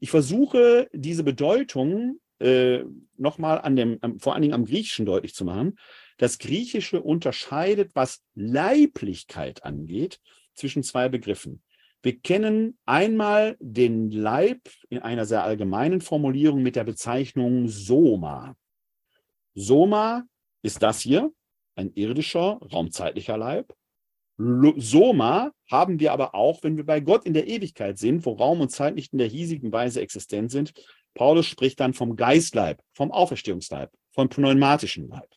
Ich 0.00 0.10
versuche 0.10 0.88
diese 0.92 1.22
Bedeutung 1.22 2.20
äh, 2.40 2.84
nochmal 3.16 3.60
an 3.60 3.76
dem, 3.76 4.00
vor 4.18 4.32
allen 4.32 4.42
Dingen 4.42 4.54
am 4.54 4.64
Griechischen 4.64 5.06
deutlich 5.06 5.34
zu 5.34 5.44
machen. 5.44 5.78
Das 6.16 6.38
Griechische 6.38 7.00
unterscheidet, 7.00 7.92
was 7.94 8.22
Leiblichkeit 8.34 9.62
angeht, 9.64 10.20
zwischen 10.54 10.82
zwei 10.82 11.08
Begriffen. 11.08 11.62
Wir 12.02 12.18
kennen 12.18 12.78
einmal 12.86 13.56
den 13.60 14.10
Leib 14.10 14.70
in 14.88 15.00
einer 15.00 15.26
sehr 15.26 15.44
allgemeinen 15.44 16.00
Formulierung 16.00 16.62
mit 16.62 16.76
der 16.76 16.84
Bezeichnung 16.84 17.68
Soma. 17.68 18.56
Soma 19.54 20.24
ist 20.62 20.82
das 20.82 21.00
hier, 21.00 21.30
ein 21.74 21.92
irdischer, 21.94 22.58
raumzeitlicher 22.72 23.36
Leib. 23.36 23.74
Soma 24.38 25.52
haben 25.70 26.00
wir 26.00 26.12
aber 26.12 26.34
auch, 26.34 26.62
wenn 26.62 26.78
wir 26.78 26.86
bei 26.86 27.00
Gott 27.00 27.26
in 27.26 27.34
der 27.34 27.46
Ewigkeit 27.46 27.98
sind, 27.98 28.24
wo 28.24 28.32
Raum 28.32 28.62
und 28.62 28.70
Zeit 28.70 28.94
nicht 28.94 29.12
in 29.12 29.18
der 29.18 29.28
hiesigen 29.28 29.70
Weise 29.70 30.00
existent 30.00 30.50
sind. 30.50 30.72
Paulus 31.12 31.46
spricht 31.46 31.80
dann 31.80 31.92
vom 31.92 32.16
Geistleib, 32.16 32.80
vom 32.94 33.12
Auferstehungsleib, 33.12 33.92
vom 34.12 34.30
pneumatischen 34.30 35.08
Leib. 35.08 35.28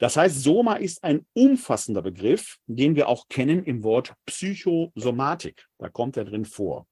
Das 0.00 0.16
heißt, 0.16 0.42
Soma 0.42 0.76
ist 0.76 1.04
ein 1.04 1.26
umfassender 1.34 2.00
Begriff, 2.00 2.58
den 2.66 2.96
wir 2.96 3.06
auch 3.06 3.28
kennen 3.28 3.64
im 3.64 3.82
Wort 3.82 4.14
Psychosomatik. 4.24 5.68
Da 5.78 5.90
kommt 5.90 6.16
er 6.16 6.24
drin 6.24 6.46
vor. 6.46 6.88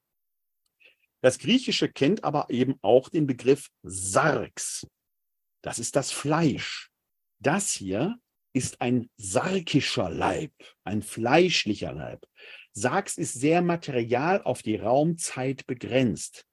Das 1.22 1.38
Griechische 1.38 1.88
kennt 1.88 2.22
aber 2.22 2.50
eben 2.50 2.74
auch 2.82 3.08
den 3.08 3.26
Begriff 3.26 3.70
Sarx. 3.82 4.86
Das 5.62 5.78
ist 5.78 5.96
das 5.96 6.12
Fleisch. 6.12 6.90
Das 7.40 7.72
hier 7.72 8.18
ist 8.52 8.80
ein 8.82 9.08
sarkischer 9.16 10.10
Leib, 10.10 10.52
ein 10.84 11.02
fleischlicher 11.02 11.92
Leib. 11.92 12.26
Sarx 12.72 13.16
ist 13.16 13.32
sehr 13.32 13.62
material 13.62 14.42
auf 14.42 14.62
die 14.62 14.76
Raumzeit 14.76 15.66
begrenzt. 15.66 16.44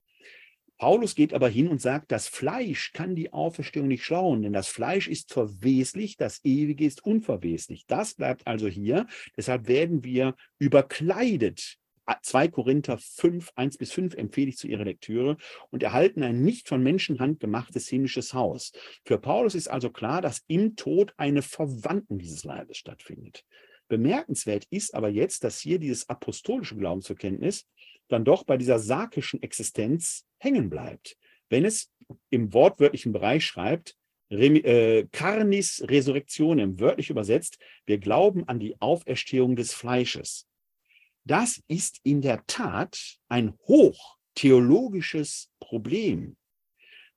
Paulus 0.77 1.15
geht 1.15 1.33
aber 1.33 1.47
hin 1.47 1.69
und 1.69 1.81
sagt, 1.81 2.11
das 2.11 2.27
Fleisch 2.27 2.91
kann 2.91 3.15
die 3.15 3.31
Auferstehung 3.31 3.87
nicht 3.87 4.03
schlauen, 4.03 4.41
denn 4.41 4.53
das 4.53 4.67
Fleisch 4.67 5.07
ist 5.07 5.31
verweslich, 5.31 6.17
das 6.17 6.43
Ewige 6.43 6.85
ist 6.85 7.05
unverweslich. 7.05 7.85
Das 7.87 8.15
bleibt 8.15 8.45
also 8.45 8.67
hier. 8.67 9.07
Deshalb 9.37 9.67
werden 9.67 10.03
wir 10.03 10.35
überkleidet. 10.59 11.77
2 12.21 12.49
Korinther 12.49 12.97
5, 12.97 13.51
1 13.55 13.77
bis 13.77 13.91
5 13.91 14.15
empfehle 14.15 14.49
ich 14.49 14.57
zu 14.57 14.67
Ihrer 14.67 14.83
Lektüre 14.83 15.37
und 15.71 15.81
erhalten 15.81 16.21
ein 16.23 16.43
nicht 16.43 16.67
von 16.67 16.83
Menschenhand 16.83 17.39
gemachtes 17.39 17.87
himmlisches 17.87 18.33
Haus. 18.33 18.73
Für 19.05 19.17
Paulus 19.17 19.55
ist 19.55 19.69
also 19.69 19.89
klar, 19.89 20.21
dass 20.21 20.43
im 20.47 20.75
Tod 20.75 21.13
eine 21.17 21.41
Verwandten 21.41 22.19
dieses 22.19 22.43
Leibes 22.43 22.77
stattfindet. 22.77 23.43
Bemerkenswert 23.87 24.65
ist 24.69 24.93
aber 24.93 25.09
jetzt, 25.09 25.43
dass 25.43 25.59
hier 25.59 25.79
dieses 25.79 26.09
apostolische 26.09 26.75
Glaubensverkenntnis 26.75 27.67
dann 28.07 28.25
doch 28.25 28.43
bei 28.43 28.57
dieser 28.57 28.79
sarkischen 28.79 29.41
Existenz 29.41 30.25
hängen 30.37 30.69
bleibt. 30.69 31.17
Wenn 31.49 31.65
es 31.65 31.91
im 32.29 32.53
wortwörtlichen 32.53 33.13
Bereich 33.13 33.45
schreibt, 33.45 33.95
äh, 34.29 35.07
Carnis 35.11 35.83
Resurrektionem, 35.87 36.79
wörtlich 36.79 37.09
übersetzt, 37.09 37.57
wir 37.85 37.99
glauben 37.99 38.47
an 38.47 38.59
die 38.59 38.79
Auferstehung 38.81 39.55
des 39.55 39.73
Fleisches. 39.73 40.47
Das 41.23 41.61
ist 41.67 41.99
in 42.03 42.21
der 42.21 42.45
Tat 42.45 43.17
ein 43.29 43.57
hochtheologisches 43.67 45.49
Problem 45.59 46.35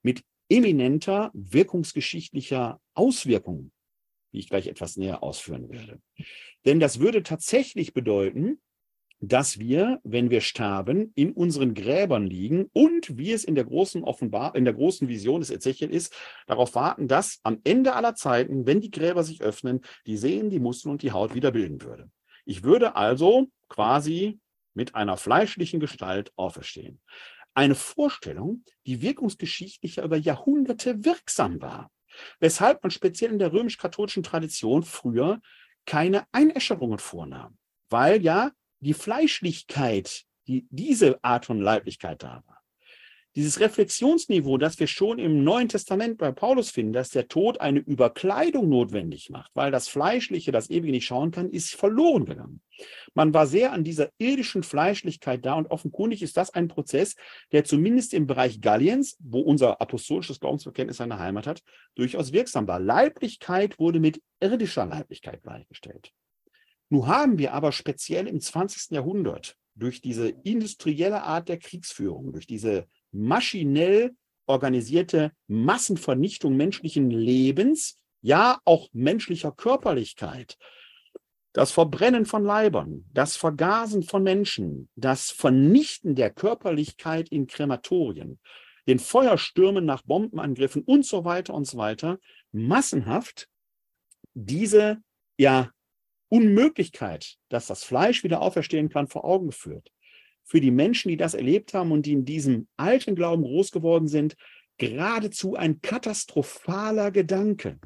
mit 0.01 0.23
eminenter 0.49 1.29
wirkungsgeschichtlicher 1.33 2.81
Auswirkung, 2.95 3.71
wie 4.31 4.39
ich 4.39 4.49
gleich 4.49 4.67
etwas 4.67 4.97
näher 4.97 5.21
ausführen 5.21 5.69
werde. 5.69 6.01
Denn 6.65 6.79
das 6.79 6.99
würde 6.99 7.23
tatsächlich 7.23 7.93
bedeuten, 7.93 8.59
dass 9.21 9.59
wir, 9.59 9.99
wenn 10.03 10.29
wir 10.29 10.41
sterben, 10.41 11.11
in 11.15 11.33
unseren 11.33 11.73
Gräbern 11.73 12.25
liegen 12.25 12.69
und 12.71 13.17
wie 13.17 13.33
es 13.33 13.43
in 13.43 13.55
der 13.55 13.65
großen 13.65 14.03
Offenbar 14.03 14.55
in 14.55 14.63
der 14.63 14.73
großen 14.73 15.07
Vision 15.07 15.41
des 15.41 15.49
Ezechiel 15.49 15.89
ist, 15.89 16.15
darauf 16.47 16.75
warten, 16.75 17.07
dass 17.07 17.39
am 17.43 17.59
Ende 17.63 17.95
aller 17.95 18.15
Zeiten, 18.15 18.65
wenn 18.65 18.79
die 18.79 18.91
Gräber 18.91 19.23
sich 19.23 19.41
öffnen, 19.41 19.81
die 20.05 20.17
Sehnen, 20.17 20.49
die 20.49 20.59
Muskeln 20.59 20.93
und 20.93 21.01
die 21.01 21.11
Haut 21.11 21.33
wieder 21.35 21.51
bilden 21.51 21.81
würde. 21.81 22.09
Ich 22.45 22.63
würde 22.63 22.95
also 22.95 23.47
quasi 23.67 24.39
mit 24.73 24.95
einer 24.95 25.17
fleischlichen 25.17 25.79
Gestalt 25.79 26.31
auferstehen. 26.37 27.01
Eine 27.53 27.75
Vorstellung, 27.75 28.63
die 28.85 29.01
wirkungsgeschichtlich 29.01 29.97
über 29.97 30.15
Jahrhunderte 30.15 31.03
wirksam 31.03 31.61
war. 31.61 31.91
Weshalb 32.39 32.81
man 32.83 32.91
speziell 32.91 33.31
in 33.31 33.39
der 33.39 33.51
römisch-katholischen 33.51 34.23
Tradition 34.23 34.83
früher 34.83 35.41
keine 35.85 36.25
Einäscherungen 36.31 36.99
vornahm. 36.99 37.57
Weil 37.89 38.21
ja 38.21 38.51
die 38.79 38.93
Fleischlichkeit, 38.93 40.23
die 40.47 40.67
diese 40.69 41.23
Art 41.23 41.45
von 41.45 41.61
Leiblichkeit 41.61 42.23
da 42.23 42.43
war. 42.45 42.59
Dieses 43.35 43.59
Reflexionsniveau, 43.59 44.57
das 44.57 44.79
wir 44.79 44.87
schon 44.87 45.19
im 45.19 45.43
Neuen 45.43 45.69
Testament 45.69 46.17
bei 46.17 46.31
Paulus 46.31 46.71
finden, 46.71 46.93
dass 46.93 47.11
der 47.11 47.27
Tod 47.27 47.61
eine 47.61 47.77
Überkleidung 47.77 48.67
notwendig 48.67 49.29
macht, 49.29 49.51
weil 49.53 49.69
das 49.69 49.87
Fleischliche, 49.87 50.51
das 50.51 50.71
Ewige 50.71 50.91
nicht 50.91 51.05
schauen 51.05 51.29
kann, 51.29 51.51
ist 51.51 51.75
verloren 51.75 52.25
gegangen. 52.25 52.61
Man 53.13 53.31
war 53.31 53.45
sehr 53.45 53.71
an 53.71 53.83
dieser 53.83 54.09
irdischen 54.17 54.63
Fleischlichkeit 54.63 55.45
da 55.45 55.53
und 55.53 55.69
offenkundig 55.69 56.23
ist 56.23 56.37
das 56.37 56.53
ein 56.55 56.67
Prozess, 56.67 57.15
der 57.51 57.63
zumindest 57.65 58.15
im 58.15 58.25
Bereich 58.25 58.61
Galliens, 58.61 59.15
wo 59.19 59.41
unser 59.41 59.79
apostolisches 59.79 60.39
Glaubensbekenntnis 60.39 60.97
seine 60.97 61.19
Heimat 61.19 61.45
hat, 61.45 61.61
durchaus 61.93 62.33
wirksam 62.33 62.67
war. 62.67 62.79
Leiblichkeit 62.79 63.77
wurde 63.77 63.99
mit 63.99 64.23
irdischer 64.39 64.87
Leiblichkeit 64.87 65.43
gleichgestellt. 65.43 66.11
Nun 66.89 67.07
haben 67.07 67.37
wir 67.37 67.53
aber 67.53 67.71
speziell 67.71 68.27
im 68.27 68.41
20. 68.41 68.91
Jahrhundert 68.91 69.55
durch 69.75 70.01
diese 70.01 70.29
industrielle 70.43 71.23
Art 71.23 71.47
der 71.47 71.57
Kriegsführung, 71.57 72.33
durch 72.33 72.47
diese 72.47 72.87
maschinell 73.11 74.15
organisierte 74.45 75.31
Massenvernichtung 75.47 76.57
menschlichen 76.57 77.11
Lebens, 77.11 77.95
ja 78.21 78.59
auch 78.65 78.89
menschlicher 78.91 79.51
Körperlichkeit, 79.51 80.57
das 81.53 81.71
Verbrennen 81.71 82.25
von 82.25 82.43
Leibern, 82.43 83.05
das 83.13 83.35
Vergasen 83.35 84.03
von 84.03 84.23
Menschen, 84.23 84.89
das 84.95 85.31
Vernichten 85.31 86.15
der 86.15 86.31
Körperlichkeit 86.31 87.29
in 87.29 87.47
Krematorien, 87.47 88.39
den 88.87 88.99
Feuerstürmen 88.99 89.85
nach 89.85 90.01
Bombenangriffen 90.01 90.83
und 90.83 91.05
so 91.05 91.25
weiter 91.25 91.53
und 91.53 91.65
so 91.65 91.77
weiter, 91.77 92.19
massenhaft 92.51 93.47
diese 94.33 94.97
ja 95.37 95.71
Unmöglichkeit, 96.29 97.35
dass 97.49 97.67
das 97.67 97.83
Fleisch 97.83 98.23
wieder 98.23 98.41
auferstehen 98.41 98.89
kann, 98.89 99.07
vor 99.07 99.25
Augen 99.25 99.47
geführt. 99.47 99.91
Für 100.43 100.61
die 100.61 100.71
Menschen, 100.71 101.09
die 101.09 101.17
das 101.17 101.33
erlebt 101.33 101.73
haben 101.73 101.91
und 101.91 102.05
die 102.05 102.13
in 102.13 102.25
diesem 102.25 102.67
alten 102.77 103.15
Glauben 103.15 103.43
groß 103.43 103.71
geworden 103.71 104.07
sind, 104.07 104.35
geradezu 104.77 105.55
ein 105.55 105.81
katastrophaler 105.81 107.11
Gedanke, 107.11 107.79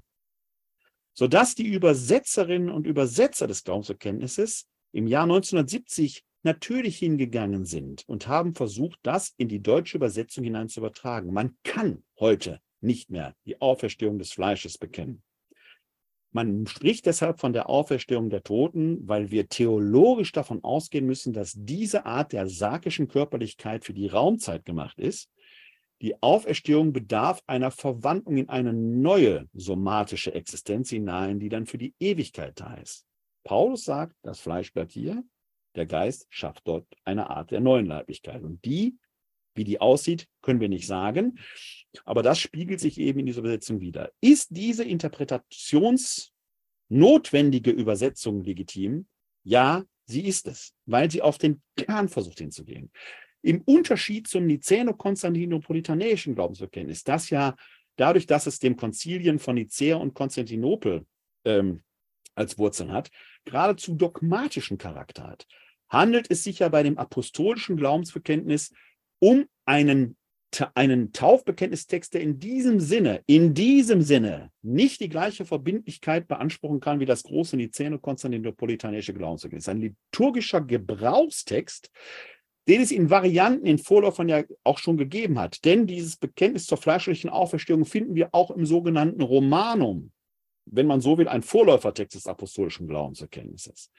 sodass 1.14 1.56
die 1.56 1.68
Übersetzerinnen 1.68 2.70
und 2.70 2.88
Übersetzer 2.88 3.48
des 3.48 3.64
Glaubensbekenntnisses 3.64 4.68
im 4.92 5.08
Jahr 5.08 5.24
1970 5.24 6.24
natürlich 6.44 6.98
hingegangen 6.98 7.66
sind 7.66 8.04
und 8.08 8.28
haben 8.28 8.54
versucht, 8.54 9.00
das 9.04 9.34
in 9.38 9.48
die 9.48 9.62
deutsche 9.62 9.98
Übersetzung 9.98 10.44
hinein 10.44 10.70
zu 10.70 10.82
übertragen. 10.82 11.34
Man 11.34 11.58
kann 11.64 12.04
heute 12.20 12.60
nicht 12.82 13.10
mehr 13.10 13.36
die 13.46 13.60
Auferstehung 13.62 14.20
des 14.20 14.32
Fleisches 14.32 14.78
bekennen. 14.78 15.24
Man 16.36 16.66
spricht 16.66 17.06
deshalb 17.06 17.40
von 17.40 17.54
der 17.54 17.70
Auferstehung 17.70 18.32
der 18.32 18.42
Toten, 18.42 19.08
weil 19.08 19.30
wir 19.30 19.50
theologisch 19.50 20.32
davon 20.32 20.64
ausgehen 20.64 21.06
müssen, 21.06 21.32
dass 21.32 21.54
diese 21.56 22.08
Art 22.08 22.34
der 22.34 22.50
sarkischen 22.50 23.08
Körperlichkeit 23.08 23.86
für 23.86 23.94
die 23.94 24.08
Raumzeit 24.08 24.66
gemacht 24.66 25.00
ist. 25.00 25.30
Die 26.02 26.22
Auferstehung 26.24 26.92
bedarf 26.92 27.44
einer 27.46 27.70
Verwandlung 27.70 28.38
in 28.38 28.50
eine 28.50 28.74
neue 28.74 29.48
somatische 29.54 30.34
Existenz 30.34 30.90
hinein, 30.90 31.40
die 31.40 31.50
dann 31.50 31.68
für 31.68 31.78
die 31.78 31.94
Ewigkeit 32.00 32.60
da 32.60 32.74
ist. 32.74 33.06
Paulus 33.44 33.84
sagt, 33.84 34.16
das 34.24 34.40
Fleisch 34.40 34.74
bleibt 34.74 34.92
hier, 34.92 35.24
der 35.76 35.86
Geist 35.86 36.26
schafft 36.30 36.68
dort 36.68 36.88
eine 37.04 37.30
Art 37.30 37.52
der 37.52 37.62
neuen 37.62 37.86
Leiblichkeit. 37.86 38.42
Und 38.42 38.66
die, 38.66 38.98
wie 39.56 39.64
die 39.64 39.82
aussieht, 39.82 40.28
können 40.42 40.60
wir 40.60 40.70
nicht 40.70 40.86
sagen. 40.88 41.40
Aber 42.06 42.24
das 42.24 42.40
spiegelt 42.40 42.80
sich 42.80 43.00
eben 43.00 43.20
in 43.20 43.26
dieser 43.26 43.42
Übersetzung 43.42 43.82
wieder. 43.82 44.12
Ist 44.22 44.48
diese 44.52 44.84
interpretationsnotwendige 44.84 47.72
Übersetzung 47.72 48.44
legitim? 48.44 49.08
Ja, 49.44 49.84
sie 50.06 50.26
ist 50.26 50.48
es, 50.48 50.74
weil 50.86 51.12
sie 51.12 51.22
auf 51.22 51.38
den 51.38 51.62
Kern 51.76 52.08
versucht 52.10 52.40
hinzugehen. 52.40 52.92
Im 53.42 53.62
Unterschied 53.62 54.28
zum 54.28 54.48
Nicäno-Konstantinopolitanischen 54.48 56.36
Glaubensbekenntnis, 56.36 57.04
das 57.04 57.30
ja 57.30 57.56
dadurch, 57.98 58.26
dass 58.26 58.48
es 58.48 58.60
dem 58.60 58.78
Konzilien 58.78 59.40
von 59.40 59.56
Nicäa 59.56 59.98
und 59.98 60.14
Konstantinopel 60.14 61.06
ähm, 61.46 61.84
als 62.36 62.58
Wurzeln 62.58 62.92
hat, 62.92 63.12
geradezu 63.46 63.96
dogmatischen 63.96 64.78
Charakter 64.78 65.28
hat, 65.28 65.46
handelt 65.90 66.32
es 66.32 66.44
sich 66.44 66.60
ja 66.60 66.70
bei 66.70 66.84
dem 66.84 66.98
apostolischen 66.98 67.78
Glaubensbekenntnis 67.78 68.74
um 69.24 69.46
einen, 69.64 70.18
einen 70.76 71.14
Taufbekenntnistext, 71.14 72.14
der 72.14 72.20
in 72.20 72.40
diesem 72.40 72.82
Sinne, 72.82 73.22
in 73.26 73.54
diesem 73.54 74.02
Sinne 74.02 74.52
nicht 74.62 75.00
die 75.00 75.08
gleiche 75.08 75.46
Verbindlichkeit 75.46 76.28
beanspruchen 76.28 76.82
kann 76.82 77.00
wie 77.00 77.06
das 77.06 77.24
große 77.24 77.56
Nicäno-Konstantinopolitanische 77.56 79.14
Glaubensbekenntnis. 79.14 79.70
Ein 79.70 79.80
liturgischer 79.80 80.60
Gebrauchstext, 80.60 81.90
den 82.68 82.82
es 82.82 82.92
in 82.92 83.10
Varianten 83.10 83.66
in 83.66 83.78
Vorläufern 83.78 84.28
ja 84.28 84.44
auch 84.66 84.78
schon 84.78 84.98
gegeben 84.98 85.40
hat. 85.40 85.64
Denn 85.64 85.88
dieses 85.88 86.18
Bekenntnis 86.18 86.66
zur 86.66 86.78
fleischlichen 86.78 87.30
Auferstehung 87.30 87.86
finden 87.86 88.16
wir 88.16 88.28
auch 88.34 88.52
im 88.52 88.66
sogenannten 88.66 89.22
Romanum, 89.22 90.12
wenn 90.66 90.88
man 90.88 91.00
so 91.00 91.18
will, 91.18 91.30
ein 91.30 91.44
Vorläufertext 91.44 92.16
des 92.16 92.28
apostolischen 92.28 92.90
Glaubenserkenntnisses. 92.90 93.90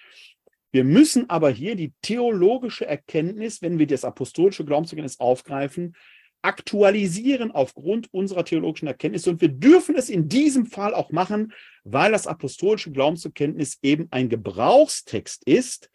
Wir 0.75 0.83
müssen 0.83 1.31
aber 1.31 1.51
hier 1.51 1.77
die 1.77 1.93
theologische 2.03 2.85
Erkenntnis, 2.85 3.62
wenn 3.62 3.79
wir 3.79 3.87
das 3.87 4.05
apostolische 4.05 4.64
Glaubenserkenntnis 4.64 5.20
aufgreifen, 5.20 5.95
aktualisieren 6.43 7.53
aufgrund 7.53 8.12
unserer 8.12 8.45
theologischen 8.45 8.89
Erkenntnis. 8.89 9.29
Und 9.29 9.41
wir 9.41 9.51
dürfen 9.51 9.95
es 9.95 10.11
in 10.11 10.29
diesem 10.29 10.66
Fall 10.66 10.93
auch 10.93 11.12
machen, 11.12 11.53
weil 11.85 12.11
das 12.11 12.27
apostolische 12.27 12.91
Glaubenserkenntnis 12.91 13.79
eben 13.83 14.09
ein 14.11 14.29
Gebrauchstext 14.29 15.47
ist, 15.47 15.93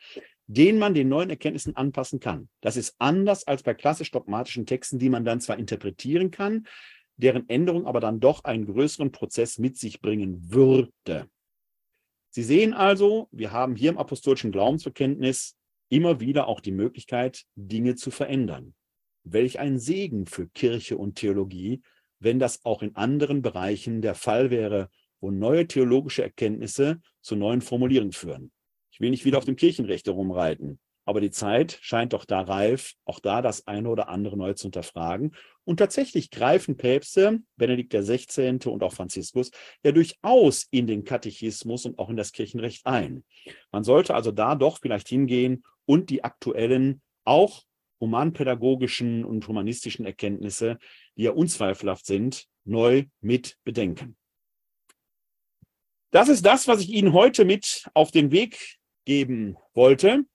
den 0.48 0.80
man 0.80 0.94
den 0.94 1.10
neuen 1.10 1.30
Erkenntnissen 1.30 1.76
anpassen 1.76 2.22
kann. 2.22 2.48
Das 2.62 2.78
ist 2.78 2.96
anders 3.00 3.46
als 3.46 3.64
bei 3.64 3.74
klassisch 3.74 4.12
dogmatischen 4.12 4.66
Texten, 4.66 4.98
die 4.98 5.10
man 5.10 5.26
dann 5.26 5.42
zwar 5.42 5.60
interpretieren 5.60 6.32
kann, 6.32 6.68
deren 7.18 7.50
Änderung 7.50 7.86
aber 7.86 8.00
dann 8.00 8.22
doch 8.22 8.46
einen 8.46 8.66
größeren 8.66 9.12
Prozess 9.12 9.58
mit 9.58 9.78
sich 9.78 10.00
bringen 10.00 10.54
würde. 10.54 11.28
Sie 12.40 12.46
sehen 12.46 12.74
also, 12.74 13.28
wir 13.34 13.52
haben 13.52 13.76
hier 13.76 13.90
im 13.90 13.98
apostolischen 13.98 14.54
Glaubensbekenntnis 14.54 15.58
immer 15.90 16.22
wieder 16.22 16.48
auch 16.48 16.62
die 16.62 16.72
Möglichkeit, 16.72 17.44
Dinge 17.56 17.96
zu 17.96 18.12
verändern. 18.12 18.76
Welch 19.26 19.60
ein 19.60 19.78
Segen 19.78 20.26
für 20.26 20.48
Kirche 20.48 20.98
und 20.98 21.16
Theologie, 21.16 21.82
wenn 22.20 22.40
das 22.40 22.64
auch 22.64 22.82
in 22.82 22.96
anderen 22.96 23.42
Bereichen 23.42 24.02
der 24.02 24.16
Fall 24.16 24.52
wäre, 24.52 24.90
wo 25.20 25.32
neue 25.32 25.68
theologische 25.68 26.24
Erkenntnisse 26.24 27.02
zu 27.20 27.36
neuen 27.36 27.60
Formulierungen 27.60 28.14
führen. 28.14 28.54
Ich 28.90 29.02
will 29.02 29.10
nicht 29.10 29.26
wieder 29.26 29.38
auf 29.38 29.44
dem 29.44 29.58
Kirchenrecht 29.58 30.08
herumreiten. 30.08 30.80
Aber 31.10 31.22
die 31.22 31.32
Zeit 31.32 31.80
scheint 31.82 32.14
doch 32.14 32.24
da 32.24 32.42
reif, 32.42 32.94
auch 33.04 33.20
da 33.20 33.42
das 33.42 33.66
eine 33.66 33.90
oder 33.90 34.10
andere 34.10 34.38
neu 34.38 34.54
zu 34.54 34.66
hinterfragen. 34.66 35.36
Und 35.64 35.78
tatsächlich 35.78 36.30
greifen 36.30 36.78
Päpste, 36.78 37.40
Benedikt 37.56 37.92
XVI. 37.92 38.60
und 38.68 38.84
auch 38.84 38.94
Franziskus, 38.94 39.50
ja 39.84 39.92
durchaus 39.92 40.68
in 40.70 40.86
den 40.86 41.06
Katechismus 41.06 41.88
und 41.88 41.98
auch 41.98 42.12
in 42.12 42.16
das 42.16 42.32
Kirchenrecht 42.32 42.86
ein. 42.86 43.24
Man 43.72 43.84
sollte 43.84 44.14
also 44.14 44.32
da 44.32 44.54
doch 44.54 44.82
vielleicht 44.82 45.08
hingehen 45.08 45.64
und 45.88 46.12
die 46.12 46.24
aktuellen, 46.24 47.02
auch 47.24 47.64
humanpädagogischen 48.00 49.26
und 49.26 49.48
humanistischen 49.48 50.06
Erkenntnisse, 50.06 50.78
die 51.18 51.24
ja 51.24 51.32
unzweifelhaft 51.32 52.06
sind, 52.06 52.46
neu 52.66 53.06
mit 53.20 53.58
bedenken. 53.64 54.16
Das 56.12 56.30
ist 56.30 56.46
das, 56.46 56.68
was 56.68 56.82
ich 56.82 56.90
Ihnen 56.90 57.14
heute 57.14 57.46
mit 57.46 57.90
auf 57.96 58.12
den 58.12 58.30
Weg 58.30 58.78
geben 59.06 59.58
wollte. 59.74 60.26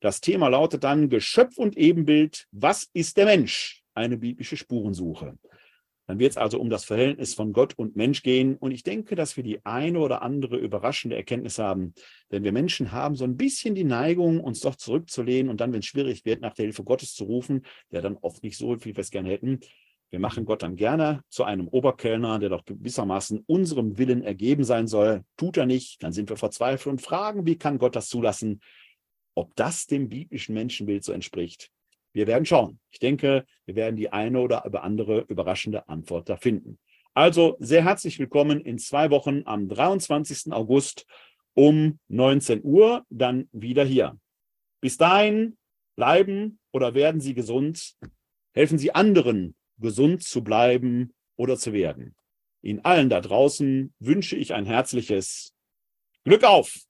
Das 0.00 0.20
Thema 0.20 0.46
lautet 0.46 0.84
dann 0.84 1.08
Geschöpf 1.08 1.58
und 1.58 1.76
Ebenbild, 1.76 2.46
was 2.52 2.88
ist 2.92 3.16
der 3.16 3.24
Mensch? 3.24 3.82
Eine 3.94 4.16
biblische 4.16 4.56
Spurensuche. 4.56 5.36
Dann 6.06 6.18
wird 6.18 6.32
es 6.32 6.36
also 6.36 6.60
um 6.60 6.70
das 6.70 6.84
Verhältnis 6.84 7.34
von 7.34 7.52
Gott 7.52 7.74
und 7.76 7.96
Mensch 7.96 8.22
gehen. 8.22 8.56
Und 8.56 8.70
ich 8.70 8.84
denke, 8.84 9.16
dass 9.16 9.36
wir 9.36 9.42
die 9.42 9.64
eine 9.64 9.98
oder 9.98 10.22
andere 10.22 10.56
überraschende 10.56 11.16
Erkenntnis 11.16 11.58
haben. 11.58 11.94
Denn 12.30 12.44
wir 12.44 12.52
Menschen 12.52 12.92
haben 12.92 13.16
so 13.16 13.24
ein 13.24 13.36
bisschen 13.36 13.74
die 13.74 13.84
Neigung, 13.84 14.40
uns 14.40 14.60
doch 14.60 14.76
zurückzulehnen 14.76 15.50
und 15.50 15.60
dann, 15.60 15.72
wenn 15.72 15.80
es 15.80 15.86
schwierig 15.86 16.24
wird, 16.24 16.40
nach 16.40 16.54
der 16.54 16.66
Hilfe 16.66 16.84
Gottes 16.84 17.14
zu 17.14 17.24
rufen, 17.24 17.62
der 17.90 18.02
dann 18.02 18.16
oft 18.20 18.42
nicht 18.42 18.56
so 18.56 18.74
viel, 18.76 18.92
wie 18.92 18.96
wir 18.96 19.00
es 19.00 19.10
gerne 19.10 19.30
hätten. 19.30 19.60
Wir 20.10 20.20
machen 20.20 20.44
Gott 20.44 20.62
dann 20.62 20.76
gerne 20.76 21.22
zu 21.28 21.42
einem 21.42 21.66
Oberkellner, 21.66 22.38
der 22.38 22.50
doch 22.50 22.64
gewissermaßen 22.64 23.42
unserem 23.46 23.98
Willen 23.98 24.22
ergeben 24.22 24.62
sein 24.62 24.86
soll. 24.86 25.24
Tut 25.36 25.56
er 25.56 25.66
nicht, 25.66 26.02
dann 26.02 26.12
sind 26.12 26.30
wir 26.30 26.36
verzweifelt 26.36 26.92
und 26.92 27.02
fragen, 27.02 27.44
wie 27.44 27.58
kann 27.58 27.78
Gott 27.78 27.96
das 27.96 28.08
zulassen? 28.08 28.60
Ob 29.34 29.54
das 29.56 29.86
dem 29.86 30.08
biblischen 30.08 30.54
Menschenbild 30.54 31.02
so 31.02 31.12
entspricht, 31.12 31.70
Wir 32.16 32.26
werden 32.26 32.46
schauen. 32.46 32.80
Ich 32.90 32.98
denke, 32.98 33.44
wir 33.66 33.74
werden 33.74 33.96
die 33.96 34.10
eine 34.10 34.40
oder 34.40 34.82
andere 34.82 35.26
überraschende 35.28 35.86
Antwort 35.90 36.30
da 36.30 36.38
finden. 36.38 36.78
Also 37.12 37.58
sehr 37.60 37.84
herzlich 37.84 38.18
willkommen 38.18 38.62
in 38.62 38.78
zwei 38.78 39.10
Wochen 39.10 39.42
am 39.44 39.68
23. 39.68 40.50
August 40.50 41.04
um 41.52 41.98
19 42.08 42.64
Uhr 42.64 43.04
dann 43.10 43.50
wieder 43.52 43.84
hier. 43.84 44.18
Bis 44.80 44.96
dahin 44.96 45.58
bleiben 45.94 46.58
oder 46.72 46.94
werden 46.94 47.20
Sie 47.20 47.34
gesund. 47.34 47.98
Helfen 48.54 48.78
Sie 48.78 48.94
anderen, 48.94 49.54
gesund 49.76 50.22
zu 50.22 50.42
bleiben 50.42 51.12
oder 51.36 51.58
zu 51.58 51.74
werden. 51.74 52.16
Ihnen 52.62 52.82
allen 52.82 53.10
da 53.10 53.20
draußen 53.20 53.92
wünsche 53.98 54.36
ich 54.36 54.54
ein 54.54 54.64
herzliches 54.64 55.52
Glück 56.24 56.44
auf! 56.44 56.85